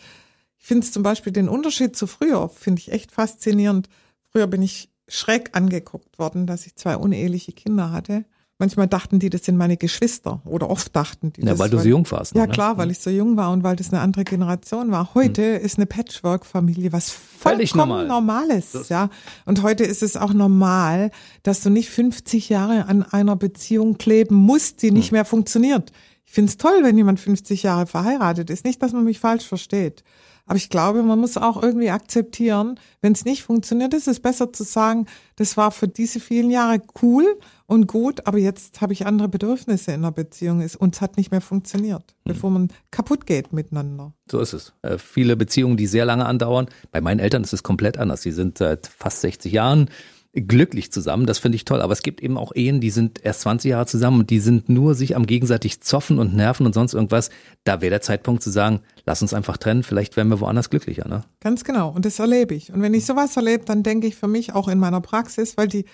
Ich 0.58 0.66
finde 0.66 0.90
zum 0.90 1.04
Beispiel 1.04 1.32
den 1.32 1.48
Unterschied 1.48 1.96
zu 1.96 2.08
früher, 2.08 2.50
finde 2.50 2.80
ich 2.80 2.92
echt 2.92 3.12
faszinierend. 3.12 3.88
Früher 4.32 4.48
bin 4.48 4.64
ich 4.64 4.90
schräg 5.08 5.56
angeguckt 5.56 6.18
worden, 6.18 6.48
dass 6.48 6.66
ich 6.66 6.78
zwei 6.78 6.98
uneheliche 6.98 7.52
Kinder 7.52 7.92
hatte. 7.92 8.26
Manchmal 8.62 8.88
dachten 8.88 9.20
die, 9.20 9.30
das 9.30 9.46
sind 9.46 9.56
meine 9.56 9.78
Geschwister 9.78 10.42
oder 10.44 10.70
oft 10.70 10.94
dachten 10.94 11.32
die 11.32 11.42
ja, 11.42 11.52
das. 11.52 11.60
weil 11.60 11.70
du 11.70 11.80
so 11.80 11.88
jung 11.88 12.06
warst. 12.12 12.36
Ja, 12.36 12.46
ne? 12.46 12.52
klar, 12.52 12.78
weil 12.78 12.92
ich 12.92 13.00
so 13.00 13.10
jung 13.10 13.38
war 13.38 13.52
und 13.52 13.64
weil 13.64 13.78
das 13.78 13.94
eine 13.94 14.02
andere 14.02 14.26
Generation 14.26 14.92
war. 14.92 15.14
Heute 15.16 15.56
hm. 15.56 15.66
ist 15.66 15.78
eine 15.78 15.86
Patchwork-Familie 15.86 16.92
was 16.92 17.10
vollkommen 17.10 17.78
normal. 17.78 18.08
Normales, 18.08 18.90
ja. 18.90 19.10
Und 19.46 19.64
heute 19.64 19.86
ist 19.86 20.04
es 20.04 20.18
auch 20.18 20.34
normal, 20.34 21.10
dass 21.44 21.62
du 21.62 21.70
nicht 21.70 21.90
50 21.90 22.50
Jahre 22.50 22.88
an 22.88 23.04
einer 23.04 23.38
Beziehung 23.38 23.98
kleben 23.98 24.36
musst, 24.36 24.82
die 24.82 24.92
nicht 24.92 25.12
hm. 25.12 25.16
mehr 25.16 25.26
funktioniert. 25.26 25.94
Ich 26.26 26.34
finde 26.34 26.50
es 26.50 26.58
toll, 26.58 26.82
wenn 26.84 26.98
jemand 26.98 27.22
50 27.22 27.64
Jahre 27.64 27.88
verheiratet 27.88 28.50
ist. 28.50 28.66
Nicht, 28.66 28.84
dass 28.84 28.92
man 28.92 29.06
mich 29.06 29.20
falsch 29.20 29.48
versteht. 29.48 30.04
Aber 30.50 30.58
ich 30.58 30.70
glaube, 30.70 31.04
man 31.04 31.20
muss 31.20 31.38
auch 31.38 31.62
irgendwie 31.62 31.92
akzeptieren, 31.92 32.80
wenn 33.02 33.14
es 33.14 33.24
nicht 33.24 33.44
funktioniert, 33.44 33.94
ist 33.94 34.08
es 34.08 34.20
besser 34.20 34.52
zu 34.52 34.64
sagen, 34.64 35.06
das 35.36 35.58
war 35.58 35.70
für 35.70 35.88
diese 35.88 36.20
vielen 36.20 36.50
Jahre 36.50 36.82
cool 37.04 37.38
und 37.68 37.86
gut, 37.86 38.26
aber 38.26 38.40
jetzt 38.40 38.82
habe 38.82 38.92
ich 38.94 39.06
andere 39.06 39.30
Bedürfnisse 39.30 39.92
in 39.92 40.02
der 40.02 40.10
Beziehung 40.10 40.68
und 40.80 40.96
es 40.96 41.02
hat 41.02 41.18
nicht 41.18 41.30
mehr 41.30 41.42
funktioniert, 41.42 42.16
mhm. 42.26 42.30
bevor 42.32 42.50
man 42.50 42.70
kaputt 42.90 43.28
geht 43.28 43.54
miteinander. 43.54 44.12
So 44.30 44.40
ist 44.40 44.54
es. 44.54 44.74
Äh, 44.82 44.98
viele 44.98 45.36
Beziehungen, 45.36 45.78
die 45.78 45.86
sehr 45.86 46.06
lange 46.06 46.26
andauern. 46.26 46.68
Bei 46.92 47.00
meinen 47.00 47.20
Eltern 47.20 47.44
ist 47.44 47.54
es 47.54 47.62
komplett 47.62 48.00
anders. 48.00 48.24
Sie 48.24 48.32
sind 48.32 48.58
seit 48.58 48.88
fast 48.88 49.22
60 49.22 49.54
Jahren 49.54 49.92
glücklich 50.34 50.92
zusammen. 50.92 51.26
Das 51.26 51.40
finde 51.40 51.56
ich 51.56 51.66
toll. 51.66 51.82
Aber 51.82 51.94
es 51.94 52.04
gibt 52.04 52.22
eben 52.22 52.38
auch 52.38 52.54
Ehen, 52.56 52.80
die 52.82 52.92
sind 52.92 53.24
erst 53.24 53.42
20 53.42 53.70
Jahre 53.70 53.86
zusammen 53.88 54.20
und 54.20 54.30
die 54.30 54.40
sind 54.40 54.70
nur 54.70 54.94
sich 54.94 55.16
am 55.16 55.26
gegenseitig 55.26 55.82
zoffen 55.82 56.20
und 56.20 56.36
nerven 56.36 56.66
und 56.66 56.74
sonst 56.74 56.94
irgendwas. 56.94 57.30
Da 57.64 57.82
wäre 57.82 57.90
der 57.90 58.02
Zeitpunkt 58.02 58.44
zu 58.44 58.52
sagen, 58.52 58.82
lass 59.06 59.22
uns 59.22 59.34
einfach 59.34 59.58
trennen. 59.58 59.84
Vielleicht 59.84 60.18
werden 60.18 60.30
wir 60.30 60.40
woanders 60.40 60.70
glücklicher, 60.70 61.08
ne? 61.08 61.24
Ganz 61.40 61.64
genau. 61.64 61.90
Und 61.90 62.06
das 62.06 62.20
erlebe 62.20 62.54
ich. 62.54 62.72
Und 62.72 62.82
wenn 62.82 62.94
ich 62.94 63.06
sowas 63.06 63.36
erlebe, 63.36 63.66
dann 63.66 63.84
denke 63.84 64.08
ich 64.08 64.16
für 64.16 64.28
mich 64.28 64.54
auch 64.54 64.68
in 64.68 64.80
meiner 64.80 65.02
Praxis, 65.02 65.58
weil 65.58 65.68
die 65.68 65.86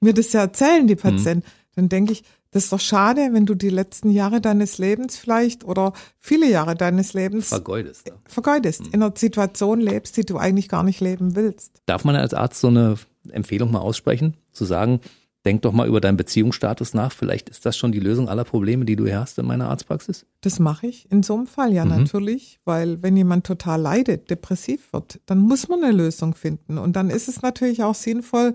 mir 0.00 0.12
das 0.12 0.32
ja 0.32 0.40
erzählen, 0.40 0.86
die 0.86 0.96
Patienten, 0.96 1.46
mhm. 1.46 1.72
dann 1.76 1.88
denke 1.88 2.12
ich, 2.12 2.24
das 2.50 2.64
ist 2.64 2.72
doch 2.72 2.80
schade, 2.80 3.30
wenn 3.32 3.46
du 3.46 3.56
die 3.56 3.68
letzten 3.68 4.10
Jahre 4.10 4.40
deines 4.40 4.78
Lebens 4.78 5.16
vielleicht 5.16 5.64
oder 5.64 5.92
viele 6.20 6.48
Jahre 6.48 6.76
deines 6.76 7.12
Lebens 7.12 7.48
vergeudest. 7.48 8.08
Ja. 8.08 8.14
Vergeudest, 8.28 8.82
mhm. 8.82 8.92
in 8.92 9.02
einer 9.02 9.12
Situation 9.16 9.80
lebst, 9.80 10.16
die 10.16 10.24
du 10.24 10.36
eigentlich 10.36 10.68
gar 10.68 10.84
nicht 10.84 11.00
leben 11.00 11.34
willst. 11.34 11.80
Darf 11.86 12.04
man 12.04 12.14
als 12.14 12.32
Arzt 12.32 12.60
so 12.60 12.68
eine 12.68 12.96
Empfehlung 13.30 13.70
mal 13.70 13.80
aussprechen, 13.80 14.34
zu 14.52 14.64
sagen, 14.64 15.00
denk 15.44 15.62
doch 15.62 15.72
mal 15.72 15.86
über 15.86 16.00
deinen 16.00 16.16
Beziehungsstatus 16.16 16.94
nach. 16.94 17.12
Vielleicht 17.12 17.48
ist 17.48 17.66
das 17.66 17.76
schon 17.76 17.92
die 17.92 18.00
Lösung 18.00 18.28
aller 18.28 18.44
Probleme, 18.44 18.84
die 18.84 18.96
du 18.96 19.04
hier 19.06 19.20
hast 19.20 19.38
in 19.38 19.46
meiner 19.46 19.68
Arztpraxis. 19.68 20.26
Das 20.40 20.58
mache 20.58 20.86
ich 20.86 21.10
in 21.10 21.22
so 21.22 21.34
einem 21.34 21.46
Fall 21.46 21.72
ja 21.72 21.84
mhm. 21.84 21.90
natürlich, 21.90 22.58
weil 22.64 23.02
wenn 23.02 23.16
jemand 23.16 23.46
total 23.46 23.80
leidet, 23.80 24.30
depressiv 24.30 24.92
wird, 24.92 25.20
dann 25.26 25.38
muss 25.38 25.68
man 25.68 25.84
eine 25.84 25.92
Lösung 25.92 26.34
finden. 26.34 26.78
Und 26.78 26.96
dann 26.96 27.10
ist 27.10 27.28
es 27.28 27.42
natürlich 27.42 27.82
auch 27.82 27.94
sinnvoll, 27.94 28.54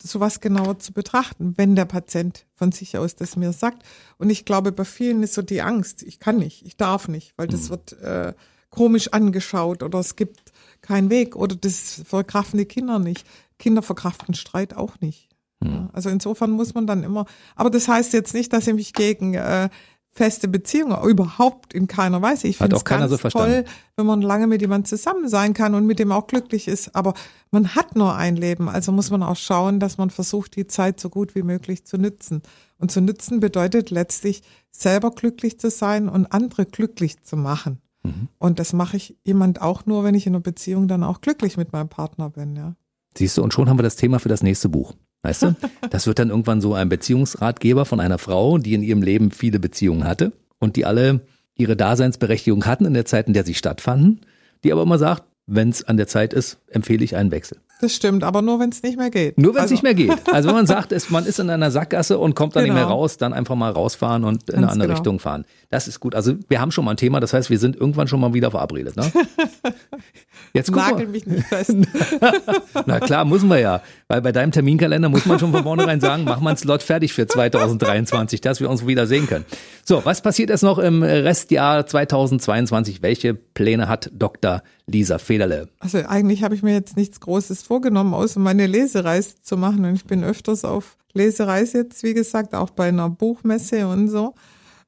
sowas 0.00 0.40
genauer 0.40 0.78
zu 0.78 0.92
betrachten, 0.92 1.54
wenn 1.56 1.76
der 1.76 1.84
Patient 1.84 2.46
von 2.54 2.72
sich 2.72 2.98
aus 2.98 3.14
das 3.14 3.36
mir 3.36 3.52
sagt. 3.52 3.82
Und 4.18 4.30
ich 4.30 4.44
glaube, 4.44 4.72
bei 4.72 4.84
vielen 4.84 5.22
ist 5.22 5.34
so 5.34 5.42
die 5.42 5.62
Angst, 5.62 6.02
ich 6.02 6.18
kann 6.18 6.38
nicht, 6.38 6.64
ich 6.66 6.76
darf 6.76 7.08
nicht, 7.08 7.34
weil 7.36 7.46
das 7.46 7.66
mhm. 7.66 7.70
wird 7.70 7.92
äh, 8.00 8.32
komisch 8.70 9.08
angeschaut 9.08 9.82
oder 9.82 9.98
es 10.00 10.16
gibt 10.16 10.51
keinen 10.82 11.10
Weg 11.10 11.36
oder 11.36 11.56
das 11.56 12.02
verkraften 12.04 12.58
die 12.58 12.66
Kinder 12.66 12.98
nicht. 12.98 13.26
Kinder 13.58 13.82
verkraften 13.82 14.34
Streit 14.34 14.76
auch 14.76 15.00
nicht. 15.00 15.28
Mhm. 15.60 15.88
Also 15.92 16.10
insofern 16.10 16.50
muss 16.50 16.74
man 16.74 16.86
dann 16.86 17.04
immer, 17.04 17.26
aber 17.56 17.70
das 17.70 17.88
heißt 17.88 18.12
jetzt 18.12 18.34
nicht, 18.34 18.52
dass 18.52 18.66
ich 18.66 18.74
mich 18.74 18.92
gegen 18.92 19.34
äh, 19.34 19.68
feste 20.10 20.46
Beziehungen 20.46 21.02
überhaupt 21.08 21.72
in 21.72 21.86
keiner 21.86 22.20
Weise. 22.20 22.46
Ich 22.46 22.58
finde 22.58 22.76
es 22.76 22.84
ganz 22.84 23.10
so 23.10 23.28
toll, 23.30 23.64
wenn 23.96 24.06
man 24.06 24.20
lange 24.20 24.46
mit 24.46 24.60
jemandem 24.60 24.84
zusammen 24.84 25.26
sein 25.28 25.54
kann 25.54 25.74
und 25.74 25.86
mit 25.86 25.98
dem 25.98 26.12
auch 26.12 26.26
glücklich 26.26 26.68
ist. 26.68 26.94
Aber 26.94 27.14
man 27.50 27.74
hat 27.74 27.96
nur 27.96 28.14
ein 28.14 28.36
Leben, 28.36 28.68
also 28.68 28.92
muss 28.92 29.10
man 29.10 29.22
auch 29.22 29.36
schauen, 29.36 29.80
dass 29.80 29.96
man 29.96 30.10
versucht, 30.10 30.56
die 30.56 30.66
Zeit 30.66 31.00
so 31.00 31.08
gut 31.08 31.34
wie 31.34 31.42
möglich 31.42 31.86
zu 31.86 31.96
nützen. 31.96 32.42
Und 32.78 32.92
zu 32.92 33.00
nützen 33.00 33.40
bedeutet 33.40 33.90
letztlich 33.90 34.42
selber 34.70 35.12
glücklich 35.12 35.58
zu 35.58 35.70
sein 35.70 36.10
und 36.10 36.26
andere 36.26 36.66
glücklich 36.66 37.22
zu 37.22 37.36
machen. 37.36 37.80
Mhm. 38.02 38.28
Und 38.38 38.58
das 38.58 38.72
mache 38.72 38.96
ich 38.96 39.16
jemand 39.24 39.60
auch 39.60 39.86
nur, 39.86 40.04
wenn 40.04 40.14
ich 40.14 40.26
in 40.26 40.34
einer 40.34 40.42
Beziehung 40.42 40.88
dann 40.88 41.04
auch 41.04 41.20
glücklich 41.20 41.56
mit 41.56 41.72
meinem 41.72 41.88
Partner 41.88 42.30
bin, 42.30 42.56
ja. 42.56 42.74
Siehst 43.16 43.36
du, 43.36 43.42
und 43.42 43.52
schon 43.52 43.68
haben 43.68 43.78
wir 43.78 43.82
das 43.82 43.96
Thema 43.96 44.18
für 44.18 44.30
das 44.30 44.42
nächste 44.42 44.68
Buch. 44.68 44.94
Weißt 45.22 45.42
du? 45.42 45.54
Das 45.90 46.06
wird 46.06 46.18
dann 46.18 46.30
irgendwann 46.30 46.60
so 46.60 46.74
ein 46.74 46.88
Beziehungsratgeber 46.88 47.84
von 47.84 48.00
einer 48.00 48.18
Frau, 48.18 48.58
die 48.58 48.74
in 48.74 48.82
ihrem 48.82 49.02
Leben 49.02 49.30
viele 49.30 49.58
Beziehungen 49.58 50.04
hatte 50.04 50.32
und 50.58 50.76
die 50.76 50.86
alle 50.86 51.20
ihre 51.54 51.76
Daseinsberechtigung 51.76 52.64
hatten 52.64 52.86
in 52.86 52.94
der 52.94 53.04
Zeit, 53.04 53.26
in 53.26 53.34
der 53.34 53.44
sie 53.44 53.54
stattfanden, 53.54 54.20
die 54.64 54.72
aber 54.72 54.82
immer 54.82 54.98
sagt, 54.98 55.24
wenn 55.46 55.68
es 55.68 55.84
an 55.84 55.96
der 55.96 56.06
Zeit 56.06 56.32
ist, 56.32 56.58
empfehle 56.68 57.04
ich 57.04 57.16
einen 57.16 57.30
Wechsel. 57.30 57.58
Das 57.82 57.94
stimmt, 57.96 58.22
aber 58.22 58.42
nur 58.42 58.60
wenn 58.60 58.70
es 58.70 58.82
nicht 58.84 58.96
mehr 58.96 59.10
geht. 59.10 59.36
Nur 59.38 59.54
wenn 59.54 59.56
es 59.58 59.62
Also- 59.62 59.74
nicht 59.74 59.82
mehr 59.82 59.94
geht. 59.94 60.12
Also 60.32 60.48
wenn 60.48 60.54
man 60.54 60.66
sagt, 60.68 60.92
es, 60.92 61.10
man 61.10 61.26
ist 61.26 61.40
in 61.40 61.50
einer 61.50 61.70
Sackgasse 61.72 62.16
und 62.16 62.34
kommt 62.36 62.54
dann 62.56 62.62
nicht 62.62 62.72
mehr 62.72 62.84
Genau. 62.84 62.94
raus, 63.00 63.16
dann 63.16 63.32
einfach 63.32 63.56
mal 63.56 63.72
rausfahren 63.72 64.24
und 64.24 64.48
in 64.48 64.58
eine 64.58 64.68
andere 64.70 64.88
genau. 64.88 64.98
Richtung 64.98 65.18
fahren. 65.18 65.44
Das 65.68 65.88
ist 65.88 65.98
gut. 66.00 66.14
Also 66.14 66.34
wir 66.48 66.60
haben 66.60 66.70
schon 66.70 66.84
mal 66.84 66.92
ein 66.92 66.96
Thema, 66.96 67.18
das 67.18 67.32
heißt, 67.32 67.50
wir 67.50 67.58
sind 67.58 67.74
irgendwann 67.76 68.06
schon 68.06 68.20
mal 68.20 68.32
wieder 68.34 68.50
verabredet. 68.52 68.96
Ne? 68.96 69.10
Jetzt 70.54 70.70
Nagel 70.70 71.08
mich 71.08 71.26
nicht 71.26 71.46
fest. 71.46 71.74
Na 72.86 73.00
klar, 73.00 73.24
müssen 73.24 73.48
wir 73.48 73.58
ja. 73.58 73.80
Weil 74.08 74.20
bei 74.20 74.32
deinem 74.32 74.52
Terminkalender 74.52 75.08
muss 75.08 75.24
man 75.24 75.38
schon 75.38 75.50
von 75.50 75.62
vornherein 75.62 76.00
sagen, 76.00 76.24
mach 76.24 76.40
mal 76.40 76.50
einen 76.50 76.56
Slot 76.58 76.82
fertig 76.82 77.14
für 77.14 77.26
2023, 77.26 78.40
dass 78.42 78.60
wir 78.60 78.68
uns 78.68 78.86
wieder 78.86 79.06
sehen 79.06 79.26
können. 79.26 79.44
So, 79.84 80.04
was 80.04 80.20
passiert 80.20 80.50
jetzt 80.50 80.62
noch 80.62 80.78
im 80.78 81.02
Restjahr 81.02 81.86
2022? 81.86 83.02
Welche 83.02 83.34
Pläne 83.34 83.88
hat 83.88 84.10
Dr. 84.12 84.62
Lisa 84.86 85.16
Federle? 85.18 85.68
Also 85.80 85.98
eigentlich 86.06 86.42
habe 86.42 86.54
ich 86.54 86.62
mir 86.62 86.74
jetzt 86.74 86.96
nichts 86.98 87.18
Großes 87.20 87.62
vorgenommen, 87.72 88.12
außer 88.12 88.38
meine 88.38 88.66
Lesereise 88.66 89.40
zu 89.40 89.56
machen. 89.56 89.86
Und 89.86 89.94
ich 89.94 90.04
bin 90.04 90.24
öfters 90.24 90.62
auf 90.62 90.98
Lesereise 91.14 91.78
jetzt, 91.78 92.02
wie 92.02 92.12
gesagt, 92.12 92.54
auch 92.54 92.68
bei 92.68 92.88
einer 92.88 93.08
Buchmesse 93.08 93.88
und 93.88 94.08
so. 94.08 94.34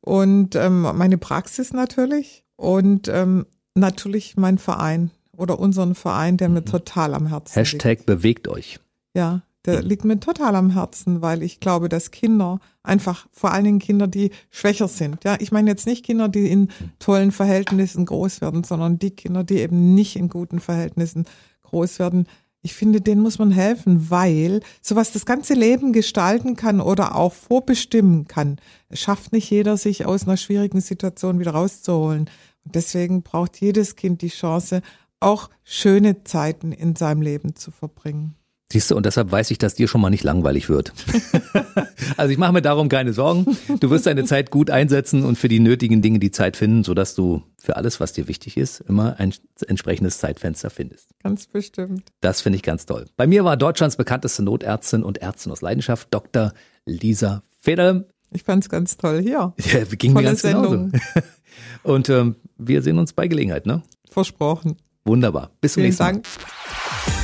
Und 0.03 0.55
ähm, 0.55 0.83
meine 0.83 1.17
Praxis 1.17 1.73
natürlich. 1.73 2.45
Und 2.57 3.09
ähm, 3.09 3.47
natürlich 3.75 4.37
mein 4.37 4.59
Verein 4.59 5.11
oder 5.35 5.59
unseren 5.59 5.95
Verein, 5.95 6.37
der 6.37 6.51
mir 6.51 6.63
total 6.63 7.15
am 7.15 7.27
Herzen 7.27 7.59
liegt. 7.59 7.73
Hashtag 7.73 8.05
bewegt 8.05 8.49
euch. 8.49 8.79
Ja, 9.15 9.41
der 9.65 9.81
liegt 9.81 10.05
mir 10.05 10.21
total 10.21 10.55
am 10.55 10.69
Herzen, 10.69 11.23
weil 11.23 11.43
ich 11.43 11.61
glaube, 11.61 11.89
dass 11.89 12.11
Kinder 12.11 12.61
einfach, 12.83 13.27
vor 13.33 13.53
allen 13.53 13.65
Dingen 13.65 13.79
Kinder, 13.79 14.09
die 14.09 14.31
schwächer 14.51 14.89
sind. 14.89 15.25
Ja, 15.25 15.37
ich 15.41 15.53
meine 15.53 15.71
jetzt 15.71 15.87
nicht 15.87 16.05
Kinder, 16.05 16.29
die 16.29 16.51
in 16.51 16.69
tollen 16.99 17.33
Verhältnissen 17.33 18.05
groß 18.05 18.43
werden, 18.43 18.63
sondern 18.63 18.99
die 18.99 19.13
Kinder, 19.13 19.43
die 19.43 19.61
eben 19.61 19.95
nicht 19.95 20.17
in 20.17 20.29
guten 20.29 20.61
Verhältnissen 20.61 21.25
groß 21.63 21.99
werden. 21.99 22.27
Ich 22.65 22.73
finde, 22.73 23.03
denen 23.03 23.21
muss 23.21 23.39
man 23.39 23.51
helfen, 23.51 24.09
weil 24.09 24.61
sowas 24.81 25.13
das 25.13 25.27
ganze 25.27 25.53
Leben 25.53 25.93
gestalten 25.93 26.57
kann 26.57 26.81
oder 26.81 27.15
auch 27.15 27.35
vorbestimmen 27.35 28.27
kann, 28.27 28.57
schafft 28.91 29.33
nicht 29.35 29.51
jeder, 29.51 29.77
sich 29.77 30.07
aus 30.07 30.23
einer 30.23 30.39
schwierigen 30.39 30.81
Situation 30.81 31.39
wieder 31.39 31.51
rauszuholen. 31.51 32.31
Und 32.65 32.75
deswegen 32.75 33.23
braucht 33.23 33.61
jedes 33.61 33.97
Kind 33.97 34.23
die 34.23 34.29
Chance, 34.29 34.81
auch 35.21 35.51
schöne 35.63 36.25
Zeiten 36.25 36.73
in 36.73 36.97
seinem 36.97 37.21
Leben 37.21 37.55
zu 37.55 37.71
verbringen. 37.71 38.35
Siehst 38.73 38.91
du, 38.91 38.97
und 38.97 39.07
deshalb 39.07 39.31
weiß 39.31 39.51
ich, 39.51 39.59
dass 39.59 39.75
dir 39.75 39.89
schon 39.89 40.01
mal 40.01 40.11
nicht 40.11 40.25
langweilig 40.25 40.69
wird. 40.69 40.93
also 42.17 42.33
ich 42.33 42.39
mache 42.39 42.53
mir 42.53 42.63
darum 42.63 42.89
keine 42.89 43.13
Sorgen. 43.13 43.57
Du 43.79 43.91
wirst 43.91 44.07
deine 44.07 44.25
Zeit 44.25 44.51
gut 44.51 44.71
einsetzen 44.71 45.25
und 45.25 45.37
für 45.37 45.49
die 45.49 45.61
nötigen 45.61 46.03
Dinge 46.03 46.19
die 46.19 46.31
Zeit 46.31 46.57
finden, 46.57 46.83
sodass 46.83 47.15
du 47.15 47.43
für 47.59 47.77
alles, 47.77 48.01
was 48.01 48.13
dir 48.13 48.27
wichtig 48.27 48.57
ist, 48.57 48.81
immer 48.81 49.21
ein 49.21 49.35
entsprechendes 49.67 50.19
Zeitfenster 50.19 50.71
findest. 50.71 51.11
Ganz 51.23 51.47
bestimmt. 51.47 52.11
Das 52.21 52.41
finde 52.41 52.57
ich 52.57 52.63
ganz 52.63 52.87
toll. 52.87 53.07
Bei 53.17 53.27
mir 53.27 53.45
war 53.45 53.57
Deutschlands 53.57 53.97
bekannteste 53.97 54.43
Notärztin 54.43 55.03
und 55.03 55.19
Ärztin 55.19 55.53
aus 55.53 55.61
Leidenschaft, 55.61 56.09
Dr. 56.11 56.53
Lisa 56.87 57.43
Feder. 57.61 58.07
Ich 58.33 58.43
fand's 58.43 58.69
ganz 58.69 58.97
toll 58.97 59.23
hier. 59.23 59.55
Ja, 59.59 59.85
ging 59.85 60.13
mir 60.13 60.19
Tolle 60.19 60.27
ganz 60.27 60.43
genauso. 60.43 60.71
Sendung. 60.71 60.93
Und 61.85 62.09
ähm, 62.09 62.37
wir 62.59 62.83
sehen 62.83 62.99
uns 62.99 63.13
bei 63.13 63.29
Gelegenheit, 63.29 63.67
ne? 63.67 63.83
Versprochen. 64.11 64.77
Wunderbar. 65.05 65.51
Bis 65.61 65.75
zum 65.75 65.83
Vielen 65.83 65.89
nächsten 65.89 66.03
Mal. 66.03 66.13
Dank. 66.13 67.24